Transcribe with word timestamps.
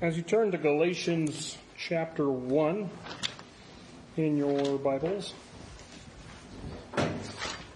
as 0.00 0.16
you 0.16 0.22
turn 0.22 0.50
to 0.50 0.56
Galatians 0.56 1.58
chapter 1.76 2.30
1 2.30 2.88
in 4.16 4.38
your 4.38 4.78
Bibles, 4.78 5.34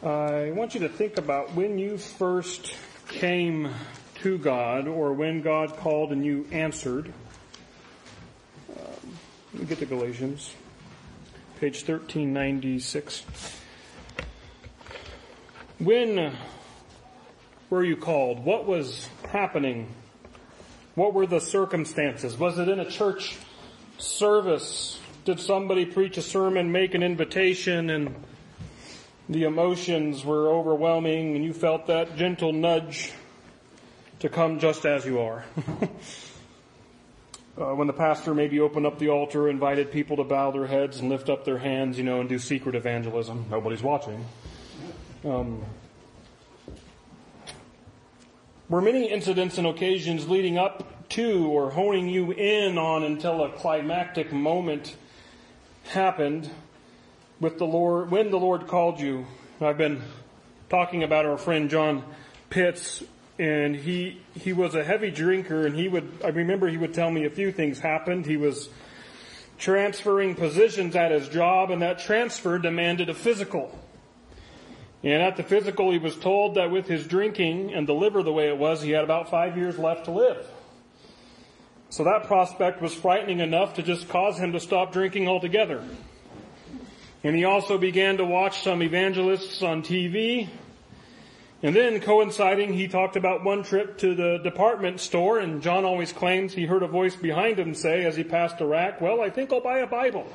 I 0.02 0.50
want 0.52 0.72
you 0.72 0.80
to 0.80 0.88
think 0.88 1.18
about 1.18 1.54
when 1.54 1.78
you 1.78 1.98
first 1.98 2.74
came 3.08 3.68
to 4.22 4.38
God 4.38 4.88
or 4.88 5.12
when 5.12 5.42
God 5.42 5.76
called 5.76 6.12
and 6.12 6.24
you 6.24 6.46
answered. 6.50 7.12
Um, 8.70 9.18
let 9.52 9.60
me 9.60 9.66
get 9.66 9.78
to 9.80 9.86
Galatians, 9.86 10.50
page 11.60 11.86
1396. 11.86 13.22
When 15.78 16.34
were 17.68 17.84
you 17.84 17.98
called? 17.98 18.46
What 18.46 18.66
was 18.66 19.10
happening? 19.28 19.88
What 20.94 21.12
were 21.12 21.26
the 21.26 21.40
circumstances? 21.40 22.38
Was 22.38 22.58
it 22.58 22.68
in 22.68 22.78
a 22.78 22.88
church 22.88 23.36
service? 23.98 25.00
Did 25.24 25.40
somebody 25.40 25.86
preach 25.86 26.18
a 26.18 26.22
sermon, 26.22 26.70
make 26.70 26.94
an 26.94 27.02
invitation, 27.02 27.90
and 27.90 28.14
the 29.28 29.44
emotions 29.44 30.24
were 30.24 30.48
overwhelming 30.48 31.34
and 31.34 31.44
you 31.44 31.52
felt 31.52 31.86
that 31.86 32.16
gentle 32.16 32.52
nudge 32.52 33.12
to 34.20 34.28
come 34.28 34.60
just 34.60 34.86
as 34.86 35.04
you 35.04 35.20
are? 35.20 35.44
uh, 37.58 37.74
when 37.74 37.88
the 37.88 37.92
pastor 37.92 38.32
maybe 38.32 38.60
opened 38.60 38.86
up 38.86 39.00
the 39.00 39.08
altar, 39.08 39.48
invited 39.48 39.90
people 39.90 40.18
to 40.18 40.24
bow 40.24 40.52
their 40.52 40.66
heads 40.66 41.00
and 41.00 41.08
lift 41.08 41.28
up 41.28 41.44
their 41.44 41.58
hands, 41.58 41.98
you 41.98 42.04
know, 42.04 42.20
and 42.20 42.28
do 42.28 42.38
secret 42.38 42.76
evangelism. 42.76 43.46
Nobody's 43.50 43.82
watching. 43.82 44.24
Um, 45.24 45.64
were 48.68 48.80
many 48.80 49.10
incidents 49.10 49.58
and 49.58 49.66
occasions 49.66 50.28
leading 50.28 50.58
up 50.58 50.93
to 51.10 51.46
or 51.48 51.70
honing 51.70 52.08
you 52.08 52.32
in 52.32 52.78
on 52.78 53.04
until 53.04 53.44
a 53.44 53.50
climactic 53.50 54.32
moment 54.32 54.96
happened 55.84 56.50
with 57.40 57.58
the 57.58 57.66
Lord, 57.66 58.10
when 58.10 58.30
the 58.30 58.38
Lord 58.38 58.66
called 58.66 59.00
you. 59.00 59.26
I've 59.60 59.78
been 59.78 60.02
talking 60.68 61.02
about 61.02 61.26
our 61.26 61.38
friend 61.38 61.70
John 61.70 62.04
Pitts 62.50 63.02
and 63.38 63.74
he, 63.74 64.20
he 64.34 64.52
was 64.52 64.74
a 64.74 64.84
heavy 64.84 65.10
drinker 65.10 65.66
and 65.66 65.74
he 65.74 65.88
would, 65.88 66.20
I 66.24 66.28
remember 66.28 66.68
he 66.68 66.76
would 66.76 66.94
tell 66.94 67.10
me 67.10 67.24
a 67.24 67.30
few 67.30 67.52
things 67.52 67.78
happened. 67.78 68.26
He 68.26 68.36
was 68.36 68.68
transferring 69.58 70.34
positions 70.34 70.96
at 70.96 71.10
his 71.10 71.28
job 71.28 71.70
and 71.70 71.82
that 71.82 71.98
transfer 71.98 72.58
demanded 72.58 73.08
a 73.08 73.14
physical. 73.14 73.78
And 75.02 75.22
at 75.22 75.36
the 75.36 75.42
physical, 75.42 75.90
he 75.90 75.98
was 75.98 76.16
told 76.16 76.54
that 76.54 76.70
with 76.70 76.86
his 76.86 77.06
drinking 77.06 77.74
and 77.74 77.86
the 77.86 77.92
liver 77.92 78.22
the 78.22 78.32
way 78.32 78.48
it 78.48 78.56
was, 78.56 78.80
he 78.80 78.92
had 78.92 79.04
about 79.04 79.30
five 79.30 79.56
years 79.56 79.78
left 79.78 80.06
to 80.06 80.10
live. 80.10 80.46
So 81.94 82.02
that 82.02 82.24
prospect 82.24 82.82
was 82.82 82.92
frightening 82.92 83.38
enough 83.38 83.74
to 83.74 83.82
just 83.84 84.08
cause 84.08 84.36
him 84.36 84.50
to 84.50 84.58
stop 84.58 84.92
drinking 84.92 85.28
altogether. 85.28 85.80
And 87.22 87.36
he 87.36 87.44
also 87.44 87.78
began 87.78 88.16
to 88.16 88.24
watch 88.24 88.64
some 88.64 88.82
evangelists 88.82 89.62
on 89.62 89.84
TV. 89.84 90.48
And 91.62 91.76
then 91.76 92.00
coinciding, 92.00 92.72
he 92.72 92.88
talked 92.88 93.14
about 93.14 93.44
one 93.44 93.62
trip 93.62 93.96
to 93.98 94.16
the 94.16 94.38
department 94.38 94.98
store 94.98 95.38
and 95.38 95.62
John 95.62 95.84
always 95.84 96.12
claims 96.12 96.52
he 96.52 96.66
heard 96.66 96.82
a 96.82 96.88
voice 96.88 97.14
behind 97.14 97.60
him 97.60 97.76
say 97.76 98.04
as 98.04 98.16
he 98.16 98.24
passed 98.24 98.60
a 98.60 98.66
rack, 98.66 99.00
well, 99.00 99.20
I 99.20 99.30
think 99.30 99.52
I'll 99.52 99.60
buy 99.60 99.78
a 99.78 99.86
Bible. 99.86 100.26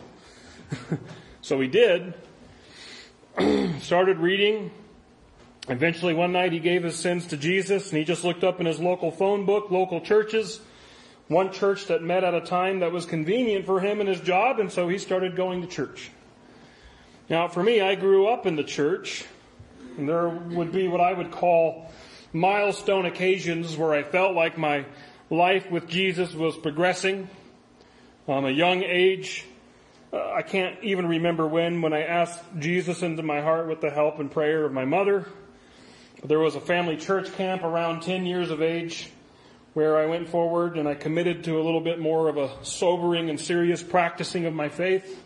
so 1.42 1.60
he 1.60 1.68
did. 1.68 2.14
started 3.82 4.20
reading. 4.20 4.72
Eventually 5.68 6.14
one 6.14 6.32
night 6.32 6.54
he 6.54 6.60
gave 6.60 6.84
his 6.84 6.96
sins 6.96 7.28
to 7.28 7.36
Jesus 7.36 7.90
and 7.90 7.98
he 7.98 8.06
just 8.06 8.24
looked 8.24 8.46
up 8.46 8.62
in 8.62 8.66
his 8.66 8.80
local 8.80 9.12
phone 9.12 9.46
book, 9.46 9.70
local 9.70 10.00
churches, 10.00 10.62
one 11.30 11.54
church 11.54 11.86
that 11.88 12.04
met 12.04 12.24
at 12.24 12.34
a 12.34 12.42
time 12.42 12.80
that 12.80 12.92
was 12.92 13.06
convenient 13.06 13.66
for 13.66 13.80
him 13.80 14.00
and 14.02 14.10
his 14.10 14.20
job 14.20 14.60
and 14.60 14.72
so 14.72 14.90
he 14.90 14.98
started 14.98 15.36
going 15.36 15.62
to 15.62 15.68
church. 15.68 16.12
Now 17.30 17.48
for 17.48 17.64
me, 17.64 17.80
I 17.80 17.96
grew 17.96 18.28
up 18.28 18.46
in 18.46 18.56
the 18.56 18.64
church 18.64 19.24
and 19.98 20.10
there 20.10 20.28
would 20.28 20.72
be 20.72 20.88
what 20.88 21.00
I 21.00 21.14
would 21.14 21.32
call 21.32 21.92
milestone 22.34 23.06
occasions 23.06 23.78
where 23.78 23.94
I 23.94 24.04
felt 24.04 24.36
like 24.36 24.58
my 24.58 24.86
life 25.30 25.70
with 25.70 25.88
Jesus 25.88 26.34
was 26.34 26.58
progressing. 26.58 27.30
Um, 28.28 28.46
a 28.46 28.52
young 28.52 28.84
age, 28.84 29.46
uh, 30.12 30.32
I 30.32 30.42
can't 30.42 30.84
even 30.84 31.08
remember 31.08 31.48
when, 31.48 31.82
when 31.82 31.94
I 31.94 32.04
asked 32.04 32.42
Jesus 32.58 33.04
into 33.04 33.22
my 33.22 33.42
heart 33.42 33.68
with 33.68 33.82
the 33.82 33.92
help 33.92 34.20
and 34.20 34.32
prayer 34.32 34.66
of 34.66 34.74
my 34.74 34.86
mother. 34.86 35.28
There 36.24 36.40
was 36.40 36.56
a 36.56 36.60
family 36.60 36.98
church 36.98 37.32
camp 37.34 37.64
around 37.64 38.02
10 38.02 38.26
years 38.26 38.50
of 38.50 38.64
age 38.64 39.12
where 39.80 39.96
I 39.96 40.08
went 40.08 40.28
forward 40.28 40.78
and 40.78 40.90
I 40.90 40.94
committed 40.94 41.46
to 41.46 41.58
a 41.58 41.64
little 41.64 41.80
bit 41.80 42.00
more 42.00 42.28
of 42.28 42.36
a 42.36 42.52
sobering 42.66 43.30
and 43.30 43.40
serious 43.40 43.82
practicing 43.82 44.46
of 44.46 44.54
my 44.54 44.68
faith. 44.68 45.24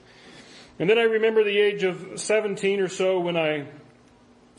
And 0.78 0.88
then 0.88 1.00
I 1.00 1.06
remember 1.06 1.44
the 1.44 1.58
age 1.58 1.82
of 1.82 2.20
17 2.20 2.80
or 2.80 2.88
so 2.88 3.20
when 3.20 3.36
I 3.36 3.66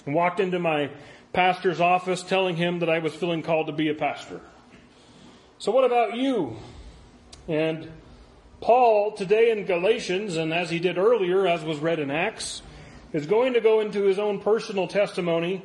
walked 0.05 0.41
into 0.41 0.59
my 0.59 0.91
pastor's 1.33 1.81
office 1.81 2.25
telling 2.25 2.57
him 2.57 2.81
that 2.81 2.91
I 2.91 2.99
was 2.99 3.15
feeling 3.15 3.43
called 3.43 3.69
to 3.69 3.73
be 3.73 3.89
a 3.89 3.95
pastor. 3.95 4.41
So 5.59 5.71
what 5.71 5.85
about 5.85 6.17
you? 6.17 6.57
And 7.47 7.89
Paul 8.61 9.13
today 9.13 9.53
in 9.53 9.65
Galatians, 9.65 10.37
and 10.37 10.53
as 10.53 10.71
he 10.71 10.81
did 10.81 10.99
earlier, 10.99 11.47
as 11.47 11.63
was 11.63 11.79
read 11.79 12.01
in 12.01 12.11
Acts, 12.11 12.63
is 13.13 13.27
going 13.27 13.53
to 13.53 13.61
go 13.61 13.79
into 13.79 14.03
his 14.03 14.19
own 14.19 14.41
personal 14.41 14.89
testimony, 14.89 15.63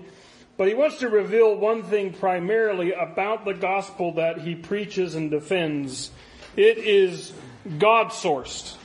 but 0.59 0.67
he 0.67 0.73
wants 0.73 0.97
to 0.97 1.07
reveal 1.07 1.55
one 1.55 1.83
thing 1.83 2.11
primarily 2.11 2.91
about 2.91 3.45
the 3.45 3.53
gospel 3.53 4.15
that 4.15 4.39
he 4.39 4.55
preaches 4.55 5.15
and 5.15 5.31
defends. 5.31 6.11
It 6.57 6.79
is 6.79 7.31
God 7.77 8.07
sourced 8.07 8.75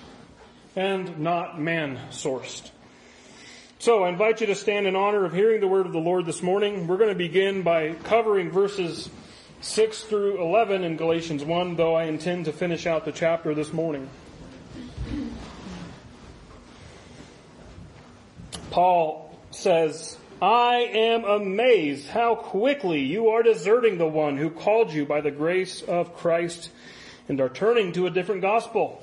and 0.76 1.18
not 1.18 1.60
man 1.60 1.98
sourced. 2.10 2.70
So 3.80 4.04
I 4.04 4.08
invite 4.08 4.40
you 4.40 4.46
to 4.46 4.54
stand 4.54 4.86
in 4.86 4.94
honor 4.94 5.24
of 5.24 5.32
hearing 5.32 5.60
the 5.60 5.66
word 5.66 5.86
of 5.86 5.92
the 5.92 5.98
Lord 5.98 6.26
this 6.26 6.44
morning. 6.44 6.86
We're 6.86 6.96
going 6.96 7.08
to 7.08 7.16
begin 7.16 7.62
by 7.62 7.94
covering 8.04 8.52
verses 8.52 9.10
6 9.60 10.02
through 10.04 10.40
11 10.40 10.84
in 10.84 10.96
Galatians 10.96 11.44
1, 11.44 11.74
though 11.74 11.96
I 11.96 12.04
intend 12.04 12.44
to 12.44 12.52
finish 12.52 12.86
out 12.86 13.04
the 13.04 13.10
chapter 13.10 13.52
this 13.52 13.72
morning. 13.72 14.08
Paul 18.70 19.36
says, 19.50 20.18
I 20.42 20.90
am 20.92 21.24
amazed 21.24 22.08
how 22.08 22.34
quickly 22.34 23.00
you 23.00 23.28
are 23.28 23.42
deserting 23.42 23.98
the 23.98 24.06
one 24.06 24.36
who 24.36 24.50
called 24.50 24.92
you 24.92 25.06
by 25.06 25.20
the 25.20 25.30
grace 25.30 25.82
of 25.82 26.16
Christ 26.16 26.70
and 27.28 27.40
are 27.40 27.48
turning 27.48 27.92
to 27.92 28.06
a 28.06 28.10
different 28.10 28.42
gospel, 28.42 29.02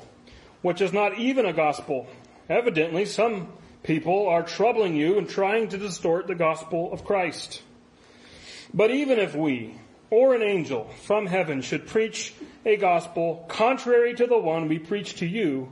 which 0.62 0.82
is 0.82 0.92
not 0.92 1.18
even 1.18 1.46
a 1.46 1.54
gospel. 1.54 2.08
Evidently, 2.50 3.06
some 3.06 3.48
people 3.84 4.28
are 4.28 4.44
troubling 4.44 4.96
you 4.96 5.18
and 5.18 5.30
trying 5.30 5.70
to 5.70 5.78
distort 5.78 6.28
the 6.28 6.36
gospel 6.36 6.92
of 6.92 7.06
Christ. 7.06 7.62
But 8.74 8.92
even 8.92 9.20
if 9.20 9.36
we, 9.36 9.76
or 10.10 10.36
an 10.36 10.42
angel 10.42 10.90
from 11.04 11.26
heaven 11.26 11.62
should 11.62 11.88
preach 11.88 12.34
a 12.66 12.78
gospel 12.78 13.46
contrary 13.48 14.14
to 14.16 14.28
the 14.28 14.38
one 14.38 14.68
we 14.68 14.80
preach 14.80 15.16
to 15.16 15.26
you, 15.26 15.70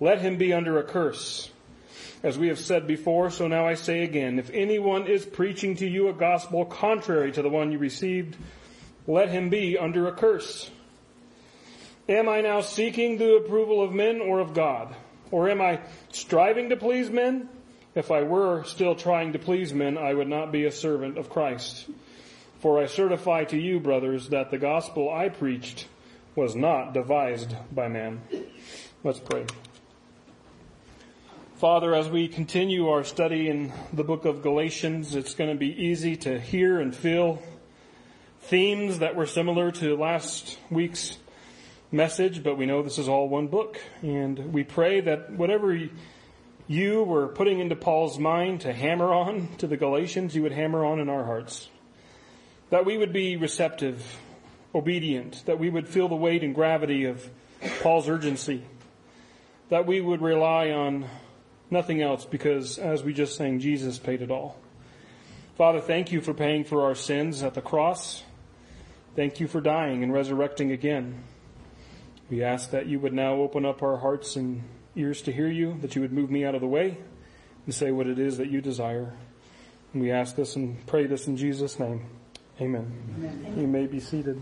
let 0.00 0.20
him 0.20 0.36
be 0.36 0.52
under 0.52 0.78
a 0.78 0.84
curse. 0.84 1.51
As 2.22 2.38
we 2.38 2.48
have 2.48 2.58
said 2.58 2.86
before, 2.86 3.30
so 3.30 3.48
now 3.48 3.66
I 3.66 3.74
say 3.74 4.04
again, 4.04 4.38
if 4.38 4.48
anyone 4.50 5.08
is 5.08 5.26
preaching 5.26 5.74
to 5.76 5.86
you 5.86 6.08
a 6.08 6.12
gospel 6.12 6.64
contrary 6.64 7.32
to 7.32 7.42
the 7.42 7.48
one 7.48 7.72
you 7.72 7.78
received, 7.78 8.36
let 9.08 9.28
him 9.28 9.50
be 9.50 9.76
under 9.76 10.06
a 10.06 10.12
curse. 10.12 10.70
Am 12.08 12.28
I 12.28 12.40
now 12.40 12.60
seeking 12.60 13.18
the 13.18 13.36
approval 13.36 13.82
of 13.82 13.92
men 13.92 14.20
or 14.20 14.38
of 14.38 14.54
God? 14.54 14.94
Or 15.32 15.48
am 15.50 15.60
I 15.60 15.80
striving 16.12 16.68
to 16.68 16.76
please 16.76 17.10
men? 17.10 17.48
If 17.94 18.10
I 18.10 18.22
were 18.22 18.62
still 18.64 18.94
trying 18.94 19.32
to 19.32 19.38
please 19.40 19.74
men, 19.74 19.98
I 19.98 20.14
would 20.14 20.28
not 20.28 20.52
be 20.52 20.64
a 20.64 20.72
servant 20.72 21.18
of 21.18 21.28
Christ. 21.28 21.88
For 22.60 22.80
I 22.80 22.86
certify 22.86 23.44
to 23.46 23.58
you, 23.58 23.80
brothers, 23.80 24.28
that 24.28 24.52
the 24.52 24.58
gospel 24.58 25.12
I 25.12 25.28
preached 25.28 25.88
was 26.36 26.54
not 26.54 26.94
devised 26.94 27.56
by 27.72 27.88
man. 27.88 28.22
Let's 29.02 29.18
pray. 29.18 29.46
Father, 31.62 31.94
as 31.94 32.08
we 32.08 32.26
continue 32.26 32.88
our 32.88 33.04
study 33.04 33.48
in 33.48 33.72
the 33.92 34.02
book 34.02 34.24
of 34.24 34.42
Galatians, 34.42 35.14
it's 35.14 35.36
going 35.36 35.48
to 35.48 35.56
be 35.56 35.68
easy 35.68 36.16
to 36.16 36.40
hear 36.40 36.80
and 36.80 36.92
feel 36.92 37.40
themes 38.40 38.98
that 38.98 39.14
were 39.14 39.26
similar 39.26 39.70
to 39.70 39.96
last 39.96 40.58
week's 40.72 41.18
message, 41.92 42.42
but 42.42 42.58
we 42.58 42.66
know 42.66 42.82
this 42.82 42.98
is 42.98 43.08
all 43.08 43.28
one 43.28 43.46
book. 43.46 43.80
And 44.02 44.52
we 44.52 44.64
pray 44.64 45.02
that 45.02 45.30
whatever 45.34 45.88
you 46.66 47.04
were 47.04 47.28
putting 47.28 47.60
into 47.60 47.76
Paul's 47.76 48.18
mind 48.18 48.62
to 48.62 48.72
hammer 48.72 49.12
on 49.12 49.46
to 49.58 49.68
the 49.68 49.76
Galatians, 49.76 50.34
you 50.34 50.42
would 50.42 50.50
hammer 50.50 50.84
on 50.84 50.98
in 50.98 51.08
our 51.08 51.24
hearts 51.24 51.68
that 52.70 52.84
we 52.84 52.98
would 52.98 53.12
be 53.12 53.36
receptive, 53.36 54.18
obedient, 54.74 55.46
that 55.46 55.60
we 55.60 55.70
would 55.70 55.88
feel 55.88 56.08
the 56.08 56.16
weight 56.16 56.42
and 56.42 56.56
gravity 56.56 57.04
of 57.04 57.30
Paul's 57.82 58.08
urgency, 58.08 58.64
that 59.68 59.86
we 59.86 60.00
would 60.00 60.20
rely 60.20 60.72
on 60.72 61.06
nothing 61.72 62.02
else 62.02 62.24
because 62.24 62.78
as 62.78 63.02
we 63.02 63.12
just 63.12 63.36
sang, 63.36 63.58
Jesus 63.58 63.98
paid 63.98 64.22
it 64.22 64.30
all. 64.30 64.56
Father, 65.56 65.80
thank 65.80 66.12
you 66.12 66.20
for 66.20 66.34
paying 66.34 66.64
for 66.64 66.82
our 66.82 66.94
sins 66.94 67.42
at 67.42 67.54
the 67.54 67.60
cross. 67.60 68.22
Thank 69.16 69.40
you 69.40 69.48
for 69.48 69.60
dying 69.60 70.02
and 70.02 70.12
resurrecting 70.12 70.70
again. 70.70 71.24
We 72.30 72.42
ask 72.42 72.70
that 72.70 72.86
you 72.86 72.98
would 73.00 73.12
now 73.12 73.34
open 73.34 73.66
up 73.66 73.82
our 73.82 73.96
hearts 73.96 74.36
and 74.36 74.62
ears 74.96 75.22
to 75.22 75.32
hear 75.32 75.48
you, 75.48 75.78
that 75.82 75.94
you 75.94 76.00
would 76.00 76.12
move 76.12 76.30
me 76.30 76.44
out 76.44 76.54
of 76.54 76.60
the 76.60 76.66
way 76.66 76.96
and 77.66 77.74
say 77.74 77.90
what 77.90 78.06
it 78.06 78.18
is 78.18 78.38
that 78.38 78.50
you 78.50 78.60
desire. 78.60 79.12
And 79.92 80.02
we 80.02 80.10
ask 80.10 80.34
this 80.36 80.56
and 80.56 80.84
pray 80.86 81.06
this 81.06 81.26
in 81.26 81.36
Jesus' 81.36 81.78
name. 81.78 82.06
Amen. 82.60 82.90
Amen. 83.18 83.54
You 83.58 83.66
may 83.66 83.86
be 83.86 84.00
seated. 84.00 84.40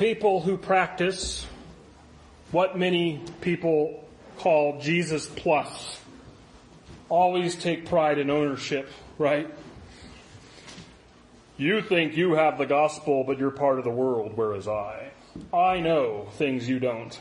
People 0.00 0.40
who 0.40 0.56
practice 0.56 1.46
what 2.52 2.78
many 2.78 3.22
people 3.42 4.08
call 4.38 4.80
Jesus 4.80 5.26
plus 5.26 6.00
always 7.10 7.54
take 7.54 7.84
pride 7.84 8.16
in 8.16 8.30
ownership, 8.30 8.88
right? 9.18 9.54
You 11.58 11.82
think 11.82 12.16
you 12.16 12.32
have 12.32 12.56
the 12.56 12.64
gospel, 12.64 13.24
but 13.24 13.38
you're 13.38 13.50
part 13.50 13.76
of 13.76 13.84
the 13.84 13.90
world, 13.90 14.32
whereas 14.36 14.66
I, 14.66 15.10
I 15.52 15.80
know 15.80 16.28
things 16.38 16.66
you 16.66 16.78
don't. 16.78 17.20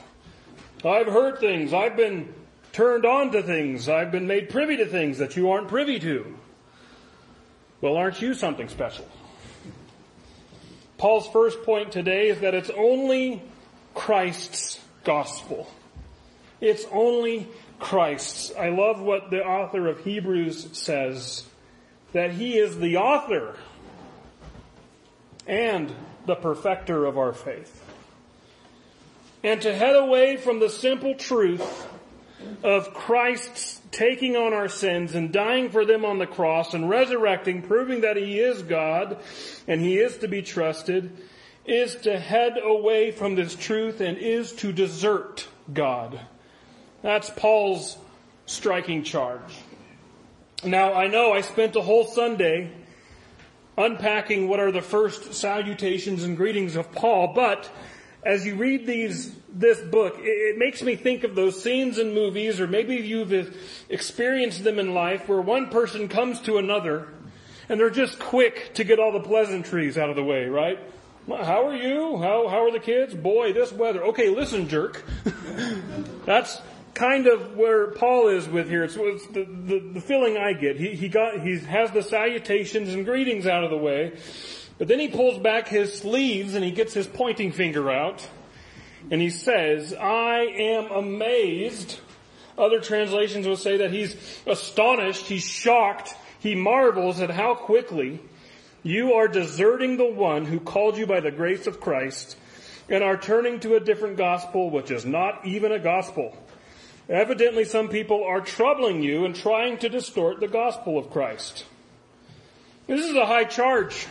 I've 0.85 1.07
heard 1.07 1.39
things. 1.39 1.73
I've 1.73 1.97
been 1.97 2.33
turned 2.71 3.05
on 3.05 3.33
to 3.33 3.43
things. 3.43 3.89
I've 3.89 4.13
been 4.13 4.25
made 4.25 4.47
privy 4.47 4.77
to 4.77 4.85
things 4.85 5.17
that 5.17 5.35
you 5.35 5.51
aren't 5.51 5.67
privy 5.67 5.99
to. 5.99 6.33
Well, 7.81 7.97
aren't 7.97 8.21
you 8.21 8.33
something 8.33 8.69
special? 8.69 9.05
Paul's 10.99 11.27
first 11.29 11.63
point 11.63 11.93
today 11.93 12.27
is 12.27 12.41
that 12.41 12.53
it's 12.53 12.69
only 12.69 13.41
Christ's 13.95 14.79
gospel. 15.05 15.65
It's 16.59 16.85
only 16.91 17.47
Christ's. 17.79 18.53
I 18.55 18.69
love 18.69 18.99
what 18.99 19.31
the 19.31 19.41
author 19.41 19.87
of 19.87 20.03
Hebrews 20.03 20.67
says, 20.73 21.45
that 22.11 22.31
he 22.31 22.57
is 22.57 22.77
the 22.77 22.97
author 22.97 23.55
and 25.47 25.89
the 26.25 26.35
perfecter 26.35 27.05
of 27.05 27.17
our 27.17 27.31
faith. 27.31 27.81
And 29.41 29.61
to 29.61 29.73
head 29.73 29.95
away 29.95 30.35
from 30.35 30.59
the 30.59 30.69
simple 30.69 31.15
truth 31.15 31.87
of 32.63 32.93
Christ's 32.93 33.81
taking 33.91 34.35
on 34.35 34.53
our 34.53 34.67
sins 34.67 35.15
and 35.15 35.31
dying 35.31 35.69
for 35.69 35.85
them 35.85 36.05
on 36.05 36.19
the 36.19 36.27
cross 36.27 36.73
and 36.73 36.89
resurrecting, 36.89 37.61
proving 37.61 38.01
that 38.01 38.17
He 38.17 38.39
is 38.39 38.61
God 38.63 39.17
and 39.67 39.81
He 39.81 39.97
is 39.97 40.17
to 40.17 40.27
be 40.27 40.41
trusted, 40.41 41.15
is 41.65 41.95
to 41.97 42.19
head 42.19 42.57
away 42.61 43.11
from 43.11 43.35
this 43.35 43.55
truth 43.55 44.01
and 44.01 44.17
is 44.17 44.51
to 44.53 44.71
desert 44.71 45.47
God. 45.71 46.19
That's 47.01 47.29
Paul's 47.29 47.97
striking 48.45 49.03
charge. 49.03 49.53
Now, 50.63 50.93
I 50.93 51.07
know 51.07 51.31
I 51.31 51.41
spent 51.41 51.75
a 51.75 51.81
whole 51.81 52.05
Sunday 52.05 52.71
unpacking 53.77 54.49
what 54.49 54.59
are 54.59 54.71
the 54.71 54.81
first 54.81 55.33
salutations 55.33 56.23
and 56.25 56.35
greetings 56.35 56.75
of 56.75 56.91
Paul, 56.91 57.31
but 57.33 57.71
as 58.23 58.45
you 58.45 58.55
read 58.55 58.85
these, 58.85 59.33
this 59.51 59.79
book, 59.79 60.17
it, 60.19 60.23
it, 60.23 60.57
makes 60.57 60.81
me 60.81 60.95
think 60.95 61.23
of 61.23 61.35
those 61.35 61.61
scenes 61.61 61.97
in 61.97 62.13
movies, 62.13 62.59
or 62.59 62.67
maybe 62.67 62.95
you've 62.95 63.55
experienced 63.89 64.63
them 64.63 64.79
in 64.79 64.93
life, 64.93 65.27
where 65.27 65.41
one 65.41 65.69
person 65.69 66.07
comes 66.07 66.39
to 66.41 66.57
another, 66.57 67.07
and 67.69 67.79
they're 67.79 67.89
just 67.89 68.19
quick 68.19 68.73
to 68.75 68.83
get 68.83 68.99
all 68.99 69.11
the 69.11 69.21
pleasantries 69.21 69.97
out 69.97 70.09
of 70.09 70.15
the 70.15 70.23
way, 70.23 70.45
right? 70.45 70.79
How 71.27 71.67
are 71.67 71.75
you? 71.75 72.17
How, 72.17 72.47
how 72.47 72.65
are 72.65 72.71
the 72.71 72.79
kids? 72.79 73.13
Boy, 73.13 73.53
this 73.53 73.71
weather. 73.71 74.03
Okay, 74.05 74.29
listen, 74.29 74.67
jerk. 74.67 75.03
That's, 76.25 76.59
kind 76.99 77.27
of 77.27 77.55
where 77.55 77.91
Paul 77.91 78.27
is 78.27 78.47
with 78.47 78.67
here. 78.67 78.83
It's, 78.83 78.97
it's 78.97 79.27
the, 79.27 79.45
the, 79.45 79.79
the, 79.93 80.01
feeling 80.01 80.37
I 80.37 80.51
get. 80.51 80.77
He, 80.77 80.95
he 80.95 81.07
got, 81.07 81.39
he 81.41 81.57
has 81.59 81.91
the 81.91 82.03
salutations 82.03 82.93
and 82.93 83.05
greetings 83.05 83.47
out 83.47 83.63
of 83.63 83.69
the 83.69 83.77
way, 83.77 84.17
but 84.79 84.87
then 84.87 84.99
he 84.99 85.09
pulls 85.09 85.37
back 85.37 85.67
his 85.67 85.93
sleeves 85.93 86.55
and 86.55 86.65
he 86.65 86.71
gets 86.71 86.93
his 86.93 87.05
pointing 87.05 87.51
finger 87.51 87.91
out 87.91 88.27
and 89.11 89.21
he 89.21 89.29
says, 89.29 89.93
I 89.93 90.39
am 90.39 90.91
amazed. 90.91 91.99
Other 92.57 92.79
translations 92.79 93.47
will 93.47 93.57
say 93.57 93.77
that 93.77 93.91
he's 93.91 94.15
astonished, 94.45 95.27
he's 95.27 95.43
shocked, 95.43 96.15
he 96.39 96.55
marvels 96.55 97.19
at 97.21 97.29
how 97.29 97.55
quickly 97.55 98.19
you 98.83 99.13
are 99.13 99.27
deserting 99.27 99.97
the 99.97 100.09
one 100.09 100.45
who 100.45 100.59
called 100.59 100.97
you 100.97 101.05
by 101.05 101.19
the 101.19 101.31
grace 101.31 101.67
of 101.67 101.79
Christ 101.79 102.37
and 102.87 103.03
are 103.03 103.17
turning 103.17 103.59
to 103.61 103.75
a 103.75 103.79
different 103.79 104.17
gospel, 104.17 104.69
which 104.69 104.91
is 104.91 105.05
not 105.05 105.45
even 105.45 105.71
a 105.71 105.79
gospel. 105.79 106.35
Evidently, 107.07 107.65
some 107.65 107.89
people 107.89 108.23
are 108.23 108.41
troubling 108.41 109.01
you 109.01 109.25
and 109.25 109.35
trying 109.35 109.77
to 109.79 109.89
distort 109.89 110.39
the 110.39 110.47
gospel 110.47 110.97
of 110.97 111.09
Christ. 111.09 111.65
This 112.87 113.05
is 113.05 113.15
a 113.15 113.25
high 113.25 113.45
charge. 113.45 114.07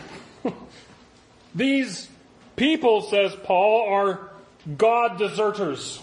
These 1.55 2.09
people, 2.55 3.01
says 3.01 3.35
Paul, 3.43 3.87
are 3.89 4.31
God 4.77 5.17
deserters. 5.17 6.01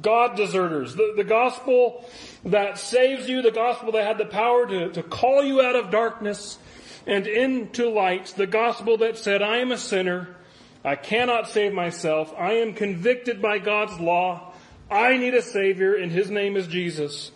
God 0.00 0.36
deserters. 0.36 0.94
The, 0.94 1.14
the 1.16 1.24
gospel 1.24 2.04
that 2.44 2.78
saves 2.78 3.28
you, 3.28 3.42
the 3.42 3.50
gospel 3.50 3.92
that 3.92 4.06
had 4.06 4.18
the 4.18 4.26
power 4.26 4.66
to, 4.66 4.90
to 4.92 5.02
call 5.02 5.44
you 5.44 5.60
out 5.60 5.76
of 5.76 5.90
darkness 5.90 6.58
and 7.06 7.26
into 7.26 7.90
light, 7.90 8.34
the 8.36 8.46
gospel 8.46 8.98
that 8.98 9.18
said, 9.18 9.42
I 9.42 9.58
am 9.58 9.72
a 9.72 9.78
sinner, 9.78 10.36
I 10.84 10.96
cannot 10.96 11.48
save 11.48 11.72
myself, 11.72 12.32
I 12.36 12.54
am 12.54 12.74
convicted 12.74 13.42
by 13.42 13.58
God's 13.58 13.98
law, 14.00 14.52
I 14.90 15.16
need 15.16 15.34
a 15.34 15.42
Savior 15.42 15.94
and 15.94 16.10
His 16.10 16.30
name 16.30 16.56
is 16.56 16.66
Jesus. 16.66 17.30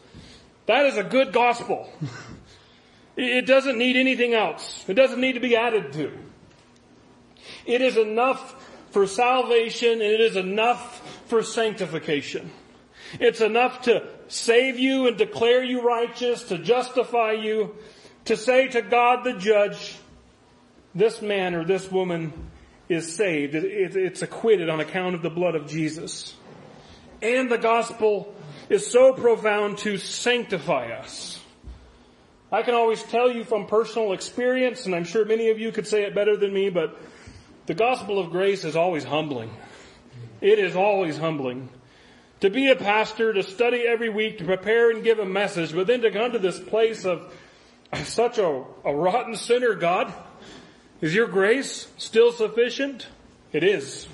That 0.67 0.87
is 0.87 0.97
a 0.97 1.05
good 1.05 1.33
gospel. 1.33 1.91
It 3.21 3.47
doesn't 3.47 3.77
need 3.77 3.97
anything 3.97 4.33
else. 4.33 4.85
It 4.87 4.95
doesn't 4.95 5.21
need 5.21 5.33
to 5.33 5.41
be 5.41 5.57
added 5.57 5.93
to. 5.95 6.17
It 7.69 7.83
is 7.83 7.97
enough 7.97 8.67
for 8.91 9.07
salvation 9.07 9.93
and 9.93 10.03
it 10.03 10.21
is 10.21 10.35
enough 10.35 11.23
for 11.29 11.43
sanctification. 11.43 12.51
It's 13.21 13.41
enough 13.41 13.83
to 13.83 14.07
save 14.27 14.79
you 14.79 15.07
and 15.07 15.17
declare 15.17 15.63
you 15.63 15.83
righteous, 15.83 16.45
to 16.45 16.59
justify 16.59 17.33
you, 17.33 17.77
to 18.25 18.37
say 18.37 18.69
to 18.69 18.83
God 18.83 19.23
the 19.23 19.35
judge, 19.35 19.97
this 20.95 21.23
man 21.23 21.55
or 21.55 21.65
this 21.65 21.91
woman 21.93 22.33
is 22.89 23.15
saved. 23.15 23.55
It's 23.55 24.23
acquitted 24.23 24.69
on 24.69 24.81
account 24.81 25.15
of 25.15 25.23
the 25.23 25.31
blood 25.31 25.55
of 25.55 25.69
Jesus 25.69 26.35
and 27.23 27.51
the 27.51 27.59
gospel 27.59 28.35
is 28.69 28.91
so 28.91 29.13
profound 29.13 29.79
to 29.79 29.97
sanctify 29.97 30.93
us. 30.93 31.41
I 32.51 32.63
can 32.63 32.75
always 32.75 33.03
tell 33.03 33.31
you 33.31 33.45
from 33.45 33.67
personal 33.67 34.13
experience, 34.13 34.87
and 34.87 34.95
I'm 34.95 35.05
sure 35.05 35.25
many 35.25 35.51
of 35.51 35.59
you 35.59 35.73
could 35.73 35.87
say 35.87 36.05
it 36.05 36.15
better 36.15 36.37
than 36.37 36.53
me, 36.53 36.71
but 36.71 36.99
the 37.69 37.75
gospel 37.75 38.19
of 38.19 38.31
grace 38.31 38.65
is 38.65 38.77
always 38.77 39.05
humbling. 39.05 39.51
It 40.41 40.59
is 40.59 40.75
always 40.75 41.19
humbling. 41.19 41.69
To 42.41 42.49
be 42.49 42.71
a 42.71 42.77
pastor, 42.77 43.35
to 43.35 43.43
study 43.43 43.83
every 43.87 44.09
week, 44.09 44.39
to 44.39 44.45
prepare 44.45 44.91
and 44.91 45.05
give 45.05 45.19
a 45.19 45.27
message, 45.27 45.75
but 45.75 45.87
then 45.87 46.01
to 46.01 46.11
come 46.11 46.33
to 46.33 46.39
this 46.39 46.59
place 46.59 47.05
of 47.05 47.31
such 48.05 48.39
a, 48.39 48.65
a 48.87 48.95
rotten 48.95 49.37
sinner, 49.37 49.75
God, 49.75 50.11
is 51.03 51.15
your 51.15 51.27
grace 51.27 51.87
still 51.99 52.33
sufficient? 52.33 53.07
It 53.53 53.63
is. 53.63 54.09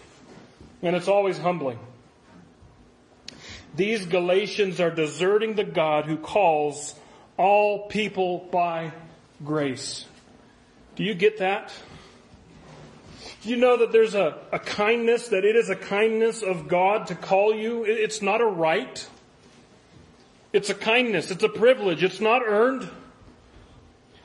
And 0.82 0.96
it's 0.96 1.06
always 1.06 1.38
humbling. 1.38 1.78
These 3.76 4.06
Galatians 4.06 4.80
are 4.80 4.90
deserting 4.90 5.54
the 5.54 5.62
God 5.62 6.06
who 6.06 6.16
calls 6.16 6.96
all 7.36 7.86
people 7.86 8.48
by 8.50 8.90
grace. 9.44 10.06
Do 10.96 11.04
you 11.04 11.14
get 11.14 11.38
that? 11.38 11.72
Do 13.44 13.50
you 13.50 13.56
know 13.56 13.76
that 13.76 13.92
there's 13.92 14.14
a, 14.14 14.38
a 14.52 14.58
kindness, 14.58 15.28
that 15.28 15.44
it 15.44 15.54
is 15.54 15.68
a 15.68 15.76
kindness 15.76 16.42
of 16.42 16.66
God 16.66 17.08
to 17.08 17.14
call 17.14 17.54
you? 17.54 17.84
It's 17.84 18.22
not 18.22 18.40
a 18.40 18.46
right. 18.46 19.06
It's 20.54 20.70
a 20.70 20.74
kindness. 20.74 21.30
It's 21.30 21.42
a 21.42 21.50
privilege. 21.50 22.02
It's 22.02 22.22
not 22.22 22.40
earned. 22.42 22.88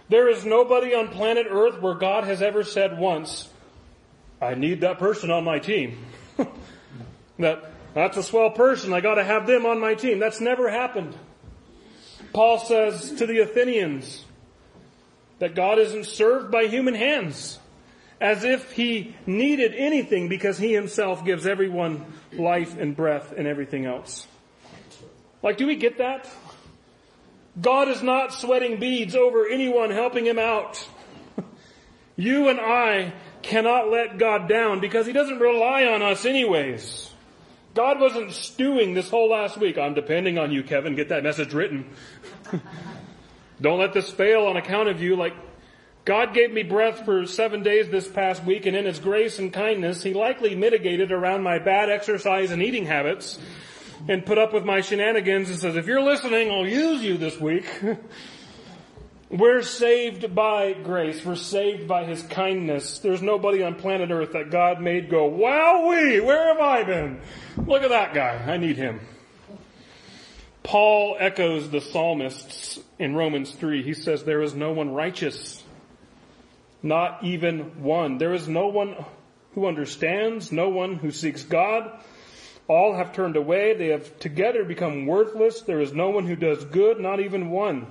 There 0.08 0.30
is 0.30 0.46
nobody 0.46 0.94
on 0.94 1.10
planet 1.10 1.48
earth 1.50 1.82
where 1.82 1.96
God 1.96 2.24
has 2.24 2.42
ever 2.42 2.64
said 2.64 2.98
once, 2.98 3.50
I 4.42 4.56
need 4.56 4.82
that 4.82 5.00
person 5.00 5.32
on 5.32 5.44
my 5.44 5.60
team. 5.60 5.98
that 7.40 7.72
that's 7.94 8.16
a 8.16 8.24
swell 8.24 8.52
person. 8.52 8.94
I 8.94 9.02
gotta 9.02 9.26
have 9.26 9.46
them 9.46 9.66
on 9.66 9.82
my 9.82 9.96
team. 9.96 10.20
That's 10.20 10.40
never 10.40 10.70
happened. 10.70 11.14
Paul 12.32 12.58
says 12.60 13.12
to 13.16 13.26
the 13.26 13.40
Athenians 13.40 14.24
that 15.40 15.56
God 15.56 15.78
isn't 15.78 16.06
served 16.06 16.52
by 16.52 16.68
human 16.68 16.96
hands 16.96 17.60
as 18.22 18.44
if 18.44 18.72
he 18.72 19.16
needed 19.26 19.74
anything 19.76 20.28
because 20.28 20.58
he 20.58 20.74
himself 20.74 21.24
gives 21.24 21.48
everyone 21.48 22.06
life 22.34 22.78
and 22.78 22.96
breath 22.96 23.34
and 23.36 23.48
everything 23.48 23.86
else. 23.86 24.28
Like, 25.42 25.58
do 25.58 25.68
we 25.68 25.76
get 25.76 26.00
that? 26.00 26.30
God 27.60 27.88
is 27.88 28.04
not 28.04 28.34
sweating 28.34 28.80
beads 28.80 29.16
over 29.16 29.48
anyone 29.48 29.90
helping 29.90 30.26
him 30.26 30.40
out. 30.40 30.86
you 32.16 32.50
and 32.50 32.60
I 32.60 33.14
cannot 33.42 33.90
let 33.90 34.18
God 34.18 34.48
down 34.50 34.80
because 34.82 35.06
he 35.06 35.14
doesn't 35.14 35.40
rely 35.40 35.86
on 35.86 36.02
us 36.02 36.26
anyways. 36.26 37.12
God 37.74 38.00
wasn't 38.00 38.32
stewing 38.32 38.94
this 38.94 39.10
whole 39.10 39.30
last 39.30 39.58
week. 39.58 39.78
I'm 39.78 39.94
depending 39.94 40.38
on 40.38 40.52
you, 40.52 40.64
Kevin. 40.64 40.96
Get 40.96 41.10
that 41.10 41.24
message 41.24 41.54
written. 41.54 41.90
Don't 43.62 43.80
let 43.80 43.94
this 43.94 44.10
fail 44.10 44.46
on 44.46 44.58
account 44.58 44.90
of 44.90 45.02
you. 45.02 45.16
Like, 45.16 45.34
God 46.06 46.34
gave 46.34 46.52
me 46.52 46.64
breath 46.64 47.06
for 47.06 47.26
seven 47.26 47.62
days 47.62 47.90
this 47.90 48.08
past 48.08 48.44
week, 48.44 48.66
and 48.66 48.76
in 48.76 48.86
His 48.86 49.00
grace 49.00 49.40
and 49.40 49.54
kindness, 49.54 50.02
He 50.02 50.14
likely 50.14 50.56
mitigated 50.56 51.12
around 51.12 51.44
my 51.44 51.60
bad 51.60 51.90
exercise 51.90 52.52
and 52.52 52.64
eating 52.64 52.86
habits 52.86 53.40
and 54.08 54.26
put 54.26 54.38
up 54.38 54.54
with 54.54 54.66
my 54.66 54.82
shenanigans 54.82 55.50
and 55.50 55.60
says, 55.60 55.76
if 55.76 55.86
you're 55.86 56.02
listening, 56.02 56.50
I'll 56.50 56.68
use 56.68 57.04
you 57.04 57.18
this 57.18 57.40
week. 57.40 57.66
We're 59.30 59.62
saved 59.62 60.34
by 60.34 60.74
grace. 60.74 61.24
We're 61.24 61.36
saved 61.36 61.88
by 61.88 62.06
His 62.06 62.24
kindness. 62.24 63.00
There's 63.00 63.22
nobody 63.22 63.62
on 63.62 63.76
planet 63.76 64.10
Earth 64.10 64.32
that 64.34 64.50
God 64.50 64.82
made 64.82 65.10
go, 65.10 65.30
wowee, 65.30 66.24
where 66.26 66.48
have 66.48 66.60
I 66.60 66.84
been? 66.84 67.22
Look 67.68 67.84
at 67.84 67.90
that 67.90 68.16
guy. 68.16 68.44
I 68.52 68.58
need 68.58 68.78
him. 68.78 69.02
Paul 70.64 71.16
echoes 71.20 71.70
the 71.70 71.82
psalmists 71.82 72.80
in 72.98 73.16
Romans 73.16 73.52
3. 73.52 73.84
He 73.84 73.94
says, 73.94 74.24
there 74.24 74.42
is 74.42 74.56
no 74.56 74.72
one 74.72 74.92
righteous. 74.94 75.64
Not 76.82 77.24
even 77.24 77.84
one. 77.84 78.18
There 78.18 78.34
is 78.34 78.48
no 78.48 78.68
one 78.68 78.96
who 79.54 79.68
understands, 79.68 80.52
no 80.52 80.70
one 80.70 80.96
who 80.96 81.12
seeks 81.12 81.44
God. 81.44 81.92
All 82.68 82.96
have 82.96 83.14
turned 83.14 83.36
away. 83.36 83.74
They 83.74 83.88
have 83.88 84.20
together 84.20 84.64
become 84.64 85.06
worthless. 85.06 85.62
There 85.62 85.82
is 85.82 85.92
no 85.92 86.10
one 86.10 86.26
who 86.26 86.36
does 86.36 86.64
good, 86.66 87.00
not 87.00 87.20
even 87.20 87.50
one. 87.50 87.88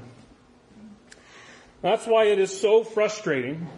That's 1.83 2.07
why 2.07 2.26
it 2.26 2.38
is 2.38 2.61
so 2.61 2.85
frustrating 2.85 3.68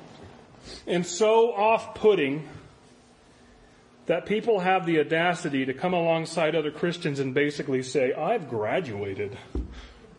and 0.87 1.05
so 1.05 1.53
off-putting 1.53 2.49
that 4.07 4.27
people 4.27 4.61
have 4.61 4.87
the 4.87 5.01
audacity 5.01 5.67
to 5.67 5.75
come 5.75 5.95
alongside 5.95 6.55
other 6.55 6.71
Christians 6.71 7.21
and 7.21 7.35
basically 7.35 7.83
say, 7.83 8.13
I've 8.13 8.49
graduated. 8.49 9.37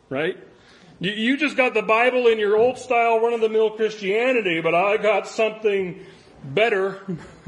Right? 0.09 0.37
You 1.01 1.35
just 1.35 1.57
got 1.57 1.73
the 1.73 1.81
Bible 1.81 2.27
in 2.27 2.37
your 2.37 2.55
old 2.55 2.77
style 2.77 3.19
run 3.19 3.33
of 3.33 3.41
the 3.41 3.49
mill 3.49 3.71
Christianity, 3.71 4.61
but 4.61 4.75
I 4.75 4.97
got 4.97 5.27
something 5.27 6.05
better. 6.43 7.01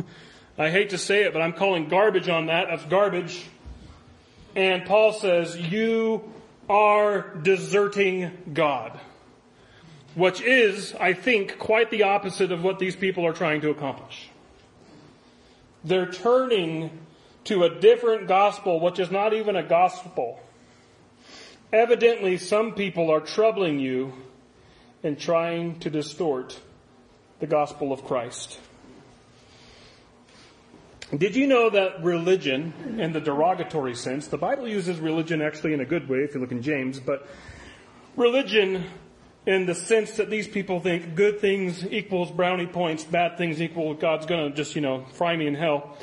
I 0.57 0.71
hate 0.71 0.89
to 0.89 0.97
say 0.97 1.21
it, 1.25 1.33
but 1.33 1.41
I'm 1.43 1.53
calling 1.53 1.87
garbage 1.87 2.29
on 2.29 2.47
that. 2.47 2.65
That's 2.67 2.83
garbage. 2.85 3.45
And 4.55 4.85
Paul 4.85 5.13
says, 5.13 5.55
you 5.55 6.33
are 6.67 7.35
deserting 7.43 8.31
God. 8.53 8.99
Which 10.15 10.41
is, 10.41 10.95
I 10.99 11.13
think, 11.13 11.59
quite 11.59 11.91
the 11.91 12.03
opposite 12.03 12.51
of 12.51 12.63
what 12.63 12.79
these 12.79 12.95
people 12.95 13.23
are 13.27 13.33
trying 13.33 13.61
to 13.61 13.69
accomplish. 13.69 14.29
They're 15.83 16.11
turning 16.11 16.89
to 17.43 17.65
a 17.65 17.79
different 17.79 18.27
gospel, 18.27 18.79
which 18.79 18.97
is 18.97 19.11
not 19.11 19.35
even 19.35 19.55
a 19.55 19.63
gospel. 19.63 20.39
Evidently, 21.73 22.37
some 22.37 22.75
people 22.75 23.09
are 23.09 23.19
troubling 23.19 23.79
you 23.79 24.13
and 25.01 25.19
trying 25.19 25.79
to 25.79 25.89
distort 25.89 26.61
the 27.39 27.47
gospel 27.47 27.91
of 27.91 28.05
Christ. 28.05 28.59
Did 31.17 31.35
you 31.35 31.47
know 31.47 31.71
that 31.71 32.03
religion, 32.03 32.99
in 32.99 33.11
the 33.11 33.19
derogatory 33.19 33.95
sense, 33.95 34.27
the 34.27 34.37
Bible 34.37 34.67
uses 34.67 34.99
religion 34.99 35.41
actually 35.41 35.73
in 35.73 35.81
a 35.81 35.85
good 35.85 36.07
way 36.07 36.19
if 36.19 36.35
you 36.35 36.41
look 36.41 36.51
in 36.51 36.61
James, 36.61 36.99
but 36.99 37.27
religion 38.15 38.85
in 39.47 39.65
the 39.65 39.73
sense 39.73 40.11
that 40.17 40.29
these 40.29 40.47
people 40.47 40.79
think 40.79 41.15
good 41.15 41.39
things 41.39 41.83
equals 41.87 42.31
brownie 42.31 42.67
points, 42.67 43.03
bad 43.03 43.35
things 43.39 43.59
equal 43.59 43.95
God's 43.95 44.27
gonna 44.27 44.51
just, 44.51 44.75
you 44.75 44.81
know, 44.81 45.05
fry 45.13 45.35
me 45.35 45.47
in 45.47 45.55
hell. 45.55 45.97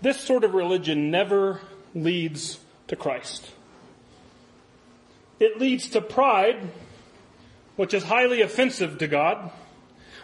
This 0.00 0.20
sort 0.20 0.44
of 0.44 0.54
religion 0.54 1.10
never 1.10 1.60
leads 1.96 2.60
to 2.86 2.94
Christ. 2.94 3.50
It 5.40 5.58
leads 5.58 5.88
to 5.90 6.00
pride, 6.00 6.70
which 7.76 7.94
is 7.94 8.04
highly 8.04 8.42
offensive 8.42 8.98
to 8.98 9.08
God, 9.08 9.50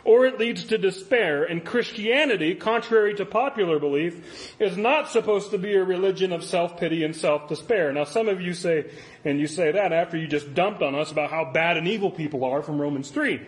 or 0.04 0.24
it 0.26 0.38
leads 0.38 0.66
to 0.66 0.78
despair. 0.78 1.42
And 1.42 1.64
Christianity, 1.64 2.54
contrary 2.54 3.14
to 3.14 3.24
popular 3.26 3.80
belief, 3.80 4.54
is 4.60 4.76
not 4.76 5.08
supposed 5.08 5.50
to 5.50 5.58
be 5.58 5.74
a 5.74 5.82
religion 5.82 6.32
of 6.32 6.44
self-pity 6.44 7.02
and 7.02 7.16
self-despair. 7.16 7.92
Now 7.92 8.04
some 8.04 8.28
of 8.28 8.40
you 8.40 8.54
say, 8.54 8.90
and 9.24 9.40
you 9.40 9.48
say 9.48 9.72
that 9.72 9.92
after 9.92 10.16
you 10.16 10.28
just 10.28 10.54
dumped 10.54 10.82
on 10.82 10.94
us 10.94 11.10
about 11.10 11.30
how 11.30 11.50
bad 11.50 11.76
and 11.76 11.88
evil 11.88 12.10
people 12.10 12.44
are 12.44 12.62
from 12.62 12.80
Romans 12.80 13.10
3. 13.10 13.40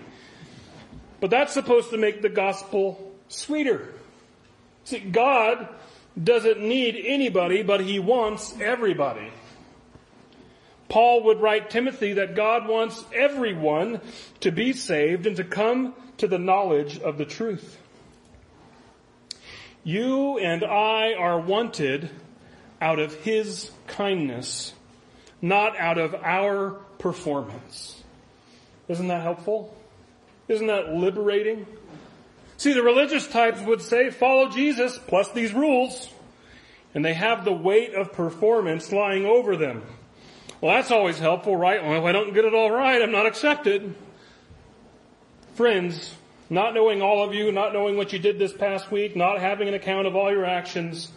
But 1.21 1.31
that's 1.31 1.53
supposed 1.53 1.91
to 1.91 1.99
make 1.99 2.23
the 2.23 2.29
gospel 2.29 3.15
sweeter. 3.29 3.95
See, 4.85 5.01
God 5.01 5.69
doesn't 6.21 6.61
need 6.61 6.97
anybody, 6.97 7.63
but 7.63 7.81
He 7.81 7.99
wants 7.99 8.59
everybody. 8.59 9.31
Paul 10.89 11.25
would 11.25 11.41
write 11.41 11.71
Timothy 11.71 12.15
that 12.15 12.35
God 12.35 12.67
wants 12.67 13.05
everyone 13.15 14.01
to 14.41 14.51
be 14.51 14.73
saved 14.73 15.27
and 15.27 15.37
to 15.37 15.45
come 15.45 15.95
to 16.19 16.27
the 16.27 16.39
knowledge 16.39 16.99
of 16.99 17.19
the 17.19 17.25
truth. 17.25 17.79
You 19.85 20.39
and 20.39 20.65
I 20.65 21.15
are 21.15 21.39
wanted 21.41 22.11
out 22.81 22.99
of 22.99 23.15
His 23.15 23.71
kindness, 23.87 24.73
not 25.41 25.79
out 25.79 25.99
of 25.99 26.15
our 26.15 26.71
performance. 26.99 28.03
Isn't 28.89 29.09
that 29.09 29.23
helpful? 29.23 29.75
Isn't 30.49 30.67
that 30.69 30.95
liberating? 30.95 31.67
See, 32.57 32.73
the 32.73 32.83
religious 32.83 33.27
types 33.29 33.61
would 33.61 33.83
say, 33.83 34.11
follow 34.11 34.49
Jesus 34.49 34.99
plus 35.07 35.31
these 35.33 35.53
rules, 35.53 36.11
and 36.95 37.05
they 37.05 37.15
have 37.15 37.45
the 37.45 37.53
weight 37.53 37.95
of 37.95 38.13
performance 38.13 38.91
lying 38.91 39.27
over 39.27 39.57
them. 39.57 39.83
Well, 40.61 40.75
that's 40.75 40.91
always 40.91 41.19
helpful, 41.19 41.57
right? 41.57 41.83
Well, 41.83 41.99
if 41.99 42.05
I 42.05 42.13
don't 42.13 42.35
get 42.35 42.45
it 42.45 42.55
all 42.55 42.71
right, 42.71 43.01
I'm 43.01 43.13
not 43.13 43.27
accepted. 43.27 43.95
Friends, 45.55 46.15
not 46.51 46.75
knowing 46.75 47.01
all 47.01 47.23
of 47.23 47.33
you, 47.33 47.53
not 47.53 47.73
knowing 47.73 47.97
what 47.97 48.13
you 48.13 48.19
did 48.19 48.39
this 48.39 48.53
past 48.53 48.91
week, 48.91 49.15
not 49.15 49.39
having 49.39 49.69
an 49.69 49.75
account 49.75 50.07
of 50.07 50.17
all 50.17 50.33
your 50.33 50.45
actions, 50.45 51.13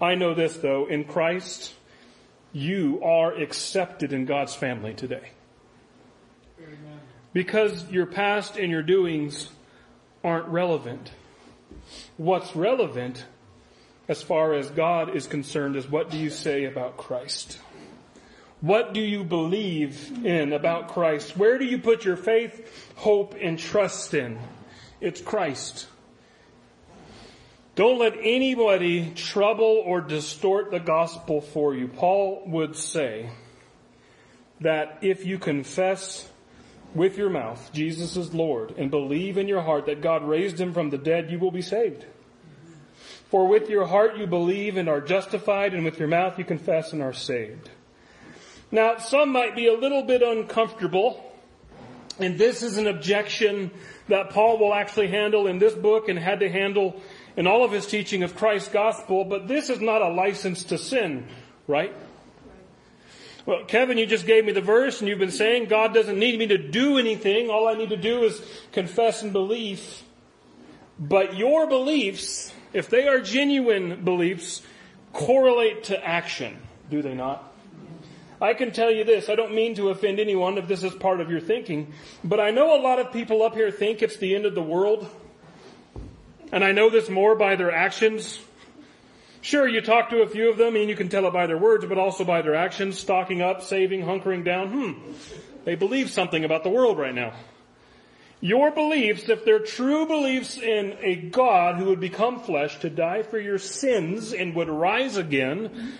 I 0.00 0.14
know 0.14 0.32
this 0.32 0.56
though, 0.56 0.86
in 0.86 1.04
Christ, 1.04 1.74
you 2.52 3.02
are 3.04 3.34
accepted 3.34 4.12
in 4.12 4.24
God's 4.24 4.54
family 4.54 4.94
today. 4.94 5.30
Amen. 6.58 7.00
Because 7.34 7.88
your 7.90 8.06
past 8.06 8.56
and 8.56 8.70
your 8.70 8.82
doings 8.82 9.50
aren't 10.24 10.48
relevant. 10.48 11.10
What's 12.16 12.56
relevant 12.56 13.24
as 14.08 14.22
far 14.22 14.54
as 14.54 14.70
God 14.70 15.14
is 15.14 15.26
concerned 15.26 15.76
is 15.76 15.88
what 15.88 16.10
do 16.10 16.16
you 16.16 16.30
say 16.30 16.64
about 16.64 16.96
Christ? 16.96 17.58
What 18.60 18.92
do 18.92 19.00
you 19.00 19.24
believe 19.24 20.26
in 20.26 20.52
about 20.52 20.88
Christ? 20.88 21.36
Where 21.36 21.58
do 21.58 21.64
you 21.64 21.78
put 21.78 22.04
your 22.04 22.16
faith, 22.16 22.92
hope, 22.96 23.34
and 23.40 23.58
trust 23.58 24.12
in? 24.12 24.38
It's 25.00 25.20
Christ. 25.20 25.86
Don't 27.74 27.98
let 27.98 28.14
anybody 28.20 29.12
trouble 29.14 29.82
or 29.86 30.02
distort 30.02 30.70
the 30.70 30.80
gospel 30.80 31.40
for 31.40 31.74
you. 31.74 31.88
Paul 31.88 32.42
would 32.46 32.76
say 32.76 33.30
that 34.60 34.98
if 35.00 35.24
you 35.24 35.38
confess 35.38 36.28
with 36.94 37.16
your 37.16 37.30
mouth 37.30 37.70
Jesus 37.72 38.16
is 38.16 38.34
Lord 38.34 38.74
and 38.76 38.90
believe 38.90 39.38
in 39.38 39.48
your 39.48 39.62
heart 39.62 39.86
that 39.86 40.02
God 40.02 40.24
raised 40.24 40.60
him 40.60 40.74
from 40.74 40.90
the 40.90 40.98
dead, 40.98 41.30
you 41.30 41.38
will 41.38 41.52
be 41.52 41.62
saved. 41.62 42.04
For 43.30 43.46
with 43.46 43.70
your 43.70 43.86
heart 43.86 44.18
you 44.18 44.26
believe 44.26 44.76
and 44.76 44.88
are 44.88 45.00
justified 45.00 45.72
and 45.72 45.84
with 45.84 45.98
your 45.98 46.08
mouth 46.08 46.38
you 46.38 46.44
confess 46.44 46.92
and 46.92 47.00
are 47.00 47.14
saved. 47.14 47.70
Now, 48.72 48.98
some 48.98 49.30
might 49.30 49.56
be 49.56 49.66
a 49.66 49.74
little 49.74 50.02
bit 50.02 50.22
uncomfortable, 50.22 51.34
and 52.18 52.38
this 52.38 52.62
is 52.62 52.76
an 52.76 52.86
objection 52.86 53.70
that 54.08 54.30
Paul 54.30 54.58
will 54.58 54.74
actually 54.74 55.08
handle 55.08 55.46
in 55.46 55.58
this 55.58 55.74
book 55.74 56.08
and 56.08 56.18
had 56.18 56.40
to 56.40 56.48
handle 56.48 57.00
in 57.36 57.46
all 57.46 57.64
of 57.64 57.72
his 57.72 57.86
teaching 57.86 58.22
of 58.22 58.36
Christ's 58.36 58.68
gospel, 58.68 59.24
but 59.24 59.48
this 59.48 59.70
is 59.70 59.80
not 59.80 60.02
a 60.02 60.08
license 60.08 60.64
to 60.64 60.78
sin, 60.78 61.26
right? 61.66 61.94
Well, 63.46 63.64
Kevin, 63.64 63.98
you 63.98 64.06
just 64.06 64.26
gave 64.26 64.44
me 64.44 64.52
the 64.52 64.60
verse 64.60 65.00
and 65.00 65.08
you've 65.08 65.18
been 65.18 65.30
saying 65.30 65.66
God 65.66 65.94
doesn't 65.94 66.18
need 66.18 66.38
me 66.38 66.48
to 66.48 66.58
do 66.58 66.98
anything. 66.98 67.48
All 67.48 67.66
I 67.66 67.74
need 67.74 67.88
to 67.88 67.96
do 67.96 68.24
is 68.24 68.40
confess 68.72 69.22
and 69.22 69.32
believe. 69.32 70.02
But 70.98 71.36
your 71.36 71.66
beliefs, 71.66 72.52
if 72.72 72.90
they 72.90 73.08
are 73.08 73.18
genuine 73.20 74.04
beliefs, 74.04 74.60
correlate 75.12 75.84
to 75.84 76.06
action, 76.06 76.58
do 76.90 77.00
they 77.00 77.14
not? 77.14 77.49
I 78.40 78.54
can 78.54 78.72
tell 78.72 78.90
you 78.90 79.04
this, 79.04 79.28
I 79.28 79.34
don't 79.34 79.54
mean 79.54 79.74
to 79.74 79.90
offend 79.90 80.18
anyone 80.18 80.56
if 80.56 80.66
this 80.66 80.82
is 80.82 80.94
part 80.94 81.20
of 81.20 81.30
your 81.30 81.40
thinking, 81.40 81.92
but 82.24 82.40
I 82.40 82.50
know 82.50 82.74
a 82.74 82.80
lot 82.80 82.98
of 82.98 83.12
people 83.12 83.42
up 83.42 83.54
here 83.54 83.70
think 83.70 84.02
it's 84.02 84.16
the 84.16 84.34
end 84.34 84.46
of 84.46 84.54
the 84.54 84.62
world. 84.62 85.06
And 86.50 86.64
I 86.64 86.72
know 86.72 86.88
this 86.88 87.10
more 87.10 87.36
by 87.36 87.56
their 87.56 87.70
actions. 87.70 88.40
Sure, 89.42 89.68
you 89.68 89.80
talk 89.80 90.10
to 90.10 90.22
a 90.22 90.26
few 90.26 90.50
of 90.50 90.56
them 90.56 90.74
and 90.74 90.88
you 90.88 90.96
can 90.96 91.08
tell 91.08 91.26
it 91.26 91.32
by 91.32 91.46
their 91.46 91.58
words, 91.58 91.84
but 91.84 91.98
also 91.98 92.24
by 92.24 92.42
their 92.42 92.54
actions, 92.54 92.98
stocking 92.98 93.42
up, 93.42 93.62
saving, 93.62 94.02
hunkering 94.02 94.44
down. 94.44 94.68
Hmm. 94.68 95.12
They 95.64 95.74
believe 95.74 96.10
something 96.10 96.44
about 96.44 96.64
the 96.64 96.70
world 96.70 96.98
right 96.98 97.14
now. 97.14 97.34
Your 98.40 98.70
beliefs, 98.70 99.28
if 99.28 99.44
they're 99.44 99.58
true 99.58 100.06
beliefs 100.06 100.56
in 100.56 100.96
a 101.02 101.14
God 101.14 101.76
who 101.76 101.86
would 101.86 102.00
become 102.00 102.40
flesh 102.40 102.78
to 102.80 102.88
die 102.88 103.22
for 103.22 103.38
your 103.38 103.58
sins 103.58 104.32
and 104.32 104.54
would 104.54 104.70
rise 104.70 105.18
again, 105.18 105.92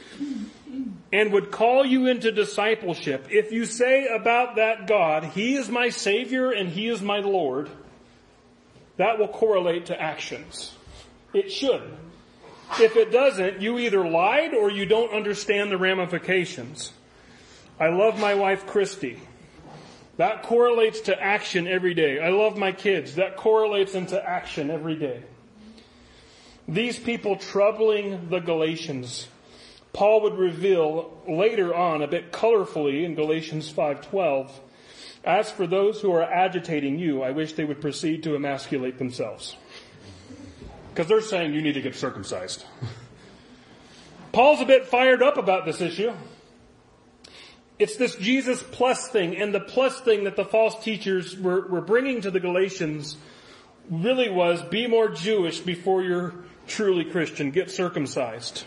and 1.13 1.33
would 1.33 1.51
call 1.51 1.85
you 1.85 2.07
into 2.07 2.33
discipleship, 2.33 3.27
if 3.31 3.53
you 3.53 3.65
say 3.65 4.07
about 4.07 4.57
that 4.57 4.87
God, 4.87 5.25
He 5.25 5.55
is 5.57 5.69
my 5.69 5.89
Savior 5.89 6.51
and 6.51 6.69
He 6.69 6.89
is 6.89 7.03
my 7.03 7.19
Lord, 7.19 7.69
that 8.97 9.19
will 9.19 9.29
correlate 9.29 9.87
to 9.87 10.01
actions. 10.01 10.75
It 11.33 11.51
should. 11.51 11.83
If 12.79 12.97
it 12.97 13.11
doesn't, 13.11 13.61
you 13.61 13.79
either 13.79 14.09
lied 14.09 14.55
or 14.55 14.71
you 14.71 14.87
don't 14.87 15.13
understand 15.13 15.71
the 15.71 15.79
ramifications. 15.79 16.93
I 17.79 17.89
love 17.89 18.21
my 18.21 18.35
wife 18.35 18.67
Christy. 18.67 19.19
That 20.19 20.43
correlates 20.43 21.01
to 21.03 21.21
action 21.21 21.67
every 21.67 21.95
day. 21.95 22.21
I 22.21 22.29
love 22.29 22.59
my 22.59 22.73
kids. 22.73 23.15
That 23.15 23.37
correlates 23.37 23.95
into 23.95 24.23
action 24.23 24.71
every 24.71 24.97
day. 24.97 25.23
These 26.69 26.99
people 26.99 27.37
troubling 27.37 28.29
the 28.29 28.39
Galatians, 28.39 29.27
Paul 29.93 30.23
would 30.23 30.39
reveal 30.39 31.19
later 31.27 31.75
on 31.75 32.03
a 32.03 32.07
bit 32.07 32.33
colorfully 32.33 33.05
in 33.05 33.15
Galatians 33.15 33.69
5:12, 33.71 34.51
as 35.25 35.51
for 35.51 35.67
those 35.67 36.01
who 36.01 36.13
are 36.13 36.23
agitating 36.23 36.99
you, 36.99 37.23
I 37.23 37.33
wish 37.33 37.55
they 37.55 37.65
would 37.65 37.81
proceed 37.81 38.23
to 38.23 38.35
emasculate 38.35 38.99
themselves. 38.99 39.57
Because 40.91 41.09
they're 41.09 41.21
saying 41.21 41.55
you 41.55 41.63
need 41.63 41.75
to 41.75 41.83
get 41.83 41.95
circumcised. 41.95 42.65
Paul's 44.33 44.61
a 44.61 44.65
bit 44.65 44.87
fired 44.87 45.23
up 45.23 45.37
about 45.39 45.67
this 45.67 45.81
issue. 45.81 46.13
It's 47.79 47.97
this 47.97 48.15
Jesus 48.17 48.63
plus 48.63 49.09
thing, 49.09 49.37
and 49.37 49.55
the 49.55 49.61
plus 49.61 50.01
thing 50.01 50.25
that 50.25 50.37
the 50.37 50.45
false 50.45 50.83
teachers 50.85 51.37
were, 51.37 51.67
were 51.67 51.81
bringing 51.81 52.21
to 52.21 52.31
the 52.31 52.41
Galatians 52.41 53.17
really 53.91 54.29
was 54.29 54.63
be 54.63 54.87
more 54.87 55.09
Jewish 55.09 55.61
before 55.61 56.03
you're 56.03 56.35
truly 56.67 57.05
Christian. 57.05 57.51
Get 57.51 57.71
circumcised. 57.71 58.65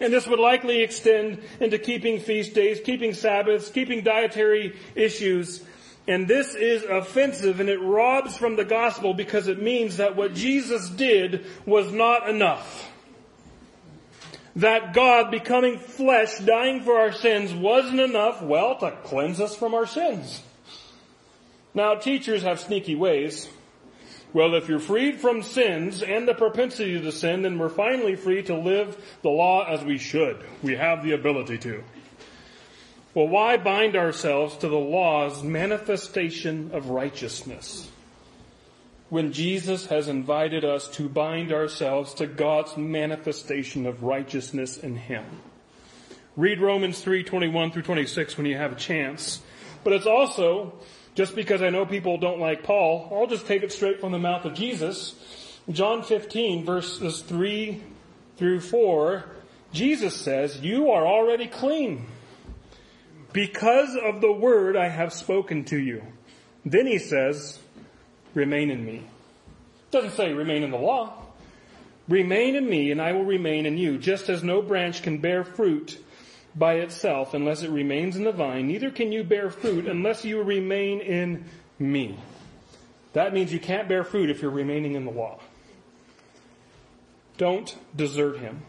And 0.00 0.12
this 0.12 0.26
would 0.26 0.38
likely 0.38 0.82
extend 0.82 1.42
into 1.60 1.78
keeping 1.78 2.20
feast 2.20 2.54
days, 2.54 2.80
keeping 2.84 3.14
Sabbaths, 3.14 3.70
keeping 3.70 4.02
dietary 4.02 4.76
issues. 4.94 5.64
And 6.06 6.28
this 6.28 6.54
is 6.54 6.84
offensive 6.84 7.60
and 7.60 7.68
it 7.68 7.80
robs 7.80 8.36
from 8.36 8.56
the 8.56 8.64
gospel 8.64 9.14
because 9.14 9.48
it 9.48 9.60
means 9.60 9.96
that 9.96 10.16
what 10.16 10.34
Jesus 10.34 10.88
did 10.90 11.46
was 11.64 11.92
not 11.92 12.28
enough 12.28 12.90
that 14.56 14.94
God 14.94 15.30
becoming 15.30 15.78
flesh, 15.78 16.38
dying 16.38 16.80
for 16.80 16.98
our 16.98 17.12
sins 17.12 17.52
wasn't 17.52 18.00
enough, 18.00 18.42
well, 18.42 18.76
to 18.78 18.90
cleanse 19.04 19.38
us 19.38 19.54
from 19.54 19.74
our 19.74 19.86
sins. 19.86 20.40
Now, 21.74 21.94
teachers 21.94 22.42
have 22.42 22.58
sneaky 22.58 22.94
ways. 22.94 23.48
Well, 24.32 24.54
if 24.54 24.68
you're 24.68 24.78
freed 24.78 25.20
from 25.20 25.42
sins 25.42 26.02
and 26.02 26.28
the 26.28 26.34
propensity 26.34 27.00
to 27.00 27.12
sin, 27.12 27.42
then 27.42 27.58
we're 27.58 27.68
finally 27.68 28.16
free 28.16 28.42
to 28.44 28.54
live 28.54 28.96
the 29.22 29.30
law 29.30 29.64
as 29.64 29.84
we 29.84 29.98
should. 29.98 30.44
We 30.62 30.76
have 30.76 31.02
the 31.02 31.12
ability 31.12 31.58
to. 31.58 31.82
Well, 33.14 33.28
why 33.28 33.56
bind 33.56 33.96
ourselves 33.96 34.56
to 34.58 34.68
the 34.68 34.76
law's 34.76 35.42
manifestation 35.42 36.70
of 36.72 36.90
righteousness? 36.90 37.90
when 39.08 39.32
Jesus 39.32 39.86
has 39.86 40.08
invited 40.08 40.64
us 40.64 40.88
to 40.88 41.08
bind 41.08 41.52
ourselves 41.52 42.14
to 42.14 42.26
God's 42.26 42.76
manifestation 42.76 43.86
of 43.86 44.02
righteousness 44.02 44.78
in 44.78 44.96
Him. 44.96 45.24
Read 46.36 46.60
Romans 46.60 47.00
3, 47.00 47.22
21 47.22 47.70
through 47.70 47.82
26 47.82 48.36
when 48.36 48.46
you 48.46 48.56
have 48.56 48.72
a 48.72 48.76
chance. 48.76 49.40
But 49.84 49.92
it's 49.92 50.06
also, 50.06 50.74
just 51.16 51.34
because 51.34 51.62
I 51.62 51.70
know 51.70 51.86
people 51.86 52.18
don't 52.18 52.38
like 52.38 52.62
Paul, 52.62 53.08
I'll 53.10 53.26
just 53.26 53.46
take 53.46 53.62
it 53.62 53.72
straight 53.72 54.00
from 54.00 54.12
the 54.12 54.18
mouth 54.18 54.44
of 54.44 54.54
Jesus. 54.54 55.14
John 55.70 56.02
15 56.02 56.64
verses 56.64 57.22
3 57.22 57.82
through 58.36 58.60
4, 58.60 59.24
Jesus 59.72 60.14
says, 60.14 60.60
you 60.60 60.90
are 60.90 61.06
already 61.06 61.46
clean 61.46 62.06
because 63.32 63.96
of 63.96 64.20
the 64.20 64.30
word 64.30 64.76
I 64.76 64.88
have 64.88 65.12
spoken 65.12 65.64
to 65.64 65.78
you. 65.78 66.02
Then 66.66 66.86
he 66.86 66.98
says, 66.98 67.58
remain 68.34 68.70
in 68.70 68.84
me. 68.84 69.02
Doesn't 69.90 70.12
say 70.12 70.34
remain 70.34 70.62
in 70.62 70.70
the 70.70 70.76
law. 70.76 71.14
Remain 72.08 72.56
in 72.56 72.68
me 72.68 72.90
and 72.90 73.00
I 73.00 73.12
will 73.12 73.24
remain 73.24 73.64
in 73.64 73.78
you, 73.78 73.96
just 73.96 74.28
as 74.28 74.44
no 74.44 74.60
branch 74.60 75.02
can 75.02 75.18
bear 75.18 75.44
fruit 75.44 75.98
by 76.56 76.74
itself 76.74 77.34
unless 77.34 77.62
it 77.62 77.70
remains 77.70 78.16
in 78.16 78.24
the 78.24 78.32
vine, 78.32 78.66
neither 78.66 78.90
can 78.90 79.12
you 79.12 79.22
bear 79.22 79.50
fruit 79.50 79.86
unless 79.86 80.24
you 80.24 80.42
remain 80.42 81.00
in 81.00 81.44
me. 81.78 82.18
That 83.12 83.32
means 83.32 83.52
you 83.52 83.60
can't 83.60 83.88
bear 83.88 84.04
fruit 84.04 84.30
if 84.30 84.42
you're 84.42 84.50
remaining 84.50 84.94
in 84.94 85.04
the 85.04 85.10
law. 85.10 85.40
Don't 87.38 87.76
desert 87.94 88.38
him. 88.38 88.62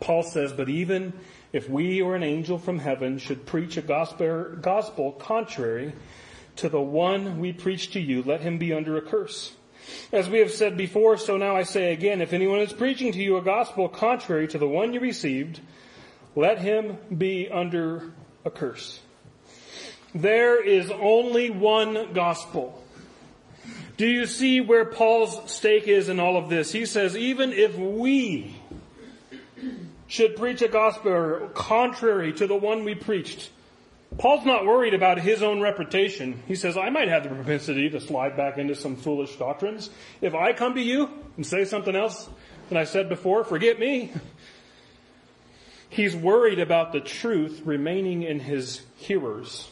Paul 0.00 0.22
says, 0.22 0.52
but 0.52 0.68
even 0.68 1.12
if 1.52 1.68
we 1.68 2.00
or 2.00 2.16
an 2.16 2.22
angel 2.22 2.58
from 2.58 2.78
heaven 2.78 3.18
should 3.18 3.46
preach 3.46 3.76
a 3.76 3.82
gospel, 3.82 4.56
gospel 4.60 5.12
contrary 5.12 5.92
to 6.56 6.68
the 6.68 6.80
one 6.80 7.38
we 7.38 7.52
preach 7.52 7.92
to 7.92 8.00
you, 8.00 8.22
let 8.22 8.40
him 8.40 8.58
be 8.58 8.72
under 8.72 8.96
a 8.96 9.02
curse. 9.02 9.52
As 10.12 10.28
we 10.28 10.38
have 10.38 10.52
said 10.52 10.76
before, 10.76 11.16
so 11.16 11.36
now 11.36 11.56
I 11.56 11.64
say 11.64 11.92
again, 11.92 12.20
if 12.20 12.32
anyone 12.32 12.60
is 12.60 12.72
preaching 12.72 13.12
to 13.12 13.22
you 13.22 13.36
a 13.36 13.42
gospel 13.42 13.88
contrary 13.88 14.46
to 14.48 14.58
the 14.58 14.68
one 14.68 14.92
you 14.92 15.00
received, 15.00 15.60
let 16.34 16.58
him 16.58 16.98
be 17.16 17.48
under 17.48 18.12
a 18.44 18.50
curse. 18.50 19.00
There 20.14 20.62
is 20.62 20.90
only 20.90 21.50
one 21.50 22.12
gospel. 22.12 22.82
Do 23.96 24.06
you 24.06 24.26
see 24.26 24.60
where 24.60 24.84
Paul's 24.84 25.50
stake 25.50 25.86
is 25.86 26.08
in 26.08 26.18
all 26.20 26.36
of 26.36 26.48
this? 26.48 26.72
He 26.72 26.86
says, 26.86 27.16
even 27.16 27.52
if 27.52 27.76
we 27.76 28.54
should 30.06 30.36
preach 30.36 30.60
a 30.60 30.68
gospel 30.68 31.50
contrary 31.54 32.32
to 32.34 32.46
the 32.46 32.56
one 32.56 32.84
we 32.84 32.94
preached, 32.94 33.50
Paul's 34.18 34.44
not 34.44 34.66
worried 34.66 34.92
about 34.92 35.18
his 35.20 35.42
own 35.42 35.60
reputation. 35.60 36.42
He 36.46 36.54
says, 36.54 36.76
I 36.76 36.90
might 36.90 37.08
have 37.08 37.22
the 37.22 37.30
propensity 37.30 37.88
to 37.90 38.00
slide 38.00 38.36
back 38.36 38.58
into 38.58 38.74
some 38.74 38.96
foolish 38.96 39.36
doctrines. 39.36 39.88
If 40.20 40.34
I 40.34 40.52
come 40.52 40.74
to 40.74 40.82
you 40.82 41.08
and 41.36 41.46
say 41.46 41.64
something 41.64 41.96
else 41.96 42.28
than 42.68 42.76
I 42.76 42.84
said 42.84 43.08
before, 43.08 43.44
forget 43.44 43.78
me. 43.78 44.12
He's 45.92 46.16
worried 46.16 46.58
about 46.58 46.92
the 46.92 47.00
truth 47.00 47.60
remaining 47.66 48.22
in 48.22 48.40
his 48.40 48.80
hearers. 48.96 49.70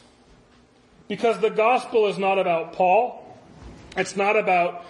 Because 1.07 1.39
the 1.39 1.49
gospel 1.49 2.05
is 2.05 2.19
not 2.19 2.37
about 2.37 2.73
Paul. 2.73 3.25
It's 3.97 4.15
not 4.15 4.37
about 4.37 4.85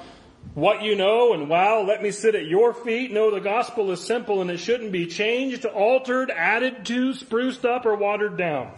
what 0.56 0.82
you 0.82 0.94
know 0.94 1.32
and 1.32 1.48
wow, 1.48 1.84
let 1.84 2.04
me 2.04 2.12
sit 2.12 2.36
at 2.36 2.48
your 2.48 2.74
feet. 2.74 3.14
No, 3.14 3.32
the 3.32 3.40
gospel 3.40 3.92
is 3.92 4.02
simple 4.02 4.42
and 4.42 4.52
it 4.52 4.58
shouldn't 4.58 4.92
be 4.92 5.08
changed, 5.08 5.64
altered, 5.64 6.32
added 6.32 6.86
to, 6.88 7.14
spruced 7.14 7.64
up, 7.64 7.86
or 7.86 7.96
watered 7.96 8.36
down. 8.36 8.70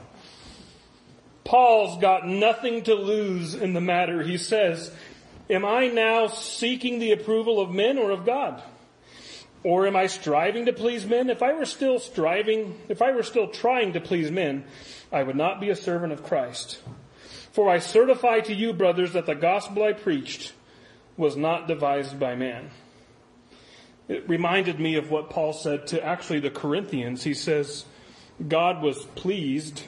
Paul's 1.44 2.00
got 2.00 2.28
nothing 2.28 2.84
to 2.84 2.94
lose 2.94 3.56
in 3.56 3.74
the 3.74 3.82
matter. 3.82 4.22
He 4.22 4.38
says, 4.38 4.94
Am 5.50 5.66
I 5.66 5.88
now 5.88 6.28
seeking 6.28 7.00
the 7.00 7.14
approval 7.14 7.60
of 7.60 7.72
men 7.72 7.98
or 7.98 8.12
of 8.12 8.28
God? 8.28 8.62
Or 9.64 9.88
am 9.88 9.96
I 9.96 10.08
striving 10.08 10.66
to 10.66 10.74
please 10.74 11.06
men? 11.06 11.30
If 11.30 11.42
I 11.42 11.54
were 11.54 11.66
still 11.66 12.00
striving, 12.00 12.78
if 12.90 13.02
I 13.02 13.12
were 13.12 13.24
still 13.24 13.48
trying 13.48 13.94
to 13.94 14.02
please 14.02 14.30
men, 14.30 14.66
I 15.12 15.24
would 15.24 15.38
not 15.38 15.62
be 15.62 15.70
a 15.70 15.76
servant 15.76 16.12
of 16.12 16.24
Christ. 16.24 16.82
For 17.54 17.70
I 17.70 17.80
certify 17.80 18.42
to 18.42 18.54
you, 18.54 18.74
brothers, 18.74 19.14
that 19.14 19.26
the 19.26 19.36
gospel 19.36 19.84
I 19.84 19.94
preached 19.94 20.54
was 21.16 21.38
not 21.38 21.68
devised 21.68 22.20
by 22.20 22.36
man. 22.36 22.72
It 24.08 24.28
reminded 24.28 24.80
me 24.80 24.96
of 24.96 25.12
what 25.12 25.30
Paul 25.30 25.54
said 25.54 25.88
to 25.88 26.04
actually 26.04 26.40
the 26.40 26.50
Corinthians. 26.50 27.24
He 27.24 27.34
says, 27.34 27.86
God 28.46 28.82
was 28.82 29.06
pleased 29.16 29.84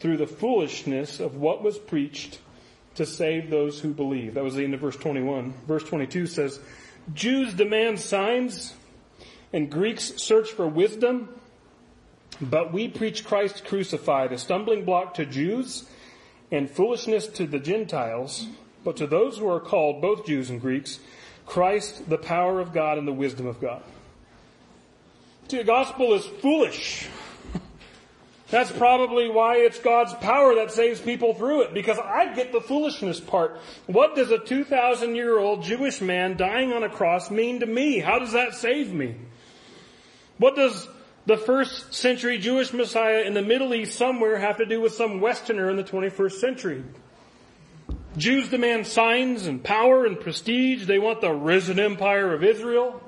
through 0.00 0.16
the 0.16 0.26
foolishness 0.26 1.20
of 1.20 1.36
what 1.36 1.62
was 1.62 1.78
preached 1.78 2.40
to 2.96 3.06
save 3.06 3.48
those 3.50 3.78
who 3.78 3.92
believe. 3.92 4.34
That 4.34 4.44
was 4.44 4.54
the 4.54 4.64
end 4.64 4.74
of 4.74 4.80
verse 4.80 4.96
21. 4.96 5.54
Verse 5.68 5.84
22 5.84 6.26
says, 6.26 6.58
Jews 7.14 7.54
demand 7.54 8.00
signs 8.00 8.74
and 9.52 9.70
Greeks 9.70 10.14
search 10.16 10.50
for 10.50 10.66
wisdom, 10.66 11.28
but 12.40 12.72
we 12.72 12.88
preach 12.88 13.24
Christ 13.24 13.64
crucified, 13.64 14.32
a 14.32 14.38
stumbling 14.38 14.84
block 14.84 15.14
to 15.14 15.26
Jews 15.26 15.88
and 16.50 16.70
foolishness 16.70 17.26
to 17.28 17.46
the 17.46 17.58
Gentiles, 17.58 18.46
but 18.84 18.96
to 18.98 19.06
those 19.06 19.38
who 19.38 19.48
are 19.48 19.60
called, 19.60 20.00
both 20.00 20.26
Jews 20.26 20.50
and 20.50 20.60
Greeks, 20.60 20.98
Christ, 21.46 22.08
the 22.08 22.18
power 22.18 22.60
of 22.60 22.72
God 22.72 22.98
and 22.98 23.08
the 23.08 23.12
wisdom 23.12 23.46
of 23.46 23.60
God. 23.60 23.82
The 25.48 25.64
gospel 25.64 26.12
is 26.12 26.26
foolish 26.26 27.08
that's 28.50 28.70
probably 28.70 29.30
why 29.30 29.56
it's 29.56 29.78
God's 29.78 30.12
power 30.14 30.54
that 30.56 30.70
saves 30.70 31.00
people 31.00 31.34
through 31.34 31.62
it, 31.62 31.74
because 31.74 31.98
I 31.98 32.34
get 32.34 32.52
the 32.52 32.60
foolishness 32.60 33.18
part. 33.18 33.58
What 33.86 34.14
does 34.14 34.30
a 34.30 34.38
2,000 34.38 35.16
year 35.16 35.38
old 35.38 35.62
Jewish 35.62 36.00
man 36.00 36.36
dying 36.36 36.72
on 36.72 36.82
a 36.82 36.90
cross 36.90 37.30
mean 37.30 37.60
to 37.60 37.66
me? 37.66 37.98
How 37.98 38.18
does 38.18 38.32
that 38.32 38.54
save 38.54 38.92
me? 38.92 39.16
What 40.38 40.56
does 40.56 40.88
the 41.26 41.36
first 41.36 41.92
century 41.92 42.38
Jewish 42.38 42.72
Messiah 42.72 43.22
in 43.22 43.34
the 43.34 43.42
Middle 43.42 43.74
East 43.74 43.98
somewhere 43.98 44.38
have 44.38 44.56
to 44.58 44.66
do 44.66 44.80
with 44.80 44.94
some 44.94 45.20
Westerner 45.20 45.68
in 45.70 45.76
the 45.76 45.84
21st 45.84 46.32
century? 46.32 46.84
Jews 48.16 48.48
demand 48.48 48.86
signs 48.86 49.46
and 49.46 49.62
power 49.62 50.06
and 50.06 50.18
prestige. 50.18 50.86
They 50.86 50.98
want 50.98 51.20
the 51.20 51.32
risen 51.32 51.78
empire 51.78 52.32
of 52.32 52.42
Israel. 52.42 53.00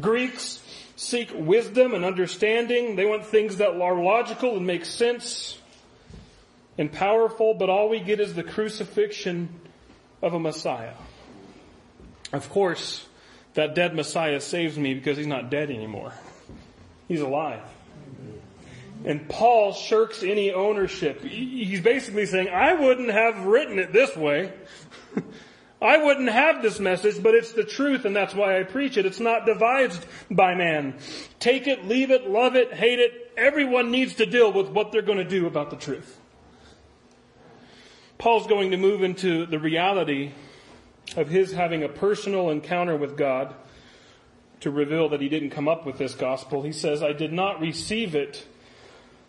Greeks 0.00 0.62
seek 0.96 1.30
wisdom 1.34 1.94
and 1.94 2.04
understanding. 2.04 2.96
They 2.96 3.06
want 3.06 3.26
things 3.26 3.56
that 3.56 3.70
are 3.70 4.02
logical 4.02 4.56
and 4.56 4.66
make 4.66 4.84
sense 4.84 5.58
and 6.78 6.90
powerful, 6.90 7.54
but 7.54 7.68
all 7.68 7.88
we 7.88 8.00
get 8.00 8.20
is 8.20 8.34
the 8.34 8.42
crucifixion 8.42 9.48
of 10.22 10.34
a 10.34 10.38
Messiah. 10.38 10.94
Of 12.32 12.48
course, 12.48 13.06
that 13.54 13.74
dead 13.74 13.94
Messiah 13.94 14.40
saves 14.40 14.78
me 14.78 14.94
because 14.94 15.18
he's 15.18 15.26
not 15.26 15.50
dead 15.50 15.70
anymore. 15.70 16.12
He's 17.12 17.20
alive. 17.20 17.60
And 19.04 19.28
Paul 19.28 19.74
shirks 19.74 20.22
any 20.22 20.50
ownership. 20.50 21.22
He's 21.22 21.82
basically 21.82 22.24
saying, 22.24 22.48
I 22.48 22.72
wouldn't 22.72 23.10
have 23.10 23.44
written 23.44 23.78
it 23.78 23.92
this 23.92 24.16
way. 24.16 24.50
I 25.82 26.02
wouldn't 26.02 26.30
have 26.30 26.62
this 26.62 26.80
message, 26.80 27.22
but 27.22 27.34
it's 27.34 27.52
the 27.52 27.64
truth 27.64 28.06
and 28.06 28.16
that's 28.16 28.34
why 28.34 28.58
I 28.58 28.62
preach 28.62 28.96
it. 28.96 29.04
It's 29.04 29.20
not 29.20 29.44
devised 29.44 30.06
by 30.30 30.54
man. 30.54 30.94
Take 31.38 31.66
it, 31.66 31.86
leave 31.86 32.10
it, 32.10 32.30
love 32.30 32.56
it, 32.56 32.72
hate 32.72 32.98
it. 32.98 33.30
Everyone 33.36 33.90
needs 33.90 34.14
to 34.14 34.24
deal 34.24 34.50
with 34.50 34.70
what 34.70 34.90
they're 34.90 35.02
going 35.02 35.18
to 35.18 35.28
do 35.28 35.46
about 35.46 35.68
the 35.68 35.76
truth. 35.76 36.18
Paul's 38.16 38.46
going 38.46 38.70
to 38.70 38.78
move 38.78 39.02
into 39.02 39.44
the 39.44 39.58
reality 39.58 40.32
of 41.14 41.28
his 41.28 41.52
having 41.52 41.82
a 41.82 41.90
personal 41.90 42.48
encounter 42.48 42.96
with 42.96 43.18
God 43.18 43.54
to 44.62 44.70
reveal 44.70 45.08
that 45.10 45.20
he 45.20 45.28
didn't 45.28 45.50
come 45.50 45.68
up 45.68 45.86
with 45.86 45.98
this 45.98 46.14
gospel. 46.14 46.62
He 46.62 46.72
says, 46.72 47.02
I 47.02 47.12
did 47.12 47.32
not 47.32 47.60
receive 47.60 48.14
it, 48.14 48.46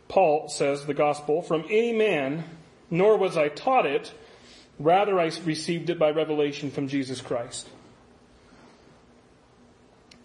Paul 0.07 0.49
says, 0.49 0.85
the 0.85 0.93
gospel, 0.93 1.41
from 1.41 1.63
any 1.69 1.93
man, 1.93 2.43
nor 2.89 3.17
was 3.17 3.37
I 3.37 3.49
taught 3.49 3.85
it 3.85 4.13
Rather, 4.79 5.19
I 5.19 5.31
received 5.45 5.89
it 5.89 5.99
by 5.99 6.11
revelation 6.11 6.71
from 6.71 6.87
Jesus 6.87 7.21
Christ. 7.21 7.69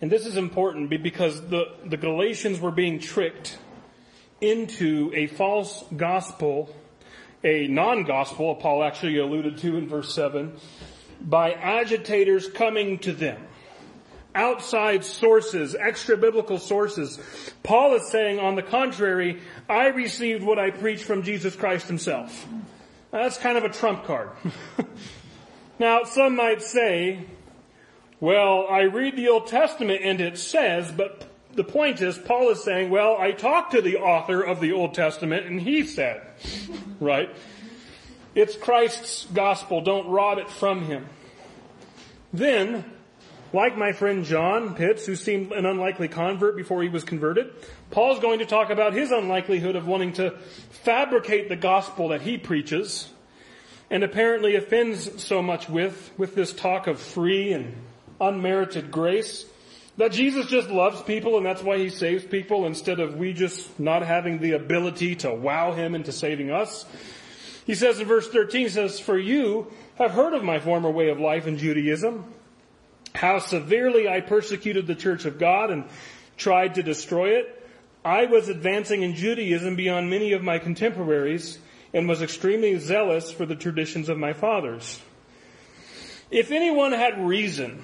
And 0.00 0.10
this 0.10 0.26
is 0.26 0.36
important 0.36 0.90
because 1.02 1.48
the, 1.48 1.72
the 1.84 1.96
Galatians 1.96 2.60
were 2.60 2.70
being 2.70 2.98
tricked 2.98 3.58
into 4.40 5.10
a 5.14 5.26
false 5.26 5.84
gospel, 5.96 6.74
a 7.42 7.66
non-gospel, 7.66 8.54
Paul 8.56 8.84
actually 8.84 9.18
alluded 9.18 9.58
to 9.58 9.76
in 9.76 9.88
verse 9.88 10.14
7, 10.14 10.56
by 11.20 11.52
agitators 11.52 12.48
coming 12.48 12.98
to 13.00 13.12
them. 13.12 13.42
Outside 14.38 15.04
sources, 15.04 15.74
extra 15.74 16.16
biblical 16.16 16.60
sources. 16.60 17.18
Paul 17.64 17.96
is 17.96 18.08
saying, 18.08 18.38
on 18.38 18.54
the 18.54 18.62
contrary, 18.62 19.40
I 19.68 19.88
received 19.88 20.44
what 20.44 20.60
I 20.60 20.70
preached 20.70 21.02
from 21.02 21.24
Jesus 21.24 21.56
Christ 21.56 21.88
himself. 21.88 22.46
That's 23.10 23.36
kind 23.36 23.58
of 23.58 23.64
a 23.64 23.68
trump 23.68 24.04
card. 24.04 24.30
now, 25.80 26.04
some 26.04 26.36
might 26.36 26.62
say, 26.62 27.24
well, 28.20 28.68
I 28.70 28.82
read 28.82 29.16
the 29.16 29.26
Old 29.28 29.48
Testament 29.48 30.02
and 30.04 30.20
it 30.20 30.38
says, 30.38 30.92
but 30.92 31.26
the 31.54 31.64
point 31.64 32.00
is, 32.00 32.16
Paul 32.16 32.50
is 32.50 32.62
saying, 32.62 32.90
well, 32.90 33.16
I 33.18 33.32
talked 33.32 33.72
to 33.72 33.82
the 33.82 33.96
author 33.96 34.40
of 34.40 34.60
the 34.60 34.70
Old 34.70 34.94
Testament 34.94 35.46
and 35.46 35.60
he 35.60 35.82
said, 35.82 36.24
right? 37.00 37.28
It's 38.36 38.54
Christ's 38.54 39.26
gospel. 39.34 39.80
Don't 39.80 40.06
rob 40.06 40.38
it 40.38 40.48
from 40.48 40.84
him. 40.84 41.06
Then, 42.32 42.84
like 43.52 43.76
my 43.76 43.92
friend 43.92 44.24
John 44.24 44.74
Pitts, 44.74 45.06
who 45.06 45.16
seemed 45.16 45.52
an 45.52 45.66
unlikely 45.66 46.08
convert 46.08 46.56
before 46.56 46.82
he 46.82 46.88
was 46.88 47.04
converted, 47.04 47.52
Paul's 47.90 48.20
going 48.20 48.40
to 48.40 48.46
talk 48.46 48.70
about 48.70 48.92
his 48.92 49.10
unlikelihood 49.10 49.76
of 49.76 49.86
wanting 49.86 50.12
to 50.14 50.32
fabricate 50.70 51.48
the 51.48 51.56
gospel 51.56 52.08
that 52.08 52.22
he 52.22 52.36
preaches 52.38 53.10
and 53.90 54.04
apparently 54.04 54.54
offends 54.54 55.22
so 55.22 55.40
much 55.40 55.68
with, 55.68 56.10
with 56.18 56.34
this 56.34 56.52
talk 56.52 56.86
of 56.86 57.00
free 57.00 57.52
and 57.52 57.74
unmerited 58.20 58.90
grace 58.90 59.46
that 59.96 60.12
Jesus 60.12 60.46
just 60.46 60.70
loves 60.70 61.02
people 61.02 61.36
and 61.36 61.44
that's 61.44 61.62
why 61.62 61.76
he 61.76 61.88
saves 61.88 62.24
people 62.24 62.66
instead 62.66 63.00
of 63.00 63.16
we 63.16 63.32
just 63.32 63.78
not 63.80 64.02
having 64.02 64.38
the 64.38 64.52
ability 64.52 65.16
to 65.16 65.32
wow 65.32 65.72
him 65.72 65.94
into 65.94 66.12
saving 66.12 66.50
us. 66.50 66.86
He 67.66 67.74
says 67.74 68.00
in 68.00 68.06
verse 68.06 68.28
13, 68.28 68.62
he 68.62 68.68
says, 68.68 69.00
For 69.00 69.18
you 69.18 69.66
have 69.96 70.12
heard 70.12 70.34
of 70.34 70.44
my 70.44 70.60
former 70.60 70.90
way 70.90 71.08
of 71.08 71.18
life 71.18 71.46
in 71.46 71.58
Judaism, 71.58 72.32
how 73.18 73.40
severely 73.40 74.08
I 74.08 74.20
persecuted 74.20 74.86
the 74.86 74.94
church 74.94 75.24
of 75.24 75.40
God 75.40 75.72
and 75.72 75.84
tried 76.36 76.76
to 76.76 76.84
destroy 76.84 77.30
it. 77.30 77.68
I 78.04 78.26
was 78.26 78.48
advancing 78.48 79.02
in 79.02 79.16
Judaism 79.16 79.74
beyond 79.74 80.08
many 80.08 80.32
of 80.32 80.42
my 80.44 80.60
contemporaries 80.60 81.58
and 81.92 82.08
was 82.08 82.22
extremely 82.22 82.78
zealous 82.78 83.32
for 83.32 83.44
the 83.44 83.56
traditions 83.56 84.08
of 84.08 84.18
my 84.18 84.34
fathers. 84.34 85.00
If 86.30 86.52
anyone 86.52 86.92
had 86.92 87.26
reason 87.26 87.82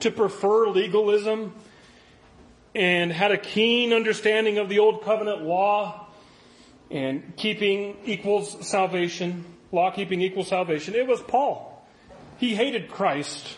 to 0.00 0.12
prefer 0.12 0.68
legalism 0.68 1.52
and 2.72 3.12
had 3.12 3.32
a 3.32 3.38
keen 3.38 3.92
understanding 3.92 4.58
of 4.58 4.68
the 4.68 4.78
old 4.78 5.02
covenant 5.02 5.42
law 5.42 6.06
and 6.92 7.34
keeping 7.36 7.96
equals 8.04 8.68
salvation, 8.68 9.44
law 9.72 9.90
keeping 9.90 10.20
equals 10.20 10.46
salvation, 10.46 10.94
it 10.94 11.08
was 11.08 11.20
Paul. 11.20 11.84
He 12.38 12.54
hated 12.54 12.88
Christ 12.88 13.56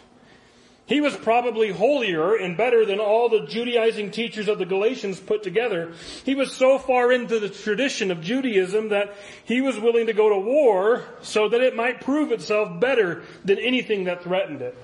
he 0.86 1.00
was 1.00 1.16
probably 1.16 1.70
holier 1.70 2.34
and 2.34 2.56
better 2.56 2.84
than 2.84 2.98
all 2.98 3.28
the 3.28 3.46
Judaizing 3.46 4.10
teachers 4.10 4.48
of 4.48 4.58
the 4.58 4.66
Galatians 4.66 5.20
put 5.20 5.42
together. 5.42 5.92
He 6.24 6.34
was 6.34 6.52
so 6.52 6.78
far 6.78 7.12
into 7.12 7.38
the 7.38 7.48
tradition 7.48 8.10
of 8.10 8.20
Judaism 8.20 8.88
that 8.88 9.14
he 9.44 9.60
was 9.60 9.78
willing 9.78 10.06
to 10.06 10.12
go 10.12 10.28
to 10.28 10.38
war 10.38 11.04
so 11.22 11.48
that 11.48 11.60
it 11.60 11.76
might 11.76 12.00
prove 12.00 12.32
itself 12.32 12.80
better 12.80 13.22
than 13.44 13.58
anything 13.58 14.04
that 14.04 14.24
threatened 14.24 14.60
it. 14.60 14.76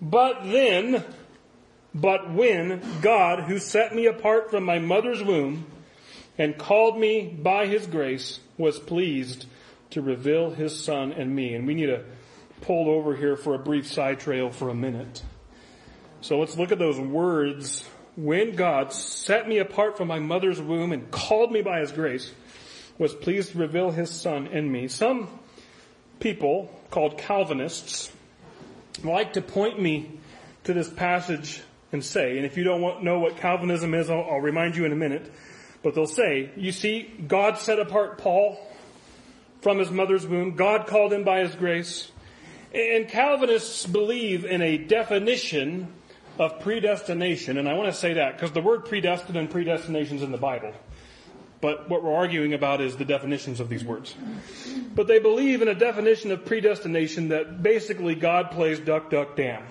But 0.00 0.44
then, 0.44 1.04
but 1.92 2.32
when 2.32 2.80
God, 3.00 3.44
who 3.44 3.58
set 3.58 3.94
me 3.94 4.06
apart 4.06 4.50
from 4.50 4.62
my 4.62 4.78
mother's 4.78 5.22
womb 5.22 5.66
and 6.38 6.56
called 6.56 6.98
me 6.98 7.26
by 7.26 7.66
his 7.66 7.86
grace, 7.86 8.38
was 8.56 8.78
pleased 8.78 9.46
to 9.90 10.00
reveal 10.00 10.50
his 10.50 10.78
son 10.78 11.12
and 11.12 11.34
me. 11.34 11.54
And 11.54 11.66
we 11.66 11.74
need 11.74 11.90
a 11.90 12.04
pulled 12.66 12.88
over 12.88 13.14
here 13.14 13.36
for 13.36 13.54
a 13.54 13.58
brief 13.58 13.86
side 13.86 14.18
trail 14.18 14.50
for 14.50 14.68
a 14.68 14.74
minute. 14.74 15.22
So 16.20 16.40
let's 16.40 16.56
look 16.56 16.72
at 16.72 16.78
those 16.78 16.98
words. 16.98 17.88
When 18.16 18.56
God 18.56 18.92
set 18.92 19.48
me 19.48 19.58
apart 19.58 19.96
from 19.96 20.08
my 20.08 20.18
mother's 20.18 20.60
womb 20.60 20.92
and 20.92 21.08
called 21.10 21.52
me 21.52 21.62
by 21.62 21.78
his 21.78 21.92
grace, 21.92 22.32
was 22.98 23.14
pleased 23.14 23.52
to 23.52 23.58
reveal 23.58 23.90
his 23.92 24.10
son 24.10 24.48
in 24.48 24.70
me. 24.70 24.88
Some 24.88 25.28
people 26.18 26.70
called 26.90 27.18
Calvinists 27.18 28.10
like 29.04 29.34
to 29.34 29.42
point 29.42 29.80
me 29.80 30.18
to 30.64 30.72
this 30.72 30.88
passage 30.88 31.60
and 31.92 32.04
say, 32.04 32.36
and 32.36 32.44
if 32.44 32.56
you 32.56 32.64
don't 32.64 33.04
know 33.04 33.20
what 33.20 33.36
Calvinism 33.36 33.94
is, 33.94 34.10
I'll, 34.10 34.24
I'll 34.24 34.40
remind 34.40 34.74
you 34.74 34.84
in 34.86 34.92
a 34.92 34.96
minute, 34.96 35.30
but 35.82 35.94
they'll 35.94 36.06
say, 36.06 36.50
you 36.56 36.72
see, 36.72 37.02
God 37.28 37.58
set 37.58 37.78
apart 37.78 38.18
Paul 38.18 38.58
from 39.60 39.78
his 39.78 39.90
mother's 39.90 40.26
womb. 40.26 40.56
God 40.56 40.86
called 40.86 41.12
him 41.12 41.22
by 41.22 41.40
his 41.40 41.54
grace. 41.54 42.10
And 42.76 43.08
Calvinists 43.08 43.86
believe 43.86 44.44
in 44.44 44.60
a 44.60 44.76
definition 44.76 45.88
of 46.38 46.60
predestination, 46.60 47.56
and 47.56 47.66
I 47.66 47.72
want 47.72 47.90
to 47.90 47.98
say 47.98 48.12
that 48.14 48.34
because 48.34 48.52
the 48.52 48.60
word 48.60 48.84
predestined 48.84 49.38
and 49.38 49.48
predestination 49.48 50.18
is 50.18 50.22
in 50.22 50.30
the 50.30 50.36
Bible. 50.36 50.74
But 51.62 51.88
what 51.88 52.04
we're 52.04 52.14
arguing 52.14 52.52
about 52.52 52.82
is 52.82 52.98
the 52.98 53.06
definitions 53.06 53.60
of 53.60 53.70
these 53.70 53.82
words. 53.82 54.14
But 54.94 55.06
they 55.06 55.18
believe 55.18 55.62
in 55.62 55.68
a 55.68 55.74
definition 55.74 56.30
of 56.32 56.44
predestination 56.44 57.28
that 57.28 57.62
basically 57.62 58.14
God 58.14 58.50
plays 58.50 58.78
duck, 58.78 59.08
duck, 59.08 59.36
damn. 59.36 59.62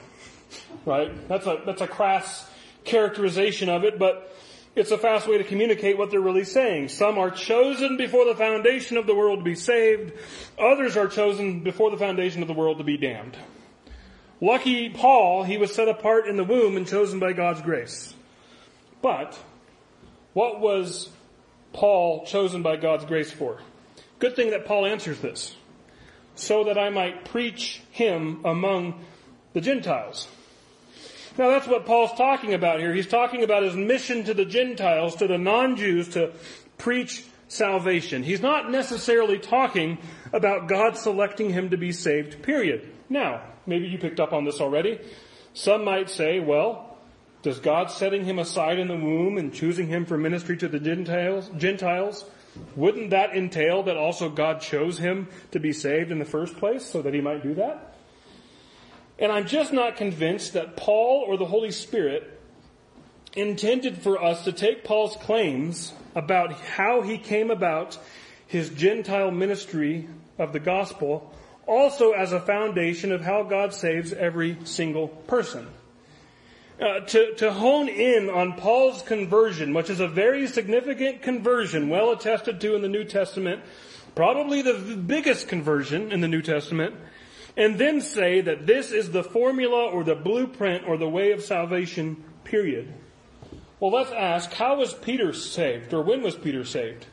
Right? 0.84 1.28
That's 1.28 1.46
a, 1.46 1.62
that's 1.64 1.82
a 1.82 1.88
crass 1.88 2.50
characterization 2.86 3.70
of 3.70 3.84
it, 3.84 4.00
but 4.00 4.36
it's 4.76 4.92
a 4.92 4.98
fast 4.98 5.28
way 5.28 5.38
to 5.38 5.44
communicate 5.44 5.98
what 5.98 6.12
they're 6.12 6.20
really 6.20 6.44
saying. 6.44 6.90
Some 6.90 7.18
are 7.18 7.32
chosen 7.32 7.96
before 7.96 8.26
the 8.26 8.36
foundation 8.36 8.98
of 8.98 9.08
the 9.08 9.16
world 9.16 9.40
to 9.40 9.46
be 9.46 9.56
saved. 9.56 10.14
Others 10.60 10.98
are 10.98 11.08
chosen 11.08 11.62
before 11.62 11.92
the 11.92 11.98
foundation 11.98 12.42
of 12.42 12.48
the 12.50 12.54
world 12.54 12.80
to 12.80 12.84
be 12.84 12.98
damned. 12.98 13.38
Lucky 14.42 14.90
Paul, 14.90 15.44
he 15.44 15.58
was 15.58 15.74
set 15.74 15.88
apart 15.88 16.28
in 16.28 16.36
the 16.36 16.44
womb 16.44 16.76
and 16.76 16.86
chosen 16.86 17.20
by 17.20 17.32
God's 17.32 17.62
grace. 17.62 18.14
But, 19.02 19.40
what 20.34 20.60
was 20.60 21.10
Paul 21.72 22.26
chosen 22.26 22.62
by 22.62 22.76
God's 22.76 23.06
grace 23.06 23.32
for? 23.32 23.60
Good 24.20 24.36
thing 24.36 24.50
that 24.50 24.66
Paul 24.66 24.86
answers 24.86 25.20
this. 25.20 25.56
So 26.36 26.66
that 26.66 26.78
I 26.78 26.90
might 26.90 27.24
preach 27.24 27.82
him 27.92 28.42
among 28.44 29.06
the 29.54 29.62
Gentiles. 29.62 30.28
Now 31.38 31.50
that's 31.50 31.68
what 31.68 31.86
Paul's 31.86 32.14
talking 32.14 32.54
about 32.54 32.80
here. 32.80 32.94
He's 32.94 33.08
talking 33.08 33.44
about 33.44 33.64
his 33.64 33.76
mission 33.76 34.24
to 34.26 34.34
the 34.34 34.46
Gentiles, 34.46 35.16
to 35.18 35.28
the 35.28 35.38
non-Jews, 35.38 36.10
to 36.10 36.32
preach 36.78 37.24
salvation. 37.48 38.24
He's 38.24 38.42
not 38.42 38.72
necessarily 38.72 39.40
talking 39.40 39.98
about 40.34 40.68
God 40.68 40.98
selecting 40.98 41.50
him 41.50 41.70
to 41.70 41.78
be 41.78 41.92
saved, 41.92 42.42
period. 42.42 42.90
Now, 43.10 43.42
maybe 43.66 43.88
you 43.88 43.98
picked 43.98 44.20
up 44.20 44.34
on 44.34 44.46
this 44.46 44.62
already. 44.62 45.00
Some 45.54 45.84
might 45.84 46.10
say, 46.10 46.40
well, 46.40 46.98
does 47.42 47.60
God 47.60 47.92
setting 47.92 48.26
him 48.26 48.40
aside 48.40 48.80
in 48.80 48.88
the 48.88 48.96
womb 48.96 49.38
and 49.38 49.54
choosing 49.54 49.88
him 49.88 50.06
for 50.06 50.18
ministry 50.18 50.58
to 50.58 50.68
the 50.68 50.80
Gentiles, 50.80 51.50
Gentiles, 51.58 52.26
wouldn't 52.76 53.10
that 53.12 53.36
entail 53.36 53.84
that 53.84 53.98
also 53.98 54.30
God 54.30 54.62
chose 54.62 54.98
him 54.98 55.28
to 55.52 55.60
be 55.60 55.74
saved 55.74 56.12
in 56.12 56.20
the 56.20 56.26
first 56.26 56.58
place 56.58 56.86
so 56.86 57.02
that 57.02 57.14
he 57.14 57.22
might 57.22 57.44
do 57.44 57.54
that? 57.56 57.95
And 59.18 59.32
I'm 59.32 59.46
just 59.48 59.72
not 59.72 59.96
convinced 59.96 60.54
that 60.54 60.76
Paul 60.76 61.24
or 61.28 61.38
the 61.38 61.46
Holy 61.46 61.72
Spirit 61.72 62.40
intended 63.36 63.98
for 63.98 64.22
us 64.22 64.44
to 64.46 64.52
take 64.52 64.84
Paul's 64.84 65.16
claims 65.18 65.94
about 66.16 66.54
how 66.54 67.02
he 67.02 67.18
came 67.18 67.52
about 67.52 67.98
his 68.48 68.70
Gentile 68.70 69.32
ministry 69.32 70.08
of 70.38 70.54
the 70.54 70.60
gospel 70.60 71.34
also 71.68 72.12
as 72.12 72.32
a 72.32 72.40
foundation 72.40 73.12
of 73.12 73.22
how 73.22 73.44
God 73.44 73.74
saves 73.74 74.14
every 74.14 74.58
single 74.66 75.08
person. 75.08 75.68
Uh, 76.80 77.00
to, 77.00 77.34
to 77.36 77.54
hone 77.54 77.88
in 77.88 78.30
on 78.30 78.54
Paul's 78.54 79.02
conversion, 79.02 79.74
which 79.74 79.90
is 79.90 80.02
a 80.02 80.08
very 80.08 80.46
significant 80.46 81.22
conversion, 81.22 81.90
well 81.90 82.12
attested 82.12 82.60
to 82.62 82.76
in 82.76 82.82
the 82.82 82.90
New 82.90 83.06
Testament, 83.06 83.62
probably 84.14 84.62
the 84.62 84.96
biggest 84.96 85.48
conversion 85.48 86.12
in 86.12 86.20
the 86.20 86.28
New 86.28 86.42
Testament, 86.42 86.94
and 87.58 87.78
then 87.78 88.02
say 88.02 88.42
that 88.42 88.66
this 88.66 88.92
is 88.92 89.12
the 89.12 89.24
formula 89.24 89.86
or 89.86 90.04
the 90.04 90.16
blueprint 90.16 90.88
or 90.88 90.98
the 90.98 91.10
way 91.10 91.32
of 91.32 91.44
salvation, 91.44 92.24
period. 92.44 92.94
Well, 93.80 93.92
let's 93.92 94.12
ask, 94.12 94.54
how 94.54 94.78
was 94.78 94.94
Peter 94.94 95.34
saved, 95.34 95.94
or 95.94 96.02
when 96.02 96.22
was 96.22 96.36
Peter 96.36 96.66
saved? 96.66 97.06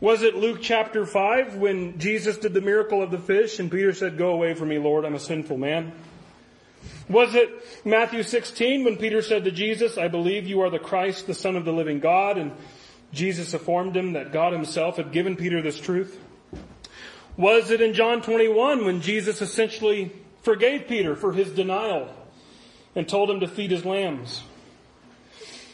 Was 0.00 0.22
it 0.22 0.36
Luke 0.36 0.58
chapter 0.60 1.06
5 1.06 1.56
when 1.56 1.98
Jesus 1.98 2.36
did 2.36 2.52
the 2.52 2.60
miracle 2.60 3.02
of 3.02 3.10
the 3.10 3.18
fish 3.18 3.58
and 3.58 3.70
Peter 3.70 3.94
said, 3.94 4.18
Go 4.18 4.32
away 4.32 4.52
from 4.52 4.68
me, 4.68 4.78
Lord, 4.78 5.06
I'm 5.06 5.14
a 5.14 5.18
sinful 5.18 5.56
man? 5.56 5.92
Was 7.08 7.34
it 7.34 7.48
Matthew 7.84 8.22
16 8.22 8.84
when 8.84 8.96
Peter 8.96 9.22
said 9.22 9.44
to 9.44 9.50
Jesus, 9.50 9.96
I 9.96 10.08
believe 10.08 10.46
you 10.46 10.60
are 10.60 10.70
the 10.70 10.78
Christ, 10.78 11.26
the 11.26 11.34
Son 11.34 11.56
of 11.56 11.64
the 11.64 11.72
living 11.72 12.00
God, 12.00 12.36
and 12.36 12.52
Jesus 13.12 13.54
informed 13.54 13.96
him 13.96 14.12
that 14.12 14.32
God 14.32 14.52
himself 14.52 14.96
had 14.96 15.12
given 15.12 15.36
Peter 15.36 15.62
this 15.62 15.78
truth? 15.78 16.20
Was 17.36 17.70
it 17.70 17.82
in 17.82 17.92
John 17.92 18.22
21 18.22 18.84
when 18.84 19.02
Jesus 19.02 19.42
essentially 19.42 20.10
forgave 20.42 20.88
Peter 20.88 21.14
for 21.14 21.32
his 21.32 21.50
denial 21.50 22.08
and 22.94 23.06
told 23.06 23.30
him 23.30 23.40
to 23.40 23.48
feed 23.48 23.70
his 23.70 23.84
lambs? 23.84 24.42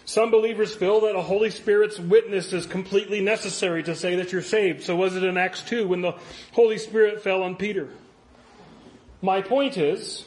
Some 0.05 0.33
believers 0.33 0.75
feel 0.75 1.03
that 1.03 1.15
a 1.15 1.23
Holy 1.23 1.51
Spirit's 1.51 1.99
witness 1.99 2.53
is 2.53 2.67
completely 2.67 3.21
necessary 3.21 3.85
to 3.85 3.95
say 3.95 4.17
that 4.17 4.33
you're 4.33 4.43
saved. 4.43 4.83
So 4.83 4.97
was 4.97 5.15
it 5.15 5.23
in 5.23 5.37
Acts 5.37 5.63
2 5.63 5.87
when 5.87 6.03
the 6.03 6.17
Holy 6.51 6.79
Spirit 6.79 7.23
fell 7.23 7.45
on 7.45 7.55
Peter? 7.55 7.89
My 9.21 9.41
point 9.41 9.79
is, 9.79 10.25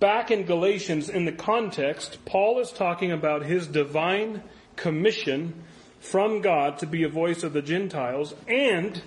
back 0.00 0.32
in 0.32 0.44
Galatians, 0.44 1.08
in 1.08 1.24
the 1.24 1.32
context, 1.32 2.24
Paul 2.24 2.58
is 2.58 2.72
talking 2.72 3.12
about 3.12 3.44
his 3.44 3.68
divine 3.68 4.42
commission 4.74 5.62
from 6.00 6.40
God 6.40 6.78
to 6.78 6.86
be 6.86 7.04
a 7.04 7.08
voice 7.08 7.44
of 7.44 7.52
the 7.52 7.62
Gentiles, 7.62 8.34
and 8.48 9.00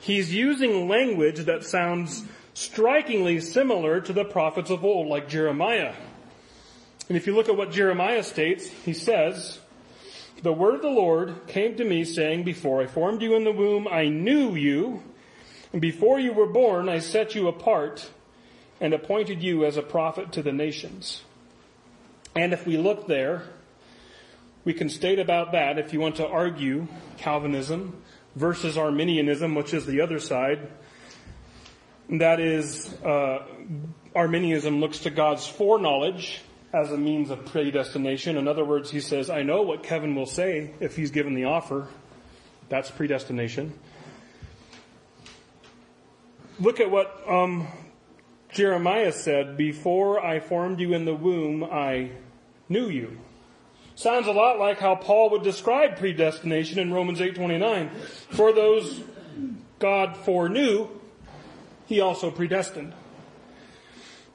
he's 0.00 0.32
using 0.32 0.88
language 0.88 1.40
that 1.46 1.64
sounds 1.64 2.22
strikingly 2.54 3.40
similar 3.40 4.00
to 4.00 4.12
the 4.12 4.24
prophets 4.24 4.70
of 4.70 4.84
old, 4.84 5.08
like 5.08 5.28
Jeremiah. 5.28 5.94
And 7.08 7.16
if 7.16 7.26
you 7.26 7.34
look 7.34 7.48
at 7.48 7.56
what 7.56 7.70
Jeremiah 7.70 8.22
states, 8.22 8.66
he 8.66 8.92
says, 8.92 9.60
The 10.42 10.52
word 10.52 10.76
of 10.76 10.82
the 10.82 10.88
Lord 10.88 11.46
came 11.46 11.76
to 11.76 11.84
me 11.84 12.04
saying, 12.04 12.44
Before 12.44 12.82
I 12.82 12.86
formed 12.86 13.22
you 13.22 13.34
in 13.34 13.44
the 13.44 13.52
womb, 13.52 13.86
I 13.86 14.08
knew 14.08 14.54
you, 14.54 15.02
and 15.72 15.80
before 15.80 16.18
you 16.18 16.32
were 16.32 16.46
born, 16.46 16.88
I 16.88 16.98
set 16.98 17.34
you 17.34 17.48
apart 17.48 18.10
and 18.80 18.94
appointed 18.94 19.42
you 19.42 19.64
as 19.64 19.76
a 19.76 19.82
prophet 19.82 20.32
to 20.32 20.42
the 20.42 20.52
nations. 20.52 21.22
And 22.34 22.52
if 22.52 22.66
we 22.66 22.76
look 22.76 23.06
there, 23.06 23.44
we 24.64 24.74
can 24.74 24.88
state 24.88 25.18
about 25.18 25.52
that 25.52 25.78
if 25.78 25.92
you 25.92 26.00
want 26.00 26.16
to 26.16 26.26
argue 26.26 26.88
Calvinism 27.18 28.02
versus 28.36 28.78
Arminianism, 28.78 29.54
which 29.54 29.74
is 29.74 29.86
the 29.86 30.02
other 30.02 30.20
side. 30.20 30.68
That 32.08 32.38
is, 32.38 32.92
uh, 33.02 33.44
Arminianism 34.14 34.80
looks 34.80 35.00
to 35.00 35.10
God's 35.10 35.46
foreknowledge 35.46 36.42
as 36.72 36.92
a 36.92 36.98
means 36.98 37.30
of 37.30 37.44
predestination. 37.46 38.36
In 38.36 38.46
other 38.46 38.64
words, 38.64 38.90
he 38.90 39.00
says, 39.00 39.30
I 39.30 39.42
know 39.42 39.62
what 39.62 39.82
Kevin 39.82 40.14
will 40.14 40.26
say 40.26 40.70
if 40.78 40.94
he's 40.94 41.10
given 41.10 41.34
the 41.34 41.44
offer. 41.44 41.88
That's 42.68 42.90
predestination. 42.90 43.76
Look 46.60 46.78
at 46.80 46.90
what 46.90 47.22
um, 47.28 47.66
Jeremiah 48.50 49.12
said, 49.12 49.56
Before 49.56 50.24
I 50.24 50.40
formed 50.40 50.80
you 50.80 50.92
in 50.92 51.04
the 51.04 51.14
womb, 51.14 51.64
I 51.64 52.10
knew 52.68 52.88
you. 52.88 53.18
Sounds 53.96 54.26
a 54.26 54.32
lot 54.32 54.58
like 54.58 54.78
how 54.78 54.94
Paul 54.94 55.30
would 55.30 55.42
describe 55.42 55.96
predestination 55.96 56.78
in 56.78 56.92
Romans 56.92 57.18
8:29. 57.18 57.90
For 58.28 58.52
those 58.52 59.02
God 59.78 60.18
foreknew, 60.18 60.88
he 61.86 62.00
also 62.00 62.30
predestined. 62.30 62.92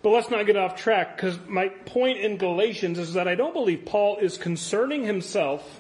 But 0.02 0.10
let's 0.10 0.32
not 0.32 0.48
get 0.48 0.58
off 0.58 0.76
track 0.76 1.16
because 1.16 1.38
my 1.48 1.68
point 1.70 2.18
in 2.18 2.38
Galatians 2.38 2.98
is 2.98 3.14
that 3.14 3.28
I 3.28 3.36
don't 3.36 3.54
believe 3.54 3.86
Paul 3.86 4.18
is 4.18 4.36
concerning 4.36 5.04
himself 5.04 5.80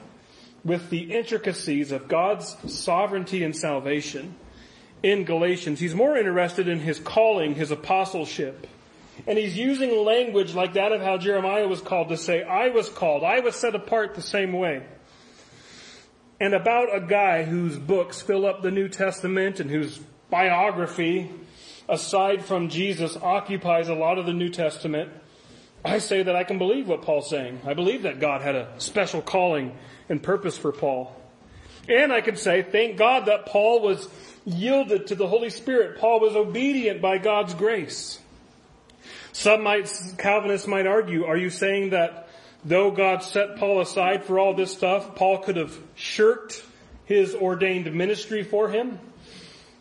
with 0.63 0.91
the 0.91 1.11
intricacies 1.11 1.91
of 1.91 2.07
God's 2.07 2.55
sovereignty 2.71 3.43
and 3.43 3.55
salvation 3.55 4.35
in 5.01 5.23
Galatians. 5.23 5.79
He's 5.79 5.95
more 5.95 6.15
interested 6.15 6.67
in 6.67 6.81
his 6.81 6.99
calling, 6.99 7.55
his 7.55 7.71
apostleship. 7.71 8.67
And 9.27 9.37
he's 9.37 9.57
using 9.57 10.03
language 10.03 10.53
like 10.53 10.73
that 10.73 10.91
of 10.91 11.01
how 11.01 11.17
Jeremiah 11.17 11.67
was 11.67 11.81
called 11.81 12.09
to 12.09 12.17
say, 12.17 12.43
I 12.43 12.69
was 12.69 12.89
called, 12.89 13.23
I 13.23 13.39
was 13.39 13.55
set 13.55 13.75
apart 13.75 14.15
the 14.15 14.21
same 14.21 14.53
way. 14.53 14.83
And 16.39 16.55
about 16.55 16.95
a 16.95 17.01
guy 17.01 17.43
whose 17.43 17.77
books 17.77 18.21
fill 18.21 18.47
up 18.47 18.63
the 18.63 18.71
New 18.71 18.89
Testament 18.89 19.59
and 19.59 19.69
whose 19.69 19.99
biography, 20.31 21.29
aside 21.87 22.43
from 22.43 22.69
Jesus, 22.69 23.15
occupies 23.15 23.89
a 23.89 23.93
lot 23.93 24.17
of 24.17 24.25
the 24.25 24.33
New 24.33 24.49
Testament, 24.49 25.11
I 25.85 25.99
say 25.99 26.23
that 26.23 26.35
I 26.35 26.43
can 26.43 26.57
believe 26.57 26.87
what 26.87 27.03
Paul's 27.03 27.29
saying. 27.29 27.61
I 27.65 27.75
believe 27.75 28.03
that 28.03 28.19
God 28.19 28.41
had 28.41 28.55
a 28.55 28.73
special 28.77 29.21
calling 29.21 29.77
and 30.09 30.21
purpose 30.21 30.57
for 30.57 30.71
Paul. 30.71 31.15
And 31.89 32.13
I 32.13 32.21
can 32.21 32.37
say, 32.37 32.63
thank 32.63 32.97
God 32.97 33.25
that 33.25 33.45
Paul 33.47 33.81
was 33.81 34.07
yielded 34.45 35.07
to 35.07 35.15
the 35.15 35.27
Holy 35.27 35.49
Spirit. 35.49 35.99
Paul 35.99 36.19
was 36.19 36.35
obedient 36.35 37.01
by 37.01 37.17
God's 37.17 37.53
grace. 37.53 38.19
Some 39.33 39.63
might, 39.63 39.91
Calvinists 40.17 40.67
might 40.67 40.87
argue, 40.87 41.25
are 41.25 41.37
you 41.37 41.49
saying 41.49 41.91
that 41.91 42.29
though 42.65 42.91
God 42.91 43.23
set 43.23 43.57
Paul 43.57 43.81
aside 43.81 44.23
for 44.23 44.39
all 44.39 44.53
this 44.53 44.71
stuff, 44.71 45.15
Paul 45.15 45.39
could 45.39 45.55
have 45.55 45.77
shirked 45.95 46.63
his 47.05 47.33
ordained 47.33 47.93
ministry 47.93 48.43
for 48.43 48.69
him? 48.69 48.99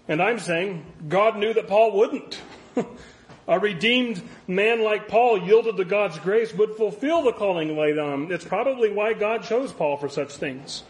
And 0.09 0.23
I'm 0.23 0.39
saying 0.39 0.85
God 1.09 1.37
knew 1.37 1.53
that 1.55 1.69
Paul 1.69 1.93
wouldn't. 1.93 2.41
A 3.49 3.59
redeemed 3.59 4.23
man 4.47 4.85
like 4.85 5.09
Paul 5.09 5.43
yielded 5.43 5.77
to 5.77 5.85
God's 5.85 6.19
grace 6.21 6.55
would 6.55 6.77
fulfill 6.77 7.23
the 7.23 7.33
calling 7.33 7.77
laid 7.77 7.99
on 7.99 8.13
him. 8.13 8.33
It's 8.33 8.45
probably 8.45 8.93
why 8.93 9.13
God 9.13 9.43
chose 9.43 9.73
Paul 9.73 9.97
for 9.97 10.09
such 10.09 10.37
things. 10.37 10.85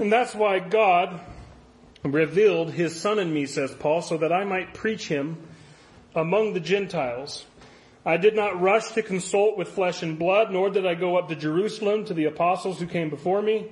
And 0.00 0.12
that's 0.12 0.34
why 0.34 0.58
God 0.58 1.20
revealed 2.02 2.72
his 2.72 3.00
son 3.00 3.20
in 3.20 3.32
me, 3.32 3.46
says 3.46 3.72
Paul, 3.72 4.02
so 4.02 4.16
that 4.16 4.32
I 4.32 4.44
might 4.44 4.74
preach 4.74 5.06
him 5.06 5.36
among 6.14 6.54
the 6.54 6.60
Gentiles. 6.60 7.46
I 8.04 8.16
did 8.16 8.34
not 8.34 8.60
rush 8.60 8.92
to 8.92 9.02
consult 9.02 9.58
with 9.58 9.68
flesh 9.68 10.02
and 10.02 10.18
blood, 10.18 10.50
nor 10.50 10.70
did 10.70 10.86
I 10.86 10.94
go 10.94 11.16
up 11.16 11.28
to 11.28 11.36
Jerusalem 11.36 12.06
to 12.06 12.14
the 12.14 12.24
apostles 12.24 12.80
who 12.80 12.86
came 12.86 13.10
before 13.10 13.42
me, 13.42 13.70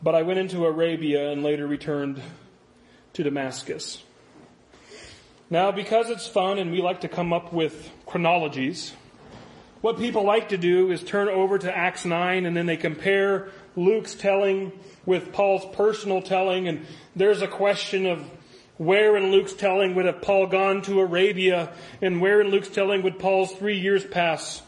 but 0.00 0.14
I 0.14 0.22
went 0.22 0.38
into 0.38 0.64
Arabia 0.64 1.30
and 1.30 1.42
later 1.42 1.66
returned 1.66 2.22
to 3.14 3.22
Damascus. 3.24 4.02
Now, 5.50 5.72
because 5.72 6.08
it's 6.08 6.28
fun 6.28 6.58
and 6.58 6.70
we 6.70 6.80
like 6.80 7.00
to 7.00 7.08
come 7.08 7.32
up 7.32 7.52
with 7.52 7.90
chronologies, 8.06 8.92
what 9.80 9.98
people 9.98 10.22
like 10.22 10.50
to 10.50 10.56
do 10.56 10.92
is 10.92 11.02
turn 11.02 11.28
over 11.28 11.58
to 11.58 11.76
Acts 11.76 12.04
9 12.04 12.46
and 12.46 12.56
then 12.56 12.66
they 12.66 12.76
compare 12.76 13.48
Luke's 13.74 14.14
telling 14.14 14.70
with 15.04 15.32
Paul's 15.32 15.64
personal 15.74 16.22
telling, 16.22 16.68
and 16.68 16.86
there's 17.16 17.42
a 17.42 17.48
question 17.48 18.06
of 18.06 18.24
where 18.80 19.14
in 19.14 19.30
Luke's 19.30 19.52
telling 19.52 19.94
would 19.94 20.06
have 20.06 20.22
Paul 20.22 20.46
gone 20.46 20.80
to 20.82 21.00
Arabia, 21.00 21.70
and 22.00 22.18
where 22.18 22.40
in 22.40 22.48
Luke's 22.48 22.70
telling 22.70 23.02
would 23.02 23.18
Paul's 23.18 23.52
three 23.52 23.78
years 23.78 24.06
pass? 24.06 24.62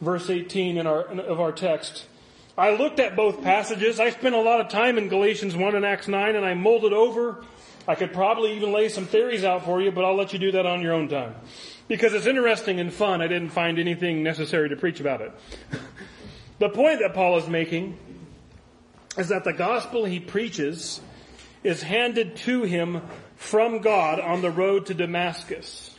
Verse 0.00 0.30
18 0.30 0.78
in 0.78 0.86
our, 0.86 1.02
of 1.02 1.38
our 1.38 1.52
text. 1.52 2.06
I 2.56 2.74
looked 2.74 2.98
at 2.98 3.14
both 3.14 3.42
passages. 3.42 4.00
I 4.00 4.08
spent 4.08 4.34
a 4.34 4.40
lot 4.40 4.62
of 4.62 4.68
time 4.70 4.96
in 4.96 5.08
Galatians 5.08 5.54
1 5.54 5.74
and 5.74 5.84
Acts 5.84 6.08
9, 6.08 6.34
and 6.34 6.46
I 6.46 6.54
molded 6.54 6.94
over. 6.94 7.44
I 7.86 7.94
could 7.94 8.14
probably 8.14 8.56
even 8.56 8.72
lay 8.72 8.88
some 8.88 9.04
theories 9.04 9.44
out 9.44 9.66
for 9.66 9.82
you, 9.82 9.92
but 9.92 10.02
I'll 10.02 10.16
let 10.16 10.32
you 10.32 10.38
do 10.38 10.52
that 10.52 10.64
on 10.64 10.80
your 10.80 10.94
own 10.94 11.10
time. 11.10 11.34
Because 11.88 12.14
it's 12.14 12.26
interesting 12.26 12.80
and 12.80 12.90
fun. 12.90 13.20
I 13.20 13.26
didn't 13.26 13.50
find 13.50 13.78
anything 13.78 14.22
necessary 14.22 14.70
to 14.70 14.76
preach 14.76 14.98
about 14.98 15.20
it. 15.20 15.32
the 16.58 16.70
point 16.70 17.00
that 17.00 17.12
Paul 17.12 17.36
is 17.36 17.46
making 17.46 17.98
is 19.18 19.28
that 19.28 19.44
the 19.44 19.52
gospel 19.52 20.06
he 20.06 20.20
preaches 20.20 21.02
is 21.62 21.82
handed 21.82 22.36
to 22.36 22.62
him 22.62 23.02
from 23.38 23.78
God 23.78 24.18
on 24.18 24.42
the 24.42 24.50
road 24.50 24.86
to 24.86 24.94
Damascus. 24.94 25.94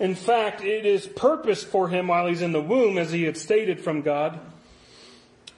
In 0.00 0.14
fact, 0.14 0.62
it 0.62 0.86
is 0.86 1.06
purposed 1.06 1.66
for 1.66 1.88
him 1.88 2.08
while 2.08 2.26
he's 2.26 2.42
in 2.42 2.52
the 2.52 2.60
womb, 2.60 2.98
as 2.98 3.12
he 3.12 3.22
had 3.22 3.36
stated 3.36 3.80
from 3.80 4.00
God. 4.02 4.40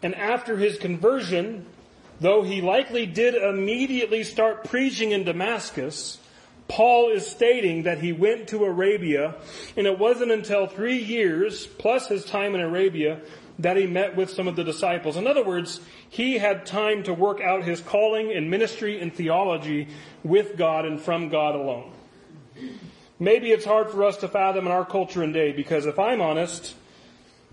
And 0.03 0.15
after 0.15 0.59
his 0.59 0.77
conversion, 0.77 1.65
though 2.21 2.43
he 2.43 2.61
likely 2.61 3.07
did 3.07 3.35
immediately 3.35 4.25
start 4.25 4.65
preaching 4.65 5.13
in 5.13 5.25
Damascus, 5.25 6.19
Paul 6.69 7.13
is 7.13 7.25
stating 7.25 7.85
that 7.85 8.01
he 8.01 8.13
went 8.13 8.49
to 8.49 8.65
Arabia, 8.65 9.37
and 9.77 9.87
it 9.87 9.99
wasn't 9.99 10.33
until 10.33 10.67
three 10.67 10.99
years, 10.99 11.67
plus 11.67 12.09
his 12.09 12.25
time 12.25 12.57
in 12.57 12.61
Arabia, 12.61 13.21
that 13.59 13.77
he 13.77 13.87
met 13.87 14.17
with 14.17 14.31
some 14.31 14.49
of 14.49 14.57
the 14.57 14.65
disciples. 14.65 15.17
In 15.17 15.27
other 15.27 15.45
words, 15.45 15.81
he 16.09 16.39
had 16.39 16.67
time 16.67 17.03
to 17.05 17.15
work 17.15 17.41
out 17.41 17.65
his 17.65 17.81
calling 17.81 18.33
and 18.33 18.51
ministry 18.51 19.01
and 19.01 19.15
theology 19.15 19.89
with 20.23 20.57
God 20.57 20.85
and 20.85 21.01
from 21.01 21.29
God 21.29 21.55
alone. 21.55 21.93
Maybe 23.19 23.51
it's 23.51 23.65
hard 23.65 23.91
for 23.91 24.05
us 24.05 24.19
to 24.19 24.29
fathom 24.29 24.67
in 24.67 24.73
our 24.73 24.85
culture 24.85 25.23
and 25.23 25.33
day 25.33 25.53
because 25.53 25.87
if 25.87 25.99
I'm 25.99 26.21
honest, 26.21 26.75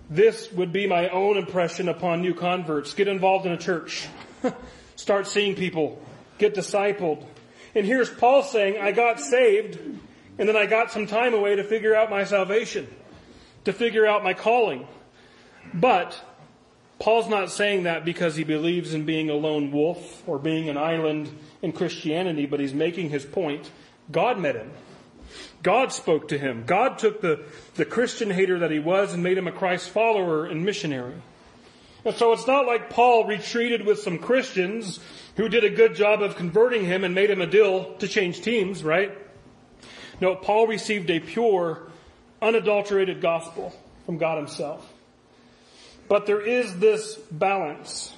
this 0.10 0.52
would 0.52 0.74
be 0.74 0.88
my 0.88 1.08
own 1.10 1.38
impression 1.38 1.88
upon 1.88 2.22
new 2.22 2.34
converts. 2.34 2.94
Get 2.94 3.08
involved 3.08 3.46
in 3.46 3.54
a 3.54 3.58
church. 3.58 4.08
Start 4.98 5.28
seeing 5.28 5.56
people. 5.56 6.02
Get 6.38 6.54
discipled. 6.54 7.26
And 7.76 7.86
here's 7.86 8.10
Paul 8.10 8.44
saying, 8.44 8.78
I 8.78 8.92
got 8.92 9.22
saved 9.22 9.80
and 10.38 10.50
then 10.50 10.58
I 10.58 10.66
got 10.66 10.92
some 10.92 11.08
time 11.08 11.34
away 11.34 11.56
to 11.56 11.64
figure 11.64 11.96
out 11.96 12.10
my 12.10 12.26
salvation, 12.26 12.88
to 13.66 13.74
figure 13.74 14.06
out 14.06 14.24
my 14.24 14.34
calling. 14.34 14.88
But 15.74 16.20
Paul's 17.00 17.28
not 17.28 17.52
saying 17.52 17.84
that 17.84 18.06
because 18.06 18.36
he 18.36 18.44
believes 18.44 18.94
in 18.94 19.06
being 19.06 19.30
a 19.30 19.36
lone 19.36 19.72
wolf 19.72 20.28
or 20.28 20.40
being 20.40 20.70
an 20.70 20.78
island 20.78 21.30
in 21.62 21.74
Christianity, 21.74 22.46
but 22.46 22.60
he's 22.60 22.74
making 22.74 23.10
his 23.10 23.26
point. 23.26 23.70
God 24.12 24.40
met 24.40 24.56
him. 24.56 24.72
God 25.64 25.92
spoke 25.92 26.30
to 26.30 26.38
him. 26.38 26.64
God 26.66 27.00
took 27.00 27.22
the, 27.22 27.44
the 27.76 27.86
Christian 27.86 28.30
hater 28.30 28.60
that 28.60 28.72
he 28.72 28.80
was 28.80 29.14
and 29.14 29.24
made 29.24 29.38
him 29.38 29.48
a 29.48 29.52
Christ 29.52 29.90
follower 29.90 30.46
and 30.46 30.64
missionary. 30.64 31.16
And 32.06 32.16
so 32.16 32.34
it's 32.34 32.48
not 32.48 32.66
like 32.66 32.90
Paul 32.90 33.26
retreated 33.26 33.86
with 33.86 34.00
some 34.00 34.20
Christians 34.20 35.00
who 35.38 35.50
did 35.50 35.64
a 35.64 35.70
good 35.70 35.96
job 35.96 36.22
of 36.22 36.36
converting 36.36 36.86
him 36.86 37.04
and 37.04 37.16
made 37.16 37.30
him 37.32 37.42
a 37.42 37.48
deal 37.48 37.96
to 37.96 38.08
change 38.08 38.42
teams, 38.42 38.84
right? 38.84 39.18
No, 40.20 40.36
Paul 40.36 40.68
received 40.68 41.10
a 41.10 41.20
pure, 41.20 41.88
unadulterated 42.42 43.22
gospel 43.22 43.74
from 44.06 44.18
God 44.18 44.38
himself. 44.38 44.93
But 46.14 46.28
there 46.28 46.42
is 46.42 46.78
this 46.78 47.16
balance. 47.32 48.14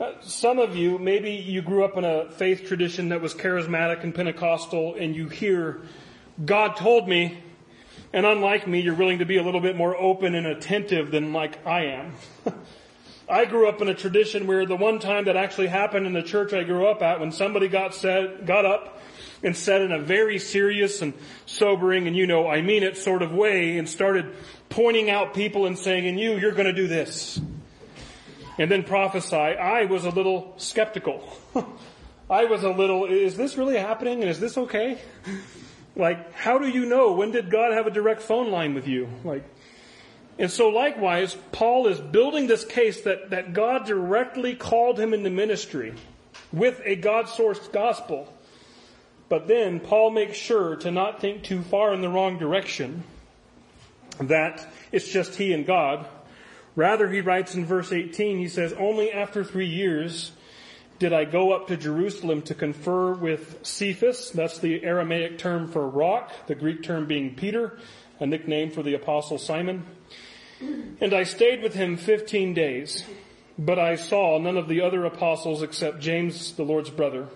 Uh, 0.00 0.12
some 0.22 0.58
of 0.58 0.76
you, 0.76 0.98
maybe 0.98 1.32
you 1.32 1.60
grew 1.60 1.84
up 1.84 1.98
in 1.98 2.06
a 2.06 2.30
faith 2.30 2.66
tradition 2.66 3.10
that 3.10 3.20
was 3.20 3.34
charismatic 3.34 4.02
and 4.02 4.14
Pentecostal 4.14 4.94
and 4.94 5.14
you 5.14 5.28
hear, 5.28 5.82
God 6.42 6.76
told 6.76 7.06
me, 7.06 7.36
and 8.14 8.24
unlike 8.24 8.66
me, 8.66 8.80
you're 8.80 8.94
willing 8.94 9.18
to 9.18 9.26
be 9.26 9.36
a 9.36 9.42
little 9.42 9.60
bit 9.60 9.76
more 9.76 9.94
open 9.94 10.34
and 10.34 10.46
attentive 10.46 11.10
than 11.10 11.34
like 11.34 11.66
I 11.66 11.84
am. 11.84 12.14
I 13.28 13.44
grew 13.44 13.68
up 13.68 13.82
in 13.82 13.88
a 13.88 13.94
tradition 13.94 14.46
where 14.46 14.64
the 14.64 14.74
one 14.74 15.00
time 15.00 15.26
that 15.26 15.36
actually 15.36 15.66
happened 15.66 16.06
in 16.06 16.14
the 16.14 16.22
church 16.22 16.54
I 16.54 16.62
grew 16.64 16.86
up 16.86 17.02
at, 17.02 17.20
when 17.20 17.30
somebody 17.30 17.68
got 17.68 17.94
said, 17.94 18.46
got 18.46 18.64
up 18.64 19.02
and 19.42 19.54
said 19.54 19.82
in 19.82 19.92
a 19.92 19.98
very 19.98 20.38
serious 20.38 21.02
and 21.02 21.12
sobering 21.44 22.06
and 22.06 22.16
you 22.16 22.26
know, 22.26 22.48
I 22.48 22.62
mean 22.62 22.82
it 22.82 22.96
sort 22.96 23.20
of 23.20 23.32
way 23.32 23.76
and 23.76 23.86
started 23.86 24.34
pointing 24.70 25.10
out 25.10 25.34
people 25.34 25.66
and 25.66 25.78
saying, 25.78 26.06
and 26.06 26.18
you, 26.18 26.38
you're 26.38 26.52
going 26.52 26.66
to 26.66 26.72
do 26.72 26.88
this. 26.88 27.38
And 28.58 28.70
then 28.70 28.82
prophesy. 28.82 29.36
I 29.36 29.84
was 29.84 30.04
a 30.04 30.10
little 30.10 30.54
skeptical. 30.56 31.22
I 32.30 32.44
was 32.46 32.62
a 32.62 32.70
little, 32.70 33.04
is 33.06 33.36
this 33.36 33.56
really 33.56 33.76
happening 33.76 34.22
and 34.22 34.30
is 34.30 34.40
this 34.40 34.56
okay? 34.56 34.98
Like, 35.96 36.32
how 36.32 36.58
do 36.58 36.68
you 36.68 36.86
know? 36.86 37.12
When 37.12 37.32
did 37.32 37.50
God 37.50 37.72
have 37.72 37.86
a 37.86 37.90
direct 37.90 38.22
phone 38.22 38.52
line 38.52 38.74
with 38.74 38.86
you? 38.86 39.08
Like, 39.24 39.44
and 40.38 40.50
so 40.50 40.68
likewise, 40.68 41.36
Paul 41.52 41.88
is 41.88 42.00
building 42.00 42.46
this 42.46 42.64
case 42.64 43.02
that, 43.02 43.30
that 43.30 43.52
God 43.52 43.86
directly 43.86 44.54
called 44.54 44.98
him 44.98 45.12
into 45.12 45.30
ministry 45.30 45.92
with 46.52 46.80
a 46.84 46.96
God-sourced 46.96 47.72
gospel. 47.72 48.32
But 49.28 49.48
then 49.48 49.80
Paul 49.80 50.10
makes 50.10 50.38
sure 50.38 50.76
to 50.76 50.90
not 50.90 51.20
think 51.20 51.42
too 51.42 51.62
far 51.62 51.92
in 51.92 52.00
the 52.00 52.08
wrong 52.08 52.38
direction, 52.38 53.04
that 54.20 54.66
it's 54.92 55.08
just 55.08 55.34
he 55.36 55.52
and 55.52 55.66
God. 55.66 56.06
Rather, 56.76 57.08
he 57.08 57.20
writes 57.20 57.54
in 57.54 57.64
verse 57.64 57.92
18, 57.92 58.38
he 58.38 58.48
says, 58.48 58.72
Only 58.72 59.10
after 59.10 59.42
three 59.44 59.66
years 59.66 60.32
did 60.98 61.12
I 61.12 61.24
go 61.24 61.52
up 61.52 61.68
to 61.68 61.76
Jerusalem 61.76 62.42
to 62.42 62.54
confer 62.54 63.14
with 63.14 63.66
Cephas. 63.66 64.30
That's 64.30 64.58
the 64.58 64.84
Aramaic 64.84 65.38
term 65.38 65.68
for 65.68 65.88
rock, 65.88 66.30
the 66.46 66.54
Greek 66.54 66.82
term 66.82 67.06
being 67.06 67.34
Peter, 67.34 67.78
a 68.20 68.26
nickname 68.26 68.70
for 68.70 68.82
the 68.82 68.94
apostle 68.94 69.38
Simon. 69.38 69.86
And 70.60 71.14
I 71.14 71.24
stayed 71.24 71.62
with 71.62 71.74
him 71.74 71.96
15 71.96 72.52
days, 72.52 73.04
but 73.58 73.78
I 73.78 73.96
saw 73.96 74.38
none 74.38 74.58
of 74.58 74.68
the 74.68 74.82
other 74.82 75.06
apostles 75.06 75.62
except 75.62 76.00
James, 76.00 76.52
the 76.52 76.64
Lord's 76.64 76.90
brother. 76.90 77.28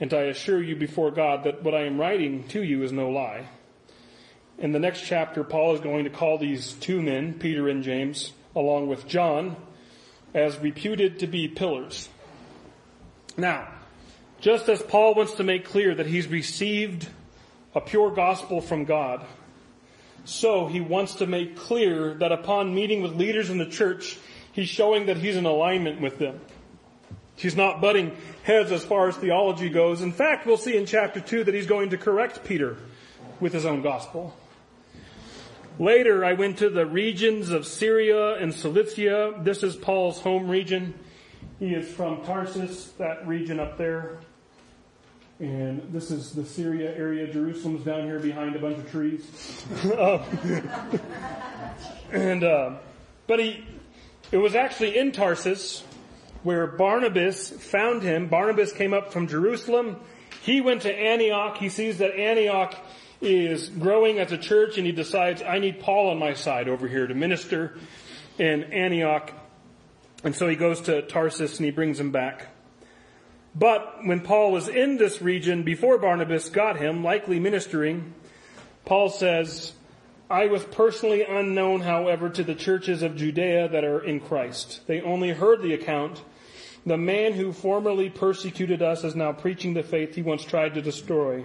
And 0.00 0.12
I 0.12 0.22
assure 0.22 0.60
you 0.60 0.74
before 0.74 1.12
God 1.12 1.44
that 1.44 1.62
what 1.62 1.74
I 1.74 1.82
am 1.82 2.00
writing 2.00 2.48
to 2.48 2.64
you 2.64 2.82
is 2.82 2.90
no 2.90 3.10
lie. 3.10 3.46
In 4.58 4.72
the 4.72 4.78
next 4.78 5.02
chapter, 5.02 5.42
Paul 5.42 5.74
is 5.74 5.80
going 5.80 6.04
to 6.04 6.10
call 6.10 6.38
these 6.38 6.74
two 6.74 7.02
men, 7.02 7.34
Peter 7.34 7.68
and 7.68 7.82
James, 7.82 8.32
along 8.54 8.86
with 8.86 9.06
John, 9.06 9.56
as 10.34 10.56
reputed 10.58 11.18
to 11.20 11.26
be 11.26 11.48
pillars. 11.48 12.08
Now, 13.36 13.68
just 14.40 14.68
as 14.68 14.82
Paul 14.82 15.14
wants 15.14 15.34
to 15.34 15.44
make 15.44 15.64
clear 15.64 15.94
that 15.94 16.06
he's 16.06 16.26
received 16.26 17.08
a 17.74 17.80
pure 17.80 18.10
gospel 18.10 18.60
from 18.60 18.84
God, 18.84 19.24
so 20.24 20.66
he 20.66 20.80
wants 20.80 21.16
to 21.16 21.26
make 21.26 21.56
clear 21.56 22.14
that 22.14 22.30
upon 22.30 22.74
meeting 22.74 23.02
with 23.02 23.16
leaders 23.16 23.50
in 23.50 23.58
the 23.58 23.66
church, 23.66 24.18
he's 24.52 24.68
showing 24.68 25.06
that 25.06 25.16
he's 25.16 25.36
in 25.36 25.46
alignment 25.46 26.00
with 26.00 26.18
them. 26.18 26.40
He's 27.34 27.56
not 27.56 27.80
butting 27.80 28.16
heads 28.44 28.70
as 28.70 28.84
far 28.84 29.08
as 29.08 29.16
theology 29.16 29.68
goes. 29.68 30.00
In 30.02 30.12
fact, 30.12 30.46
we'll 30.46 30.56
see 30.56 30.76
in 30.76 30.86
chapter 30.86 31.20
2 31.20 31.44
that 31.44 31.54
he's 31.54 31.66
going 31.66 31.90
to 31.90 31.96
correct 31.96 32.44
Peter 32.44 32.76
with 33.40 33.52
his 33.52 33.66
own 33.66 33.82
gospel. 33.82 34.36
Later, 35.78 36.24
I 36.24 36.34
went 36.34 36.58
to 36.58 36.68
the 36.68 36.84
regions 36.84 37.48
of 37.48 37.66
Syria 37.66 38.34
and 38.34 38.52
Cilicia. 38.52 39.40
This 39.42 39.62
is 39.62 39.74
Paul's 39.74 40.20
home 40.20 40.48
region. 40.48 40.94
He 41.58 41.74
is 41.74 41.90
from 41.90 42.22
Tarsus, 42.24 42.88
that 42.98 43.26
region 43.26 43.58
up 43.58 43.78
there. 43.78 44.18
And 45.40 45.82
this 45.90 46.10
is 46.10 46.32
the 46.32 46.44
Syria 46.44 46.94
area. 46.94 47.32
Jerusalem's 47.32 47.84
down 47.84 48.04
here 48.04 48.18
behind 48.18 48.54
a 48.54 48.58
bunch 48.58 48.78
of 48.78 48.90
trees. 48.90 49.64
and, 52.12 52.44
uh, 52.44 52.76
but 53.26 53.40
he, 53.40 53.64
it 54.30 54.36
was 54.36 54.54
actually 54.54 54.98
in 54.98 55.10
Tarsus 55.10 55.84
where 56.42 56.66
Barnabas 56.66 57.50
found 57.50 58.02
him. 58.02 58.28
Barnabas 58.28 58.72
came 58.72 58.92
up 58.92 59.12
from 59.12 59.26
Jerusalem. 59.26 59.96
He 60.42 60.60
went 60.60 60.82
to 60.82 60.94
Antioch. 60.94 61.56
He 61.56 61.70
sees 61.70 61.98
that 61.98 62.14
Antioch 62.14 62.76
is 63.22 63.68
growing 63.68 64.18
as 64.18 64.32
a 64.32 64.38
church 64.38 64.76
and 64.78 64.86
he 64.86 64.92
decides, 64.92 65.42
I 65.42 65.58
need 65.58 65.80
Paul 65.80 66.10
on 66.10 66.18
my 66.18 66.34
side 66.34 66.68
over 66.68 66.88
here 66.88 67.06
to 67.06 67.14
minister 67.14 67.78
in 68.38 68.64
Antioch. 68.64 69.32
And 70.24 70.34
so 70.34 70.48
he 70.48 70.56
goes 70.56 70.82
to 70.82 71.02
Tarsus 71.02 71.56
and 71.58 71.64
he 71.64 71.70
brings 71.70 71.98
him 71.98 72.12
back. 72.12 72.48
But 73.54 74.04
when 74.04 74.20
Paul 74.20 74.52
was 74.52 74.68
in 74.68 74.96
this 74.96 75.20
region 75.20 75.62
before 75.62 75.98
Barnabas 75.98 76.48
got 76.48 76.78
him, 76.78 77.04
likely 77.04 77.38
ministering, 77.38 78.14
Paul 78.84 79.10
says, 79.10 79.72
I 80.30 80.46
was 80.46 80.64
personally 80.64 81.24
unknown, 81.24 81.82
however, 81.82 82.30
to 82.30 82.42
the 82.42 82.54
churches 82.54 83.02
of 83.02 83.16
Judea 83.16 83.68
that 83.68 83.84
are 83.84 84.02
in 84.02 84.20
Christ. 84.20 84.80
They 84.86 85.02
only 85.02 85.30
heard 85.30 85.60
the 85.60 85.74
account 85.74 86.22
the 86.84 86.96
man 86.96 87.32
who 87.32 87.52
formerly 87.52 88.10
persecuted 88.10 88.82
us 88.82 89.04
is 89.04 89.14
now 89.14 89.32
preaching 89.32 89.74
the 89.74 89.84
faith 89.84 90.16
he 90.16 90.22
once 90.22 90.44
tried 90.44 90.74
to 90.74 90.82
destroy, 90.82 91.44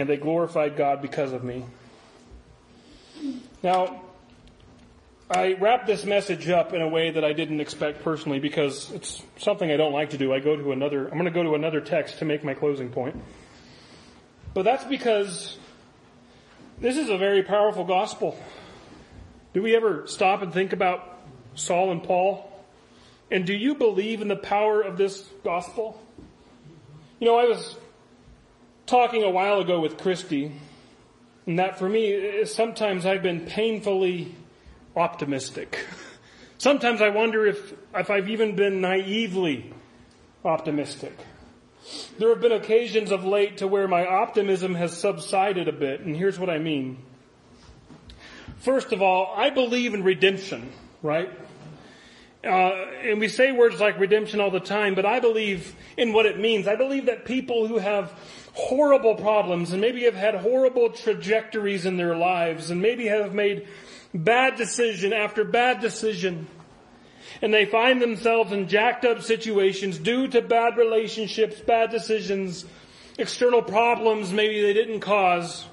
and 0.00 0.08
they 0.08 0.16
glorified 0.16 0.76
God 0.76 1.02
because 1.02 1.32
of 1.32 1.44
me. 1.44 1.64
Now, 3.62 4.02
I 5.30 5.52
wrap 5.52 5.86
this 5.86 6.04
message 6.04 6.48
up 6.48 6.72
in 6.72 6.82
a 6.82 6.88
way 6.88 7.10
that 7.10 7.24
I 7.24 7.32
didn't 7.32 7.60
expect 7.60 8.02
personally 8.02 8.40
because 8.40 8.90
it's 8.90 9.22
something 9.36 9.70
I 9.70 9.76
don't 9.76 9.92
like 9.92 10.10
to 10.10 10.18
do. 10.18 10.32
I 10.32 10.40
go 10.40 10.56
to 10.56 10.72
another, 10.72 11.06
I'm 11.06 11.12
going 11.12 11.26
to 11.26 11.30
go 11.30 11.42
to 11.42 11.54
another 11.54 11.80
text 11.80 12.18
to 12.18 12.24
make 12.24 12.42
my 12.42 12.54
closing 12.54 12.90
point. 12.90 13.22
But 14.54 14.64
that's 14.64 14.84
because 14.84 15.56
this 16.80 16.96
is 16.96 17.10
a 17.10 17.18
very 17.18 17.42
powerful 17.42 17.84
gospel. 17.84 18.36
Do 19.52 19.62
we 19.62 19.76
ever 19.76 20.06
stop 20.06 20.42
and 20.42 20.52
think 20.52 20.72
about 20.72 21.20
Saul 21.54 21.92
and 21.92 22.02
Paul? 22.02 22.50
And 23.30 23.46
do 23.46 23.54
you 23.54 23.74
believe 23.74 24.22
in 24.22 24.28
the 24.28 24.36
power 24.36 24.80
of 24.80 24.96
this 24.96 25.20
gospel? 25.44 26.02
You 27.20 27.28
know, 27.28 27.38
I 27.38 27.44
was 27.44 27.76
talking 28.90 29.22
a 29.22 29.30
while 29.30 29.60
ago 29.60 29.78
with 29.78 29.96
Christy, 29.98 30.50
and 31.46 31.60
that 31.60 31.78
for 31.78 31.88
me, 31.88 32.44
sometimes 32.44 33.06
I've 33.06 33.22
been 33.22 33.46
painfully 33.46 34.34
optimistic. 34.96 35.78
Sometimes 36.58 37.00
I 37.00 37.08
wonder 37.08 37.46
if, 37.46 37.72
if 37.94 38.10
I've 38.10 38.28
even 38.28 38.54
been 38.54 38.82
naively 38.82 39.72
optimistic. 40.44 41.16
There 42.18 42.28
have 42.28 42.42
been 42.42 42.52
occasions 42.52 43.12
of 43.12 43.24
late 43.24 43.58
to 43.58 43.66
where 43.66 43.88
my 43.88 44.04
optimism 44.04 44.74
has 44.74 44.94
subsided 44.94 45.68
a 45.68 45.72
bit, 45.72 46.00
and 46.00 46.14
here's 46.14 46.38
what 46.38 46.50
I 46.50 46.58
mean. 46.58 46.98
First 48.58 48.92
of 48.92 49.00
all, 49.00 49.32
I 49.34 49.48
believe 49.48 49.94
in 49.94 50.02
redemption, 50.02 50.70
right? 51.00 51.30
Uh, 52.42 52.72
and 53.02 53.20
we 53.20 53.28
say 53.28 53.52
words 53.52 53.80
like 53.80 53.98
redemption 53.98 54.40
all 54.40 54.50
the 54.50 54.60
time, 54.60 54.94
but 54.94 55.06
I 55.06 55.20
believe 55.20 55.74
in 55.96 56.12
what 56.12 56.26
it 56.26 56.38
means. 56.38 56.66
I 56.66 56.76
believe 56.76 57.06
that 57.06 57.24
people 57.24 57.66
who 57.66 57.78
have 57.78 58.12
horrible 58.54 59.14
problems 59.14 59.72
and 59.72 59.80
maybe 59.80 60.04
have 60.04 60.14
had 60.14 60.34
horrible 60.34 60.90
trajectories 60.90 61.86
in 61.86 61.96
their 61.96 62.16
lives 62.16 62.70
and 62.70 62.82
maybe 62.82 63.06
have 63.06 63.34
made 63.34 63.68
bad 64.14 64.56
decision 64.56 65.12
after 65.12 65.44
bad 65.44 65.80
decision. 65.80 66.46
And 67.42 67.54
they 67.54 67.64
find 67.64 68.02
themselves 68.02 68.52
in 68.52 68.68
jacked 68.68 69.04
up 69.04 69.22
situations 69.22 69.98
due 69.98 70.28
to 70.28 70.42
bad 70.42 70.76
relationships, 70.76 71.60
bad 71.60 71.90
decisions, 71.90 72.64
external 73.18 73.62
problems 73.62 74.32
maybe 74.32 74.60
they 74.62 74.72
didn't 74.72 75.00
cause. 75.00 75.66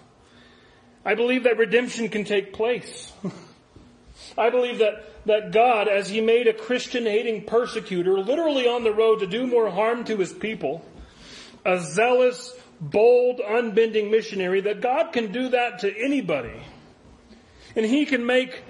I 1.03 1.15
believe 1.15 1.43
that 1.43 1.57
redemption 1.57 2.09
can 2.09 2.25
take 2.25 2.53
place. 2.53 3.11
I 4.37 4.49
believe 4.49 4.79
that, 4.79 5.25
that 5.25 5.51
God, 5.51 5.87
as 5.87 6.09
He 6.09 6.21
made 6.21 6.47
a 6.47 6.53
Christian 6.53 7.05
hating 7.05 7.45
persecutor 7.45 8.19
literally 8.19 8.67
on 8.67 8.83
the 8.83 8.93
road 8.93 9.19
to 9.19 9.27
do 9.27 9.47
more 9.47 9.69
harm 9.69 10.03
to 10.05 10.17
His 10.17 10.33
people, 10.33 10.85
a 11.65 11.79
zealous, 11.79 12.53
bold, 12.79 13.39
unbending 13.39 14.11
missionary, 14.11 14.61
that 14.61 14.81
God 14.81 15.11
can 15.13 15.31
do 15.31 15.49
that 15.49 15.79
to 15.79 15.97
anybody. 15.97 16.61
And 17.75 17.85
He 17.85 18.05
can 18.05 18.25
make 18.25 18.63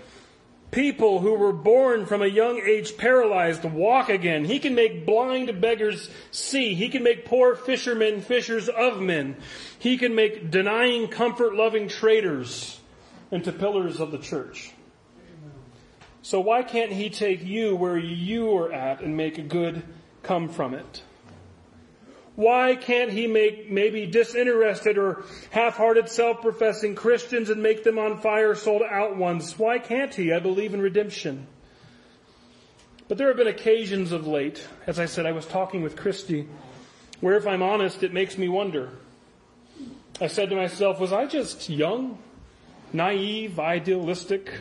people 0.71 1.19
who 1.19 1.33
were 1.33 1.53
born 1.53 2.05
from 2.05 2.21
a 2.21 2.27
young 2.27 2.59
age 2.59 2.97
paralyzed 2.97 3.63
walk 3.63 4.09
again. 4.09 4.45
He 4.45 4.59
can 4.59 4.75
make 4.75 5.05
blind 5.05 5.61
beggars 5.61 6.09
see. 6.31 6.75
He 6.75 6.89
can 6.89 7.03
make 7.03 7.25
poor 7.25 7.55
fishermen 7.55 8.21
fishers 8.21 8.67
of 8.67 8.99
men. 8.99 9.37
He 9.79 9.97
can 9.97 10.13
make 10.15 10.51
denying 10.51 11.07
comfort 11.07 11.55
loving 11.55 11.87
traitors 11.87 12.79
into 13.31 13.51
pillars 13.51 13.99
of 13.99 14.11
the 14.11 14.17
church. 14.17 14.71
So 16.21 16.41
why 16.41 16.63
can't 16.63 16.91
he 16.91 17.09
take 17.09 17.43
you 17.43 17.75
where 17.75 17.97
you 17.97 18.53
are 18.57 18.71
at 18.71 18.99
and 18.99 19.15
make 19.15 19.47
good 19.47 19.83
come 20.23 20.49
from 20.49 20.73
it? 20.73 21.03
Why 22.37 22.75
can't 22.75 23.09
he 23.09 23.25
make 23.25 23.71
maybe 23.71 24.05
disinterested 24.05 24.99
or 24.99 25.23
half-hearted 25.49 26.07
self-professing 26.07 26.93
Christians 26.93 27.49
and 27.49 27.63
make 27.63 27.83
them 27.83 27.97
on 27.97 28.19
fire 28.19 28.53
sold 28.53 28.83
out 28.83 29.17
ones? 29.17 29.57
Why 29.57 29.79
can't 29.79 30.13
he? 30.13 30.31
I 30.31 30.37
believe 30.37 30.75
in 30.75 30.79
redemption. 30.79 31.47
But 33.07 33.17
there 33.17 33.29
have 33.29 33.37
been 33.37 33.47
occasions 33.47 34.11
of 34.11 34.27
late, 34.27 34.67
as 34.85 34.99
I 34.99 35.07
said, 35.07 35.25
I 35.25 35.31
was 35.31 35.47
talking 35.47 35.81
with 35.81 35.95
Christy, 35.95 36.47
where 37.21 37.37
if 37.37 37.47
I'm 37.47 37.63
honest, 37.63 38.03
it 38.03 38.13
makes 38.13 38.37
me 38.37 38.47
wonder. 38.47 38.91
I 40.21 40.27
said 40.27 40.51
to 40.51 40.55
myself, 40.55 40.99
was 40.99 41.11
I 41.11 41.25
just 41.25 41.71
young, 41.71 42.19
naive, 42.93 43.59
idealistic, 43.59 44.53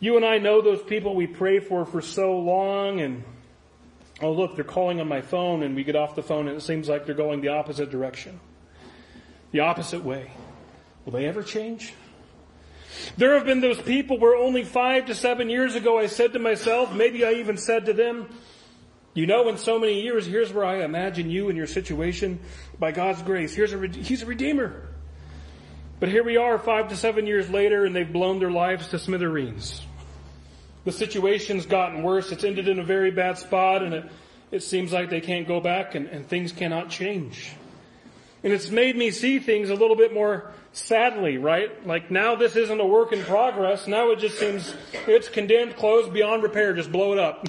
you 0.00 0.16
and 0.16 0.24
I 0.24 0.38
know 0.38 0.62
those 0.62 0.82
people 0.82 1.14
we 1.14 1.26
pray 1.26 1.58
for 1.58 1.84
for 1.84 2.00
so 2.00 2.38
long 2.38 3.02
and, 3.02 3.22
oh 4.22 4.32
look, 4.32 4.54
they're 4.54 4.64
calling 4.64 5.00
on 5.00 5.08
my 5.08 5.20
phone 5.20 5.62
and 5.62 5.74
we 5.74 5.84
get 5.84 5.96
off 5.96 6.14
the 6.14 6.22
phone 6.22 6.48
and 6.48 6.56
it 6.56 6.60
seems 6.60 6.88
like 6.88 7.06
they're 7.06 7.14
going 7.14 7.40
the 7.40 7.48
opposite 7.48 7.90
direction. 7.90 8.40
The 9.50 9.60
opposite 9.60 10.04
way. 10.04 10.30
Will 11.04 11.12
they 11.12 11.26
ever 11.26 11.42
change? 11.42 11.92
There 13.16 13.34
have 13.34 13.44
been 13.44 13.60
those 13.60 13.80
people 13.80 14.18
where 14.18 14.36
only 14.36 14.64
five 14.64 15.06
to 15.06 15.14
seven 15.14 15.50
years 15.50 15.74
ago 15.74 15.98
I 15.98 16.06
said 16.06 16.34
to 16.34 16.38
myself, 16.38 16.94
maybe 16.94 17.24
I 17.24 17.32
even 17.34 17.56
said 17.56 17.86
to 17.86 17.92
them, 17.92 18.28
you 19.14 19.26
know, 19.26 19.48
in 19.48 19.58
so 19.58 19.78
many 19.78 20.02
years, 20.02 20.24
here's 20.24 20.52
where 20.52 20.64
I 20.64 20.84
imagine 20.84 21.30
you 21.30 21.48
and 21.48 21.56
your 21.56 21.66
situation 21.66 22.40
by 22.78 22.92
God's 22.92 23.22
grace. 23.22 23.54
Here's 23.54 23.72
a, 23.72 23.86
He's 23.86 24.22
a 24.22 24.26
Redeemer. 24.26 24.88
But 26.00 26.08
here 26.08 26.24
we 26.24 26.36
are 26.36 26.58
five 26.58 26.88
to 26.88 26.96
seven 26.96 27.26
years 27.26 27.48
later 27.50 27.84
and 27.84 27.94
they've 27.94 28.10
blown 28.10 28.38
their 28.38 28.50
lives 28.50 28.88
to 28.88 28.98
smithereens. 28.98 29.82
The 30.84 30.92
situation's 30.92 31.66
gotten 31.66 32.02
worse. 32.02 32.32
It's 32.32 32.44
ended 32.44 32.68
in 32.68 32.78
a 32.78 32.84
very 32.84 33.10
bad 33.10 33.38
spot 33.38 33.82
and 33.82 33.94
it, 33.94 34.10
it 34.50 34.62
seems 34.62 34.92
like 34.92 35.10
they 35.10 35.20
can't 35.20 35.46
go 35.46 35.60
back 35.60 35.94
and, 35.94 36.08
and 36.08 36.28
things 36.28 36.52
cannot 36.52 36.90
change. 36.90 37.52
And 38.44 38.52
it's 38.52 38.70
made 38.70 38.96
me 38.96 39.10
see 39.12 39.38
things 39.38 39.70
a 39.70 39.74
little 39.74 39.94
bit 39.94 40.12
more 40.12 40.52
sadly, 40.72 41.38
right? 41.38 41.86
Like 41.86 42.10
now 42.10 42.34
this 42.34 42.56
isn't 42.56 42.80
a 42.80 42.84
work 42.84 43.12
in 43.12 43.22
progress. 43.22 43.86
Now 43.86 44.10
it 44.10 44.18
just 44.18 44.38
seems 44.38 44.74
it's 45.06 45.28
condemned, 45.28 45.76
closed, 45.76 46.12
beyond 46.12 46.42
repair, 46.42 46.72
just 46.74 46.90
blow 46.90 47.12
it 47.12 47.18
up. 47.18 47.46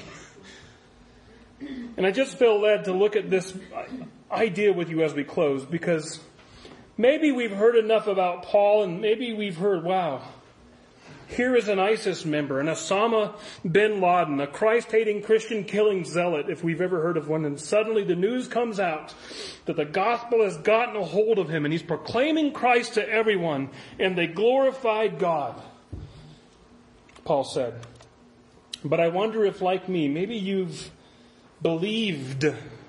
and 1.97 2.05
I 2.05 2.11
just 2.11 2.37
feel 2.37 2.59
led 2.59 2.85
to 2.85 2.93
look 2.93 3.15
at 3.15 3.29
this 3.29 3.53
idea 4.31 4.73
with 4.73 4.89
you 4.89 5.03
as 5.03 5.13
we 5.13 5.23
close 5.23 5.65
because 5.65 6.19
maybe 6.97 7.31
we've 7.31 7.55
heard 7.55 7.75
enough 7.75 8.07
about 8.07 8.43
Paul 8.43 8.83
and 8.83 9.01
maybe 9.01 9.33
we've 9.33 9.57
heard, 9.57 9.83
wow, 9.83 10.21
here 11.27 11.55
is 11.55 11.67
an 11.67 11.79
ISIS 11.79 12.25
member, 12.25 12.59
an 12.59 12.67
Osama 12.67 13.35
bin 13.69 14.01
Laden, 14.01 14.39
a 14.39 14.47
Christ-hating 14.47 15.23
Christian 15.23 15.63
killing 15.63 16.05
zealot, 16.05 16.49
if 16.49 16.63
we've 16.63 16.81
ever 16.81 17.01
heard 17.01 17.17
of 17.17 17.27
one, 17.27 17.45
and 17.45 17.59
suddenly 17.59 18.03
the 18.03 18.15
news 18.15 18.47
comes 18.47 18.79
out 18.79 19.13
that 19.65 19.75
the 19.75 19.85
gospel 19.85 20.43
has 20.43 20.57
gotten 20.57 20.95
a 20.95 21.03
hold 21.03 21.39
of 21.39 21.49
him 21.49 21.65
and 21.65 21.71
he's 21.71 21.83
proclaiming 21.83 22.53
Christ 22.53 22.95
to 22.95 23.09
everyone, 23.09 23.69
and 23.99 24.17
they 24.17 24.27
glorified 24.27 25.19
God. 25.19 25.61
Paul 27.25 27.43
said. 27.43 27.73
But 28.83 28.99
I 28.99 29.07
wonder 29.07 29.45
if, 29.45 29.61
like 29.61 29.87
me, 29.87 30.09
maybe 30.09 30.35
you've 30.35 30.91
believed, 31.61 32.45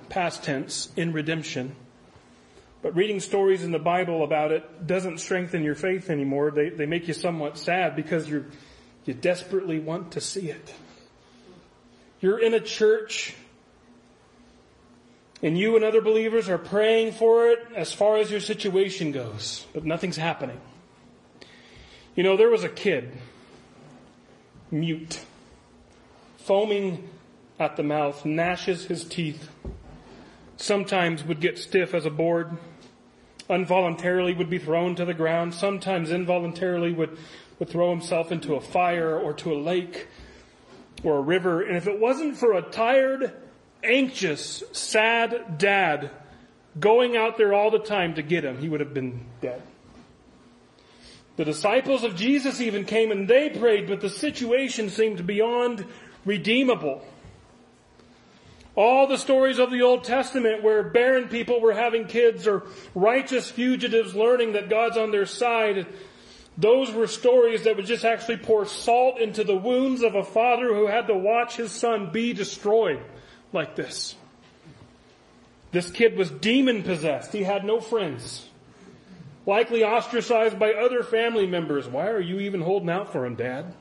past 0.08 0.42
tense, 0.42 0.90
in 0.96 1.12
redemption 1.12 1.76
but 2.84 2.94
reading 2.94 3.18
stories 3.18 3.64
in 3.64 3.72
the 3.72 3.78
Bible 3.78 4.22
about 4.22 4.52
it 4.52 4.86
doesn't 4.86 5.16
strengthen 5.16 5.64
your 5.64 5.74
faith 5.74 6.10
anymore. 6.10 6.50
They, 6.50 6.68
they 6.68 6.84
make 6.84 7.08
you 7.08 7.14
somewhat 7.14 7.56
sad 7.56 7.96
because 7.96 8.28
you 8.28 8.44
you 9.06 9.14
desperately 9.14 9.78
want 9.78 10.12
to 10.12 10.20
see 10.20 10.50
it. 10.50 10.74
You're 12.20 12.38
in 12.38 12.52
a 12.52 12.60
church 12.60 13.34
and 15.42 15.56
you 15.56 15.76
and 15.76 15.84
other 15.84 16.02
believers 16.02 16.50
are 16.50 16.58
praying 16.58 17.12
for 17.12 17.48
it 17.48 17.58
as 17.74 17.90
far 17.90 18.18
as 18.18 18.30
your 18.30 18.40
situation 18.40 19.12
goes, 19.12 19.64
but 19.72 19.86
nothing's 19.86 20.18
happening. 20.18 20.60
You 22.14 22.22
know, 22.22 22.36
there 22.36 22.50
was 22.50 22.64
a 22.64 22.68
kid, 22.68 23.16
mute, 24.70 25.24
foaming 26.36 27.08
at 27.58 27.76
the 27.76 27.82
mouth, 27.82 28.26
gnashes 28.26 28.84
his 28.84 29.04
teeth, 29.04 29.48
sometimes 30.58 31.24
would 31.24 31.40
get 31.40 31.58
stiff 31.58 31.94
as 31.94 32.04
a 32.04 32.10
board, 32.10 32.58
involuntarily 33.48 34.34
would 34.34 34.50
be 34.50 34.58
thrown 34.58 34.94
to 34.96 35.04
the 35.04 35.14
ground, 35.14 35.54
sometimes 35.54 36.10
involuntarily 36.10 36.92
would, 36.92 37.16
would 37.58 37.68
throw 37.68 37.90
himself 37.90 38.32
into 38.32 38.54
a 38.54 38.60
fire 38.60 39.18
or 39.18 39.32
to 39.34 39.52
a 39.52 39.58
lake 39.58 40.08
or 41.02 41.18
a 41.18 41.22
river. 41.22 41.62
And 41.62 41.76
if 41.76 41.86
it 41.86 42.00
wasn't 42.00 42.36
for 42.36 42.54
a 42.54 42.62
tired, 42.62 43.32
anxious, 43.82 44.62
sad 44.72 45.58
dad 45.58 46.10
going 46.78 47.16
out 47.16 47.36
there 47.36 47.52
all 47.52 47.70
the 47.70 47.78
time 47.78 48.14
to 48.14 48.22
get 48.22 48.44
him, 48.44 48.58
he 48.58 48.68
would 48.68 48.80
have 48.80 48.94
been 48.94 49.26
dead. 49.40 49.62
The 51.36 51.44
disciples 51.44 52.04
of 52.04 52.14
Jesus 52.14 52.60
even 52.60 52.84
came 52.84 53.10
and 53.10 53.28
they 53.28 53.50
prayed, 53.50 53.88
but 53.88 54.00
the 54.00 54.08
situation 54.08 54.88
seemed 54.88 55.26
beyond 55.26 55.84
redeemable. 56.24 57.04
All 58.76 59.06
the 59.06 59.18
stories 59.18 59.58
of 59.58 59.70
the 59.70 59.82
Old 59.82 60.04
Testament 60.04 60.62
where 60.62 60.82
barren 60.82 61.28
people 61.28 61.60
were 61.60 61.72
having 61.72 62.06
kids 62.06 62.46
or 62.46 62.64
righteous 62.94 63.50
fugitives 63.50 64.14
learning 64.14 64.52
that 64.54 64.68
God's 64.68 64.96
on 64.96 65.12
their 65.12 65.26
side, 65.26 65.86
those 66.58 66.92
were 66.92 67.06
stories 67.06 67.62
that 67.64 67.76
would 67.76 67.86
just 67.86 68.04
actually 68.04 68.38
pour 68.38 68.66
salt 68.66 69.20
into 69.20 69.44
the 69.44 69.56
wounds 69.56 70.02
of 70.02 70.16
a 70.16 70.24
father 70.24 70.74
who 70.74 70.86
had 70.86 71.06
to 71.06 71.14
watch 71.14 71.56
his 71.56 71.70
son 71.70 72.10
be 72.10 72.32
destroyed 72.32 73.00
like 73.52 73.76
this. 73.76 74.16
This 75.70 75.90
kid 75.90 76.16
was 76.16 76.30
demon 76.30 76.82
possessed. 76.82 77.32
He 77.32 77.42
had 77.42 77.64
no 77.64 77.80
friends. 77.80 78.48
Likely 79.46 79.84
ostracized 79.84 80.58
by 80.58 80.72
other 80.72 81.02
family 81.02 81.46
members. 81.46 81.86
Why 81.86 82.08
are 82.08 82.20
you 82.20 82.40
even 82.40 82.60
holding 82.60 82.90
out 82.90 83.12
for 83.12 83.26
him, 83.26 83.34
dad? 83.34 83.74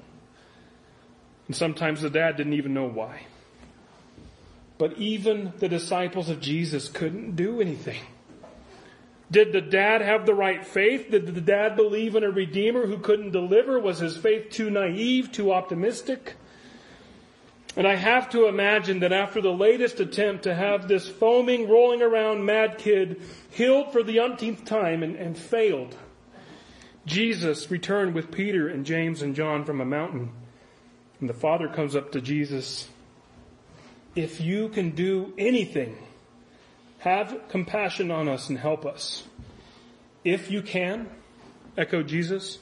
And 1.48 1.56
sometimes 1.56 2.02
the 2.02 2.10
dad 2.10 2.36
didn't 2.36 2.54
even 2.54 2.74
know 2.74 2.88
why. 2.88 3.26
But 4.84 4.98
even 4.98 5.54
the 5.60 5.70
disciples 5.70 6.30
of 6.30 6.42
Jesus 6.42 6.90
couldn't 6.90 7.38
do 7.38 7.62
anything. 7.62 8.02
Did 9.32 9.54
the 9.54 9.62
dad 9.62 10.02
have 10.02 10.26
the 10.26 10.36
right 10.36 10.68
faith? 10.68 11.10
Did 11.10 11.26
the 11.26 11.40
dad 11.40 11.78
believe 11.78 12.18
in 12.18 12.24
a 12.26 12.30
redeemer 12.30 12.86
who 12.86 12.98
couldn't 12.98 13.32
deliver? 13.32 13.80
Was 13.80 14.00
his 14.00 14.18
faith 14.18 14.50
too 14.50 14.70
naive, 14.70 15.32
too 15.32 15.54
optimistic? 15.54 16.36
And 17.78 17.88
I 17.88 17.96
have 17.96 18.30
to 18.32 18.48
imagine 18.48 19.00
that 19.00 19.14
after 19.14 19.40
the 19.40 19.54
latest 19.54 20.02
attempt 20.02 20.44
to 20.44 20.54
have 20.54 20.90
this 20.90 21.08
foaming, 21.08 21.70
rolling 21.70 22.02
around 22.02 22.46
mad 22.46 22.78
kid 22.78 23.22
healed 23.52 23.94
for 23.94 24.04
the 24.04 24.20
umpteenth 24.20 24.66
time 24.66 25.02
and, 25.02 25.16
and 25.16 25.38
failed, 25.38 25.96
Jesus 27.06 27.72
returned 27.72 28.16
with 28.16 28.32
Peter 28.32 28.68
and 28.68 28.86
James 28.86 29.22
and 29.22 29.34
John 29.34 29.64
from 29.64 29.80
a 29.80 29.86
mountain. 29.86 30.34
And 31.22 31.30
the 31.30 31.34
father 31.34 31.70
comes 31.70 31.96
up 31.96 32.12
to 32.12 32.20
Jesus 32.20 32.90
if 34.16 34.42
you 34.42 34.70
can 34.70 34.92
do 34.92 35.34
anything, 35.38 35.98
have 37.00 37.50
compassion 37.50 38.12
on 38.12 38.30
us 38.30 38.50
and 38.50 38.58
help 38.58 38.86
us. 38.86 39.24
If 40.24 40.52
you 40.52 40.62
can, 40.62 41.10
echo 41.78 42.04
Jesus, 42.04 42.60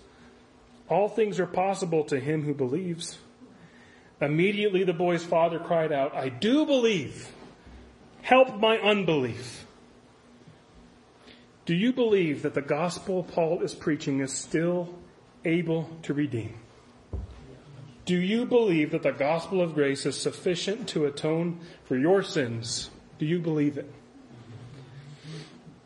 all 0.90 1.10
things 1.10 1.40
are 1.40 1.48
possible 1.48 2.04
to 2.06 2.20
him 2.20 2.44
who 2.44 2.54
believes. 2.54 3.18
Immediately 4.20 4.84
the 4.84 4.94
boy's 4.94 5.24
father 5.24 5.60
cried 5.60 5.92
out, 5.92 6.16
I 6.16 6.30
do 6.30 6.66
believe. 6.66 7.32
Help 8.22 8.60
my 8.60 8.78
unbelief. 8.78 9.66
Do 11.66 11.76
you 11.76 11.94
believe 11.94 12.42
that 12.44 12.54
the 12.54 12.62
gospel 12.62 13.24
Paul 13.24 13.62
is 13.62 13.74
preaching 13.74 14.20
is 14.20 14.34
still 14.34 14.94
able 15.46 15.90
to 16.04 16.14
redeem? 16.14 16.61
Do 18.12 18.20
you 18.20 18.46
believe 18.46 18.92
that 18.92 19.04
the 19.04 19.14
gospel 19.14 19.62
of 19.62 19.74
grace 19.74 20.06
is 20.06 20.20
sufficient 20.20 20.90
to 20.90 21.06
atone 21.06 21.62
for 21.86 21.96
your 21.96 22.22
sins? 22.24 22.90
Do 23.20 23.26
you 23.26 23.40
believe 23.40 23.78
it? 23.78 23.90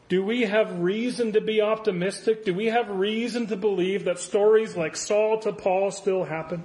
Do 0.09 0.25
we 0.25 0.41
have 0.41 0.79
reason 0.79 1.33
to 1.33 1.41
be 1.41 1.61
optimistic? 1.61 2.43
Do 2.43 2.55
we 2.55 2.65
have 2.65 2.89
reason 2.89 3.45
to 3.45 3.55
believe 3.55 4.05
that 4.05 4.17
stories 4.17 4.75
like 4.75 4.95
Saul 4.95 5.37
to 5.41 5.53
Paul 5.53 5.91
still 5.91 6.23
happen? 6.23 6.63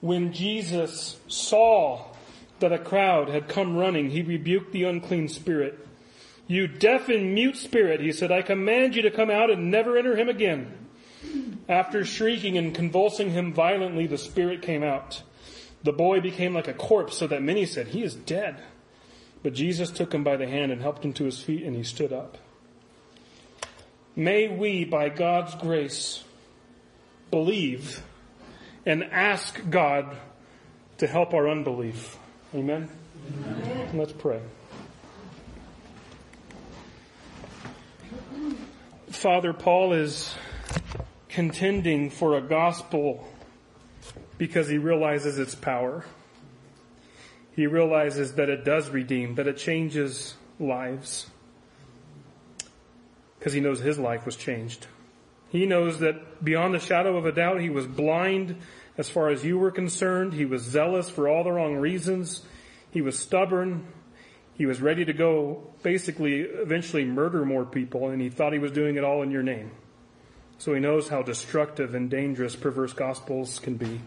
When 0.00 0.32
Jesus 0.32 1.20
saw 1.28 2.06
that 2.60 2.72
a 2.72 2.78
crowd 2.78 3.28
had 3.28 3.48
come 3.48 3.76
running, 3.76 4.08
he 4.08 4.22
rebuked 4.22 4.72
the 4.72 4.84
unclean 4.84 5.28
spirit. 5.28 5.78
You 6.46 6.68
deaf 6.68 7.10
and 7.10 7.34
mute 7.34 7.58
spirit, 7.58 8.00
he 8.00 8.12
said, 8.12 8.32
I 8.32 8.40
command 8.40 8.96
you 8.96 9.02
to 9.02 9.10
come 9.10 9.28
out 9.30 9.50
and 9.50 9.70
never 9.70 9.98
enter 9.98 10.16
him 10.16 10.30
again. 10.30 10.81
After 11.68 12.04
shrieking 12.04 12.58
and 12.58 12.74
convulsing 12.74 13.30
him 13.30 13.52
violently, 13.52 14.06
the 14.06 14.18
spirit 14.18 14.62
came 14.62 14.82
out. 14.82 15.22
The 15.84 15.92
boy 15.92 16.20
became 16.20 16.54
like 16.54 16.68
a 16.68 16.74
corpse, 16.74 17.16
so 17.16 17.26
that 17.26 17.42
many 17.42 17.66
said, 17.66 17.88
He 17.88 18.02
is 18.02 18.14
dead. 18.14 18.62
But 19.42 19.54
Jesus 19.54 19.90
took 19.90 20.14
him 20.14 20.22
by 20.22 20.36
the 20.36 20.46
hand 20.46 20.70
and 20.70 20.80
helped 20.80 21.04
him 21.04 21.12
to 21.14 21.24
his 21.24 21.40
feet, 21.40 21.64
and 21.64 21.74
he 21.74 21.82
stood 21.82 22.12
up. 22.12 22.38
May 24.14 24.48
we, 24.48 24.84
by 24.84 25.08
God's 25.08 25.54
grace, 25.54 26.22
believe 27.30 28.02
and 28.84 29.04
ask 29.04 29.60
God 29.70 30.16
to 30.98 31.06
help 31.06 31.34
our 31.34 31.48
unbelief. 31.48 32.18
Amen? 32.54 32.88
Amen. 33.44 33.88
Let's 33.94 34.12
pray. 34.12 34.40
Father, 39.08 39.52
Paul 39.52 39.92
is 39.92 40.34
contending 41.32 42.10
for 42.10 42.36
a 42.36 42.42
gospel 42.42 43.26
because 44.36 44.68
he 44.68 44.76
realizes 44.76 45.38
its 45.38 45.54
power. 45.54 46.04
He 47.56 47.66
realizes 47.66 48.34
that 48.34 48.48
it 48.48 48.64
does 48.64 48.90
redeem, 48.90 49.36
that 49.36 49.46
it 49.46 49.56
changes 49.56 50.34
lives. 50.60 51.26
Because 53.38 53.54
he 53.54 53.60
knows 53.60 53.80
his 53.80 53.98
life 53.98 54.26
was 54.26 54.36
changed. 54.36 54.86
He 55.48 55.66
knows 55.66 55.98
that 56.00 56.44
beyond 56.44 56.74
the 56.74 56.78
shadow 56.78 57.16
of 57.16 57.26
a 57.26 57.32
doubt, 57.32 57.60
he 57.60 57.70
was 57.70 57.86
blind 57.86 58.56
as 58.98 59.08
far 59.08 59.28
as 59.28 59.44
you 59.44 59.58
were 59.58 59.70
concerned. 59.70 60.34
He 60.34 60.44
was 60.44 60.62
zealous 60.62 61.10
for 61.10 61.28
all 61.28 61.44
the 61.44 61.52
wrong 61.52 61.76
reasons. 61.76 62.42
He 62.90 63.00
was 63.00 63.18
stubborn. 63.18 63.86
He 64.54 64.66
was 64.66 64.80
ready 64.80 65.04
to 65.04 65.12
go 65.12 65.72
basically 65.82 66.40
eventually 66.40 67.04
murder 67.04 67.44
more 67.44 67.64
people 67.64 68.08
and 68.10 68.20
he 68.20 68.28
thought 68.28 68.52
he 68.52 68.58
was 68.58 68.72
doing 68.72 68.96
it 68.96 69.04
all 69.04 69.22
in 69.22 69.30
your 69.30 69.42
name. 69.42 69.70
So 70.62 70.74
he 70.74 70.80
knows 70.80 71.08
how 71.08 71.22
destructive 71.22 71.92
and 71.92 72.08
dangerous 72.08 72.54
perverse 72.54 72.92
gospels 72.92 73.58
can 73.58 73.74
be. 73.74 74.00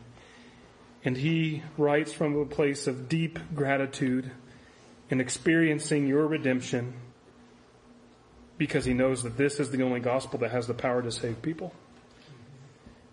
And 1.04 1.18
he 1.18 1.64
writes 1.78 2.14
from 2.14 2.34
a 2.38 2.46
place 2.46 2.88
of 2.88 3.10
deep 3.10 3.40
gratitude 3.54 4.32
in 5.10 5.20
experiencing 5.20 6.08
your 6.08 6.26
redemption 6.26 6.94
because 8.58 8.86
he 8.86 8.94
knows 8.94 9.22
that 9.24 9.36
this 9.36 9.60
is 9.60 9.72
the 9.72 9.84
only 9.84 10.00
gospel 10.00 10.40
that 10.40 10.52
has 10.52 10.66
the 10.66 10.74
power 10.74 11.02
to 11.02 11.12
save 11.12 11.42
people. 11.42 11.74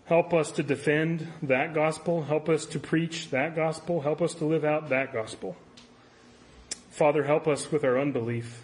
Help 0.05 0.33
us 0.33 0.49
to 0.51 0.63
defend 0.63 1.27
that 1.41 1.73
gospel. 1.73 2.23
Help 2.23 2.47
us 2.47 2.65
to 2.67 2.79
preach 2.79 3.29
that 3.31 3.57
gospel. 3.57 3.99
Help 3.99 4.21
us 4.21 4.33
to 4.35 4.45
live 4.45 4.63
out 4.63 4.87
that 4.87 5.11
gospel. 5.11 5.57
Father, 6.91 7.25
help 7.25 7.45
us 7.49 7.69
with 7.73 7.83
our 7.83 7.99
unbelief. 7.99 8.63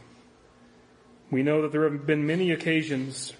We 1.29 1.43
know 1.43 1.63
that 1.63 1.73
there 1.73 1.83
have 1.83 2.05
been 2.05 2.25
many 2.25 2.51
occasions, 2.51 3.33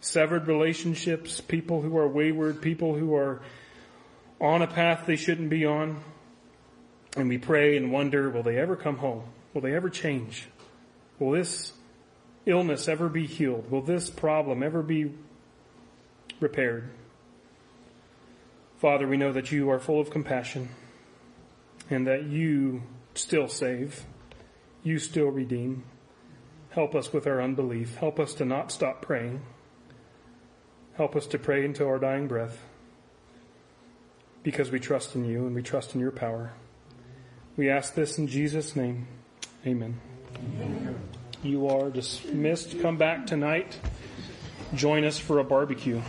severed 0.00 0.46
relationships, 0.46 1.40
people 1.40 1.82
who 1.82 1.96
are 1.96 2.08
wayward, 2.08 2.62
people 2.62 2.94
who 2.94 3.14
are 3.14 3.40
on 4.40 4.62
a 4.62 4.66
path 4.66 5.04
they 5.06 5.16
shouldn't 5.16 5.50
be 5.50 5.64
on. 5.64 6.00
And 7.16 7.28
we 7.28 7.38
pray 7.38 7.76
and 7.76 7.90
wonder, 7.90 8.30
will 8.30 8.42
they 8.42 8.58
ever 8.58 8.76
come 8.76 8.98
home? 8.98 9.24
Will 9.54 9.62
they 9.62 9.74
ever 9.74 9.88
change? 9.88 10.48
Will 11.18 11.32
this 11.32 11.72
illness 12.46 12.86
ever 12.88 13.08
be 13.08 13.26
healed? 13.26 13.70
Will 13.70 13.82
this 13.82 14.10
problem 14.10 14.62
ever 14.62 14.82
be 14.82 15.12
repaired? 16.40 16.90
Father, 18.78 19.08
we 19.08 19.16
know 19.16 19.32
that 19.32 19.50
you 19.50 19.70
are 19.70 19.80
full 19.80 20.00
of 20.00 20.10
compassion 20.10 20.68
and 21.90 22.06
that 22.06 22.24
you 22.24 22.82
still 23.14 23.48
save. 23.48 24.04
You 24.84 24.98
still 24.98 25.28
redeem. 25.28 25.82
Help 26.70 26.94
us 26.94 27.12
with 27.12 27.26
our 27.26 27.42
unbelief. 27.42 27.96
Help 27.96 28.20
us 28.20 28.34
to 28.34 28.44
not 28.44 28.70
stop 28.70 29.02
praying. 29.02 29.40
Help 30.98 31.14
us 31.14 31.28
to 31.28 31.38
pray 31.38 31.64
until 31.64 31.86
our 31.86 32.00
dying 32.00 32.26
breath 32.26 32.60
because 34.42 34.72
we 34.72 34.80
trust 34.80 35.14
in 35.14 35.24
you 35.24 35.46
and 35.46 35.54
we 35.54 35.62
trust 35.62 35.94
in 35.94 36.00
your 36.00 36.10
power. 36.10 36.52
We 37.56 37.70
ask 37.70 37.94
this 37.94 38.18
in 38.18 38.26
Jesus' 38.26 38.74
name. 38.74 39.06
Amen. 39.64 40.00
Amen. 40.60 40.98
You 41.44 41.68
are 41.68 41.88
dismissed. 41.88 42.80
Come 42.80 42.96
back 42.96 43.28
tonight. 43.28 43.78
Join 44.74 45.04
us 45.04 45.16
for 45.16 45.38
a 45.38 45.44
barbecue. 45.44 46.02